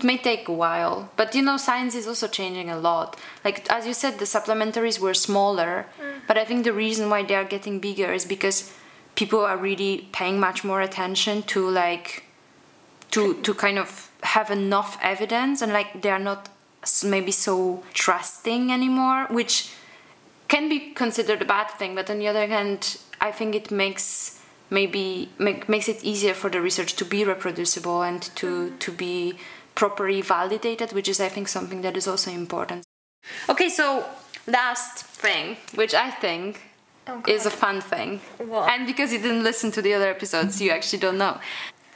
it 0.00 0.04
may 0.04 0.16
take 0.16 0.48
a 0.48 0.52
while, 0.52 1.10
but 1.16 1.34
you 1.34 1.42
know, 1.42 1.58
science 1.58 1.94
is 1.94 2.06
also 2.08 2.26
changing 2.26 2.70
a 2.70 2.78
lot. 2.78 3.18
Like 3.44 3.70
as 3.70 3.86
you 3.86 3.92
said, 3.92 4.18
the 4.18 4.24
supplementaries 4.24 4.98
were 4.98 5.14
smaller, 5.14 5.86
mm. 6.00 6.20
but 6.26 6.38
I 6.38 6.44
think 6.44 6.64
the 6.64 6.72
reason 6.72 7.10
why 7.10 7.22
they 7.22 7.34
are 7.34 7.44
getting 7.44 7.80
bigger 7.80 8.10
is 8.12 8.24
because 8.24 8.72
people 9.14 9.40
are 9.40 9.58
really 9.58 10.08
paying 10.12 10.40
much 10.40 10.64
more 10.64 10.80
attention 10.80 11.42
to 11.52 11.68
like 11.68 12.24
to 13.10 13.34
to 13.42 13.52
kind 13.52 13.78
of 13.78 14.10
have 14.22 14.50
enough 14.50 14.98
evidence 15.02 15.60
and 15.60 15.72
like 15.72 16.00
they 16.02 16.10
are 16.10 16.18
not 16.18 16.48
maybe 17.04 17.32
so 17.32 17.82
trusting 17.92 18.72
anymore, 18.72 19.26
which 19.28 19.70
can 20.48 20.68
be 20.68 20.80
considered 20.94 21.42
a 21.42 21.44
bad 21.44 21.68
thing 21.78 21.94
but 21.94 22.10
on 22.10 22.18
the 22.18 22.26
other 22.26 22.46
hand 22.46 22.98
i 23.20 23.30
think 23.30 23.54
it 23.54 23.70
makes 23.70 24.40
maybe 24.68 25.28
make, 25.38 25.68
makes 25.68 25.88
it 25.88 26.02
easier 26.04 26.34
for 26.34 26.50
the 26.50 26.60
research 26.60 26.94
to 26.94 27.04
be 27.04 27.24
reproducible 27.24 28.02
and 28.02 28.22
to 28.34 28.46
mm. 28.46 28.78
to 28.78 28.90
be 28.92 29.34
properly 29.80 30.20
validated 30.36 30.88
which 30.96 31.08
is 31.12 31.18
i 31.26 31.28
think 31.34 31.46
something 31.48 31.80
that 31.86 31.96
is 32.00 32.06
also 32.12 32.30
important. 32.42 32.82
Okay 33.52 33.68
so 33.80 33.86
last 34.58 34.94
thing 35.24 35.56
which 35.80 35.94
i 36.06 36.10
think 36.24 36.50
Oh, 37.08 37.22
is 37.34 37.46
a 37.46 37.50
fun 37.64 37.80
thing. 37.92 38.10
What? 38.52 38.64
and 38.72 38.86
because 38.86 39.08
you 39.14 39.20
didn't 39.26 39.42
listen 39.50 39.68
to 39.76 39.80
the 39.86 39.92
other 39.96 40.10
episodes 40.16 40.60
you 40.64 40.70
actually 40.76 41.00
don't 41.06 41.18
know. 41.24 41.34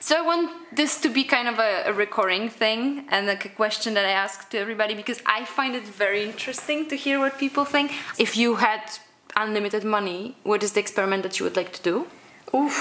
So 0.07 0.11
i 0.21 0.23
want 0.31 0.47
this 0.81 0.93
to 1.05 1.09
be 1.19 1.23
kind 1.37 1.49
of 1.53 1.57
a, 1.69 1.73
a 1.91 1.93
recurring 2.05 2.47
thing 2.63 2.81
and 3.13 3.21
like 3.33 3.45
a 3.51 3.53
question 3.63 3.91
that 3.97 4.07
i 4.13 4.15
ask 4.27 4.35
to 4.53 4.57
everybody 4.65 4.95
because 5.03 5.21
i 5.39 5.41
find 5.59 5.73
it 5.81 5.87
very 6.05 6.23
interesting 6.31 6.79
to 6.91 6.97
hear 7.05 7.17
what 7.25 7.33
people 7.45 7.65
think. 7.75 7.89
If 8.27 8.31
you 8.43 8.51
had 8.67 8.83
unlimited 9.45 9.85
money 9.99 10.21
what 10.51 10.61
is 10.67 10.71
the 10.75 10.81
experiment 10.87 11.23
that 11.25 11.35
you 11.39 11.45
would 11.47 11.59
like 11.63 11.73
to 11.79 11.83
do? 11.93 11.97
Oof. 12.59 12.77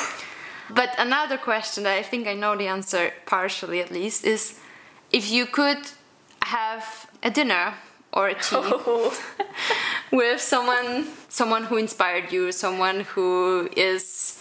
but 0.80 0.90
another 1.08 1.38
question 1.50 1.80
that 1.84 1.96
I 2.02 2.04
think 2.12 2.24
I 2.34 2.36
know 2.42 2.54
the 2.56 2.70
answer 2.78 3.04
partially 3.36 3.80
at 3.86 3.92
least 4.00 4.24
is 4.36 4.44
if 5.14 5.32
you 5.32 5.46
could 5.46 5.78
have 6.42 7.10
a 7.24 7.30
dinner 7.30 7.76
or 8.12 8.28
a 8.28 8.36
tea 8.36 9.10
with 10.12 10.42
someone 10.42 11.08
someone 11.30 11.64
who 11.64 11.78
inspired 11.78 12.32
you, 12.32 12.52
someone 12.52 13.02
who 13.02 13.70
is 13.78 14.40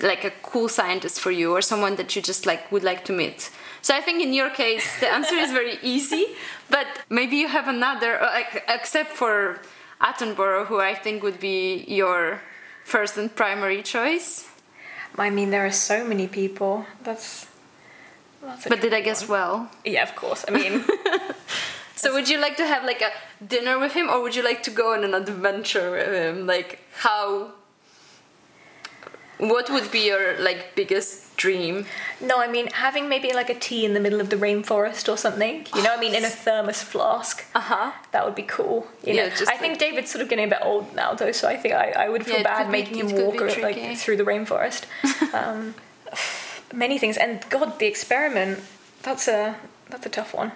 like 0.00 0.24
a 0.24 0.32
cool 0.42 0.68
scientist 0.68 1.20
for 1.20 1.30
you 1.30 1.52
or 1.52 1.62
someone 1.62 1.94
that 1.96 2.14
you 2.14 2.20
just 2.20 2.44
like 2.44 2.70
would 2.70 2.84
like 2.84 3.04
to 3.04 3.12
meet. 3.12 3.50
So 3.80 3.94
I 3.94 4.00
think 4.00 4.22
in 4.22 4.32
your 4.34 4.50
case 4.50 5.00
the 5.00 5.08
answer 5.08 5.36
is 5.36 5.50
very 5.52 5.78
easy, 5.82 6.26
but 6.68 6.86
maybe 7.08 7.36
you 7.36 7.48
have 7.48 7.68
another 7.68 8.20
uh, 8.20 8.26
like 8.26 8.64
except 8.68 9.10
for 9.10 9.60
Attenborough 10.00 10.66
who 10.66 10.80
I 10.80 10.94
think 10.94 11.22
would 11.22 11.38
be 11.38 11.84
your 11.86 12.42
first 12.84 13.16
and 13.16 13.34
primary 13.34 13.82
choice. 13.82 14.48
I 15.16 15.30
mean, 15.30 15.50
there 15.50 15.64
are 15.66 15.72
so 15.72 16.04
many 16.04 16.26
people. 16.26 16.86
That's. 17.04 17.46
But 18.68 18.80
did 18.80 18.92
I 18.92 19.00
guess 19.00 19.22
one. 19.22 19.30
well? 19.38 19.70
Yeah, 19.84 20.02
of 20.02 20.14
course. 20.16 20.44
I 20.48 20.50
mean, 20.52 20.84
So 21.96 22.12
would 22.14 22.28
you 22.28 22.38
like 22.40 22.56
to 22.56 22.66
have 22.66 22.82
like 22.84 23.00
a 23.00 23.10
dinner 23.46 23.78
with 23.78 23.92
him 23.92 24.08
or 24.10 24.20
would 24.22 24.34
you 24.34 24.42
like 24.42 24.62
to 24.64 24.70
go 24.70 24.92
on 24.94 25.04
an 25.04 25.14
adventure 25.14 25.92
with 25.92 26.08
him? 26.12 26.46
Like 26.48 26.80
how 26.94 27.52
what 29.38 29.68
would 29.70 29.90
be 29.90 30.06
your 30.06 30.38
like 30.40 30.74
biggest 30.76 31.36
dream? 31.36 31.86
no, 32.20 32.38
I 32.40 32.48
mean 32.48 32.68
having 32.72 33.08
maybe 33.08 33.32
like 33.32 33.50
a 33.50 33.54
tea 33.54 33.84
in 33.84 33.94
the 33.94 34.00
middle 34.00 34.20
of 34.20 34.30
the 34.30 34.36
rainforest 34.36 35.08
or 35.12 35.16
something. 35.16 35.66
You 35.76 35.82
know, 35.82 35.92
I 35.94 36.00
mean, 36.00 36.14
in 36.14 36.24
a 36.24 36.28
thermos 36.28 36.82
flask. 36.82 37.44
Uh-huh. 37.54 37.92
That 38.12 38.24
would 38.24 38.34
be 38.36 38.42
cool. 38.44 38.86
You 39.04 39.14
Yeah, 39.14 39.24
know, 39.28 39.30
just 39.30 39.50
I 39.50 39.56
think 39.56 39.78
David's 39.78 40.10
sort 40.10 40.22
of 40.22 40.28
getting 40.28 40.46
a 40.46 40.48
bit 40.48 40.60
old 40.62 40.94
now, 40.94 41.14
though, 41.14 41.32
so 41.32 41.48
I 41.48 41.56
think 41.56 41.74
I, 41.74 41.90
I 41.90 42.08
would 42.08 42.24
feel 42.24 42.36
Yeah, 42.38 42.42
bad 42.44 42.58
could 42.66 42.72
be- 42.72 42.78
making 42.82 42.96
him 42.98 43.16
walk 43.24 43.40
or, 43.40 43.48
like 43.62 43.96
through 43.98 44.16
the 44.16 44.24
rainforest. 44.24 44.84
um, 45.34 45.74
many 46.72 46.98
things, 46.98 47.16
and 47.16 47.44
God, 47.50 47.78
the 47.78 47.86
experiment. 47.86 48.60
That's 49.02 49.28
a 49.28 49.56
that's 49.88 50.06
a 50.06 50.08
tough 50.08 50.34
one. 50.34 50.52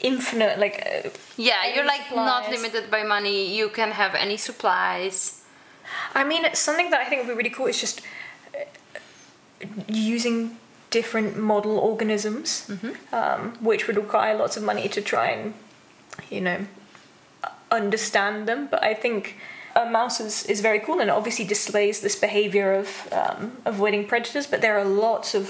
Infinite, 0.00 0.58
like 0.58 0.86
uh, 0.86 1.08
Yeah, 1.36 1.66
you're 1.74 1.84
like 1.84 2.14
not 2.14 2.50
limited 2.50 2.90
by 2.90 3.02
money. 3.02 3.56
You 3.56 3.68
can 3.68 3.90
have 3.92 4.14
any 4.14 4.36
supplies. 4.36 5.42
I 6.14 6.22
mean, 6.24 6.44
something 6.54 6.90
that 6.90 7.00
I 7.00 7.04
think 7.08 7.22
would 7.22 7.32
be 7.32 7.36
really 7.36 7.50
cool 7.50 7.66
is 7.66 7.80
just 7.80 8.02
uh, 8.54 9.66
using 9.88 10.56
different 10.90 11.36
model 11.36 11.78
organisms, 11.78 12.70
um, 13.12 13.54
which 13.60 13.86
would 13.86 13.96
require 13.96 14.36
lots 14.36 14.56
of 14.56 14.62
money 14.62 14.88
to 14.88 15.00
try 15.02 15.30
and, 15.30 15.54
you 16.30 16.40
know, 16.40 16.66
understand 17.70 18.46
them. 18.48 18.68
But 18.70 18.82
I 18.82 18.94
think 18.94 19.36
a 19.82 19.90
mouse 19.98 20.20
is, 20.20 20.44
is 20.46 20.60
very 20.60 20.80
cool 20.86 20.98
and 21.00 21.10
obviously 21.10 21.44
displays 21.44 22.00
this 22.00 22.16
behavior 22.16 22.68
of 22.82 22.88
um, 23.12 23.40
avoiding 23.64 24.06
predators. 24.06 24.46
But 24.46 24.60
there 24.60 24.76
are 24.78 24.84
lots 24.84 25.34
of 25.34 25.44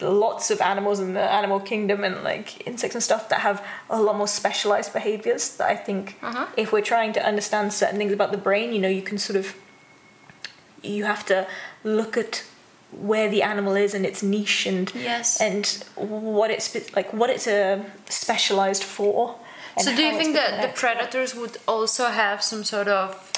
lots 0.00 0.50
of 0.50 0.60
animals 0.60 0.98
in 0.98 1.14
the 1.14 1.26
animal 1.40 1.60
kingdom 1.60 2.02
and 2.02 2.24
like 2.24 2.66
insects 2.66 2.96
and 2.96 3.04
stuff 3.04 3.28
that 3.28 3.40
have 3.40 3.64
a 3.88 4.00
lot 4.02 4.16
more 4.16 4.26
specialized 4.26 4.92
behaviors 4.92 5.56
that 5.58 5.68
I 5.70 5.76
think 5.76 6.04
Uh-huh. 6.22 6.46
if 6.56 6.72
we're 6.72 6.80
trying 6.94 7.12
to 7.12 7.20
understand 7.24 7.72
certain 7.72 7.98
things 7.98 8.12
about 8.12 8.32
the 8.32 8.38
brain, 8.48 8.72
you 8.72 8.80
know, 8.80 8.88
you 8.98 9.02
can 9.02 9.18
sort 9.18 9.36
of 9.42 9.54
you 10.82 11.04
have 11.04 11.24
to 11.26 11.46
look 11.84 12.16
at 12.16 12.42
where 12.90 13.28
the 13.30 13.42
animal 13.42 13.74
is 13.76 13.94
and 13.94 14.04
its 14.04 14.22
niche 14.22 14.66
and 14.66 14.92
Yes. 14.94 15.40
and 15.40 15.64
what 15.96 16.50
it's 16.50 16.66
like 16.96 17.12
what 17.12 17.30
it's 17.30 17.46
uh, 17.46 17.78
specialized 18.08 18.82
for. 18.84 19.36
So 19.78 19.94
do 19.96 20.02
you 20.02 20.16
think 20.18 20.34
that 20.34 20.60
the 20.62 20.68
predators 20.68 21.34
would 21.34 21.56
also 21.66 22.06
have 22.06 22.42
some 22.42 22.64
sort 22.64 22.88
of 22.88 23.32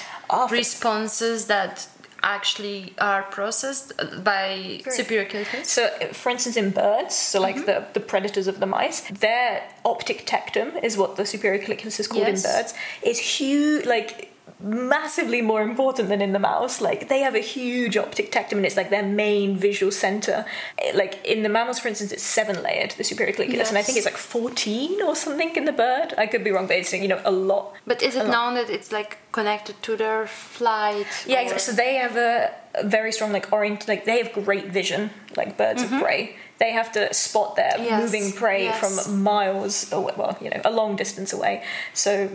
responses 0.51 1.47
that 1.47 1.87
actually 2.23 2.95
are 2.99 3.23
processed 3.25 3.93
by 4.25 4.81
Great. 4.83 4.95
superior 4.95 5.27
colliculus? 5.29 5.67
So, 5.67 5.85
uh, 5.87 6.07
for 6.13 6.31
instance, 6.31 6.57
in 6.57 6.71
birds, 6.71 7.15
so 7.15 7.41
like 7.41 7.57
Mm-hmm. 7.57 7.67
the, 7.67 7.87
the 7.93 8.01
predators 8.01 8.47
of 8.47 8.61
the 8.61 8.67
mice, 8.67 9.03
their 9.11 9.63
optic 9.85 10.27
tectum 10.27 10.83
is 10.83 10.97
what 10.97 11.17
the 11.17 11.27
superior 11.27 11.63
colliculus 11.63 12.01
is 12.01 12.09
called 12.09 12.27
Yes. 12.27 12.45
in 12.45 12.51
birds. 12.51 12.75
Is 13.03 13.19
huge, 13.19 13.85
like 13.87 14.34
massively 14.65 15.43
more 15.43 15.63
important 15.63 16.09
than 16.09 16.21
in 16.23 16.33
the 16.33 16.39
mouse. 16.39 16.81
Like 16.81 17.09
they 17.09 17.21
have 17.21 17.35
a 17.35 17.41
huge 17.41 17.97
optic 17.97 18.33
tectum, 18.33 18.53
and 18.53 18.67
it's 18.67 18.77
like 18.77 18.91
their 18.91 19.03
main 19.03 19.57
visual 19.57 19.93
center. 19.93 20.45
Eh, 20.79 20.93
Like 20.95 21.25
in 21.25 21.43
the 21.43 21.49
mammals, 21.49 21.79
for 21.79 21.89
instance, 21.89 22.13
it's 22.13 22.23
seven 22.23 22.63
layered, 22.63 22.93
the 22.93 23.05
superior 23.05 23.35
colliculus, 23.35 23.69
and 23.69 23.79
I 23.79 23.83
think 23.83 23.99
it's 23.99 24.07
like 24.07 24.17
fourteen 24.17 25.03
or 25.03 25.15
something 25.15 25.55
in 25.57 25.65
the 25.67 25.73
bird. 25.73 26.15
I 26.17 26.27
could 26.27 26.43
be 26.45 26.51
wrong, 26.51 26.67
but 26.67 26.77
it's 26.77 26.93
you 26.93 27.09
know 27.09 27.21
a 27.25 27.31
lot. 27.31 27.75
But 27.87 28.03
is 28.03 28.17
it 28.17 28.27
known 28.27 28.55
that 28.55 28.71
it's 28.71 28.91
like 28.91 29.19
connected 29.33 29.83
to 29.83 29.97
their 29.97 30.27
flight? 30.27 31.07
Yeah, 31.27 31.41
exactly. 31.41 31.61
So 31.67 31.73
they 31.73 31.95
have 31.97 32.17
a, 32.17 32.51
very 32.83 33.13
strong 33.13 33.33
like 33.33 33.53
orient 33.53 33.87
like 33.87 34.05
they 34.05 34.19
have 34.23 34.33
great 34.33 34.67
vision, 34.67 35.11
like 35.37 35.57
birds 35.57 35.83
of 35.83 35.91
prey. 35.91 36.37
They 36.59 36.73
have 36.73 36.91
to 36.93 37.13
spot 37.13 37.57
their 37.57 37.75
Mm-hmm. 37.75 37.85
Yes, 37.85 38.03
moving 38.03 38.33
prey 38.33 38.65
yes. 38.65 38.79
from 38.81 39.23
miles 39.23 39.93
away, 39.93 40.15
well, 40.17 40.37
you 40.41 40.51
know, 40.51 40.61
a 40.65 40.71
long 40.71 40.97
distance 40.97 41.33
away. 41.33 41.63
So 41.93 42.29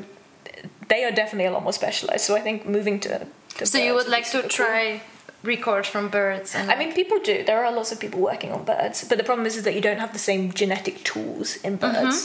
they 0.89 1.03
are 1.05 1.11
definitely 1.11 1.45
a 1.45 1.51
lot 1.51 1.63
more 1.63 1.73
specialized. 1.73 2.23
So 2.25 2.35
I 2.35 2.41
think 2.41 2.65
moving 2.65 2.99
to, 3.01 3.25
to 3.57 3.65
So 3.65 3.77
you 3.77 3.93
would 3.93 4.07
like 4.07 4.25
to 4.25 4.29
super 4.31 4.41
cool. 4.49 4.65
try 4.65 5.01
record 5.43 5.85
from 5.85 6.09
birds 6.09 6.53
and 6.55 6.69
I 6.69 6.75
mean, 6.75 6.91
people 6.93 7.17
do. 7.19 7.43
There 7.49 7.63
are 7.63 7.71
lots 7.71 7.91
of 7.93 7.99
people 7.99 8.19
working 8.19 8.51
on 8.51 8.65
birds, 8.65 9.05
but 9.07 9.17
the 9.17 9.23
problem 9.23 9.45
is, 9.47 9.55
is 9.55 9.63
that 9.63 9.73
you 9.73 9.81
don't 9.81 9.99
have 9.99 10.11
the 10.13 10.19
same 10.19 10.51
genetic 10.61 10.95
tools 11.03 11.55
in 11.67 11.77
birds. 11.77 12.17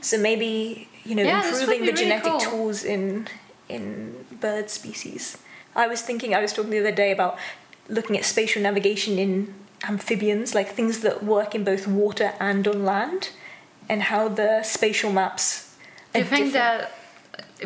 So 0.00 0.16
maybe 0.18 0.88
you 1.04 1.14
know, 1.14 1.22
Mm-hmm, 1.24 1.28
Yeah, 1.28 1.48
improving 1.50 1.80
the 1.80 1.92
really 1.92 2.02
genetic 2.04 2.32
cool. 2.32 2.40
tools 2.50 2.78
in 2.84 3.26
in 3.68 3.84
bird 4.40 4.70
species. 4.70 5.36
I 5.76 5.86
was 5.86 6.00
thinking. 6.08 6.34
I 6.34 6.40
was 6.40 6.52
talking 6.54 6.70
the 6.70 6.80
other 6.80 6.96
day 7.04 7.10
about 7.12 7.36
looking 7.96 8.16
at 8.16 8.24
spatial 8.24 8.62
navigation 8.62 9.18
in 9.18 9.52
amphibians, 9.86 10.54
like 10.54 10.68
things 10.70 11.00
that 11.00 11.22
work 11.22 11.54
in 11.54 11.62
both 11.64 11.86
water 11.86 12.32
and 12.40 12.66
on 12.66 12.84
land, 12.84 13.30
and 13.90 14.02
how 14.10 14.28
the 14.28 14.62
spatial 14.62 15.12
maps. 15.12 15.76
do 16.12 16.20
you 16.20 16.24
think 16.24 16.52
different. 16.52 16.52
that 16.54 16.92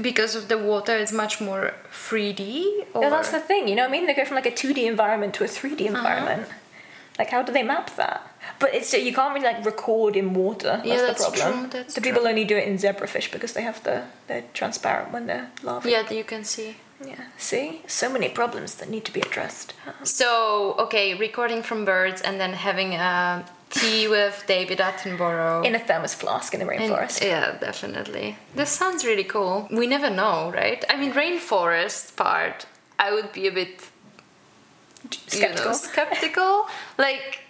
because 0.01 0.34
of 0.34 0.49
the 0.49 0.59
water 0.59 0.97
it's 0.97 1.12
much 1.12 1.41
more 1.41 1.74
3D 1.93 2.86
or 2.95 3.09
that's 3.11 3.30
the 3.30 3.41
thing. 3.41 3.68
You 3.68 3.74
know 3.76 3.82
what 3.82 3.89
I 3.89 3.93
mean? 3.93 4.07
They 4.07 4.14
go 4.14 4.24
from 4.24 4.36
like 4.36 4.47
a 4.47 4.51
two 4.55 4.72
D 4.74 4.86
environment 4.86 5.34
to 5.34 5.45
a 5.45 5.49
three 5.49 5.70
Uh-huh. 5.70 5.78
D 5.78 5.86
environment. 5.86 6.49
Like, 7.18 7.30
how 7.30 7.43
do 7.43 7.53
they 7.53 7.64
map 7.64 7.97
that? 7.97 8.20
But 8.61 8.74
it's 8.74 8.93
you 8.93 9.12
can't 9.12 9.34
really 9.34 9.47
like 9.47 9.64
record 9.64 10.14
in 10.16 10.34
water. 10.34 10.74
That's, 10.76 10.86
Yeah, 10.86 10.97
that's 11.09 11.24
the 11.26 11.36
problem. 11.36 11.61
true, 11.62 11.70
that's 11.80 11.95
the 11.95 12.01
people 12.01 12.26
only 12.28 12.45
do 12.45 12.57
it 12.57 12.68
in 12.68 12.78
zebrafish 12.78 13.30
because 13.32 13.53
they 13.55 13.62
have 13.62 13.82
the 13.82 14.05
they're 14.28 14.45
transparent 14.55 15.12
when 15.12 15.26
they're 15.26 15.51
larvae. 15.62 15.91
Yeah, 15.91 16.11
you 16.12 16.24
can 16.24 16.45
see. 16.45 16.76
Yeah. 17.05 17.24
See, 17.36 17.82
so 17.86 18.09
many 18.09 18.28
problems 18.28 18.74
that 18.76 18.89
need 18.89 19.05
to 19.05 19.12
be 19.12 19.20
addressed. 19.20 19.72
So, 20.03 20.74
okay, 20.80 21.14
recording 21.14 21.62
from 21.62 21.84
birds 21.84 22.20
and 22.22 22.41
then 22.41 22.53
having 22.55 22.95
a 22.95 23.45
tea 23.71 24.09
with 24.09 24.45
David 24.47 24.79
Attenborough. 24.79 25.64
In 25.64 25.75
a 25.75 25.79
thermos 25.79 26.14
flask 26.14 26.55
in 26.55 26.61
the 26.61 26.69
And- 26.69 26.81
rainforest. 26.93 27.23
yeah, 27.23 27.53
definitely. 27.61 28.37
This 28.55 28.71
sounds 28.71 29.05
really 29.05 29.25
cool. 29.25 29.69
We 29.71 29.87
never 29.87 30.11
know, 30.11 30.51
right? 30.55 30.85
I 30.89 30.97
mean, 30.97 31.12
rainforest 31.12 32.16
part, 32.16 32.66
I 32.99 33.12
would 33.12 33.33
be 33.33 33.47
a 33.47 33.53
bit 33.53 33.81
you 35.05 35.41
know, 35.41 35.47
Skeptical. 35.47 35.75
skeptical. 35.75 36.66
like, 36.99 37.41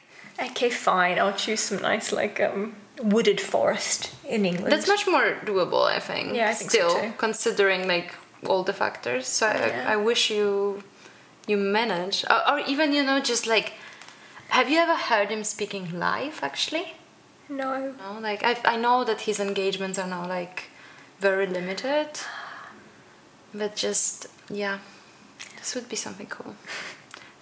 Okay, 0.41 0.71
fine. 0.71 1.19
I'll 1.19 1.33
choose 1.33 1.61
some 1.61 1.83
nice 1.83 2.13
like 2.13 2.41
um, 2.41 2.77
wooded 3.03 3.41
forest 3.41 4.13
in 4.29 4.45
England. 4.47 4.71
that's 4.73 4.87
much 4.87 5.05
more 5.07 5.35
doable, 5.45 5.85
I 5.87 5.99
think. 5.99 6.37
Yeah, 6.37 6.51
I 6.51 6.55
think 6.55 6.71
so 6.71 6.79
Still, 6.79 7.01
too. 7.03 7.13
considering 7.19 7.89
like 7.89 8.15
all 8.47 8.63
the 8.63 8.73
factors. 8.73 9.27
So 9.27 9.47
Yeah. 9.47 9.87
I, 9.89 9.95
I 9.95 9.97
wish 9.97 10.31
you 10.31 10.83
you 11.49 11.57
manage, 11.57 12.25
or, 12.31 12.41
or 12.51 12.59
even 12.69 12.93
you 12.93 13.03
know, 13.03 13.19
just 13.21 13.47
like, 13.49 13.73
have 14.49 14.69
you 14.71 14.79
ever 14.79 14.95
heard 14.97 15.29
him 15.31 15.45
speaking 15.45 15.99
live? 15.99 16.41
Actually. 16.43 16.95
no. 17.49 17.95
No, 17.99 18.19
like 18.21 18.43
I, 18.45 18.57
I 18.65 18.77
know 18.77 19.05
that 19.05 19.23
his 19.23 19.41
engagements 19.41 19.99
are 19.99 20.07
now 20.07 20.27
like 20.27 20.71
very 21.21 21.47
limited, 21.47 22.09
but 23.55 23.75
just 23.77 24.27
yeah, 24.51 24.79
this 25.59 25.75
would 25.75 25.89
be 25.89 25.97
something 25.97 26.27
cool. 26.27 26.55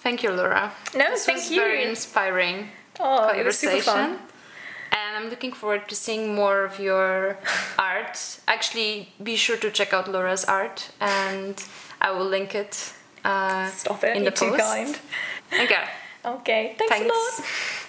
Thank 0.01 0.23
you, 0.23 0.31
Laura. 0.31 0.73
No, 0.95 1.11
this 1.11 1.25
thank 1.27 1.39
was 1.39 1.51
you. 1.51 1.61
Very 1.61 1.85
inspiring 1.85 2.69
Oh, 3.01 3.29
it 3.29 3.45
was 3.45 3.59
super 3.59 3.73
conversation. 3.83 4.17
fun. 4.17 4.19
And 4.93 5.17
I'm 5.17 5.29
looking 5.31 5.53
forward 5.53 5.89
to 5.89 5.95
seeing 5.95 6.35
more 6.35 6.65
of 6.65 6.79
your 6.79 7.39
art. 7.79 8.41
Actually, 8.49 9.13
be 9.23 9.37
sure 9.37 9.57
to 9.59 9.71
check 9.71 9.93
out 9.93 10.09
Laura's 10.11 10.45
art, 10.45 10.91
and 11.01 11.63
I 12.01 12.13
will 12.13 12.25
link 12.25 12.55
it. 12.55 12.93
Uh, 13.25 13.67
Stop 13.67 14.05
it. 14.05 14.17
in 14.17 14.23
You're 14.23 14.31
the 14.31 14.37
too 14.37 14.51
post. 14.51 14.63
kind. 14.63 14.99
Okay. 15.65 15.85
Okay. 16.27 16.75
Thanks, 16.79 17.01
a 17.01 17.05
lot. 17.05 17.33
Thanks. 17.37 17.86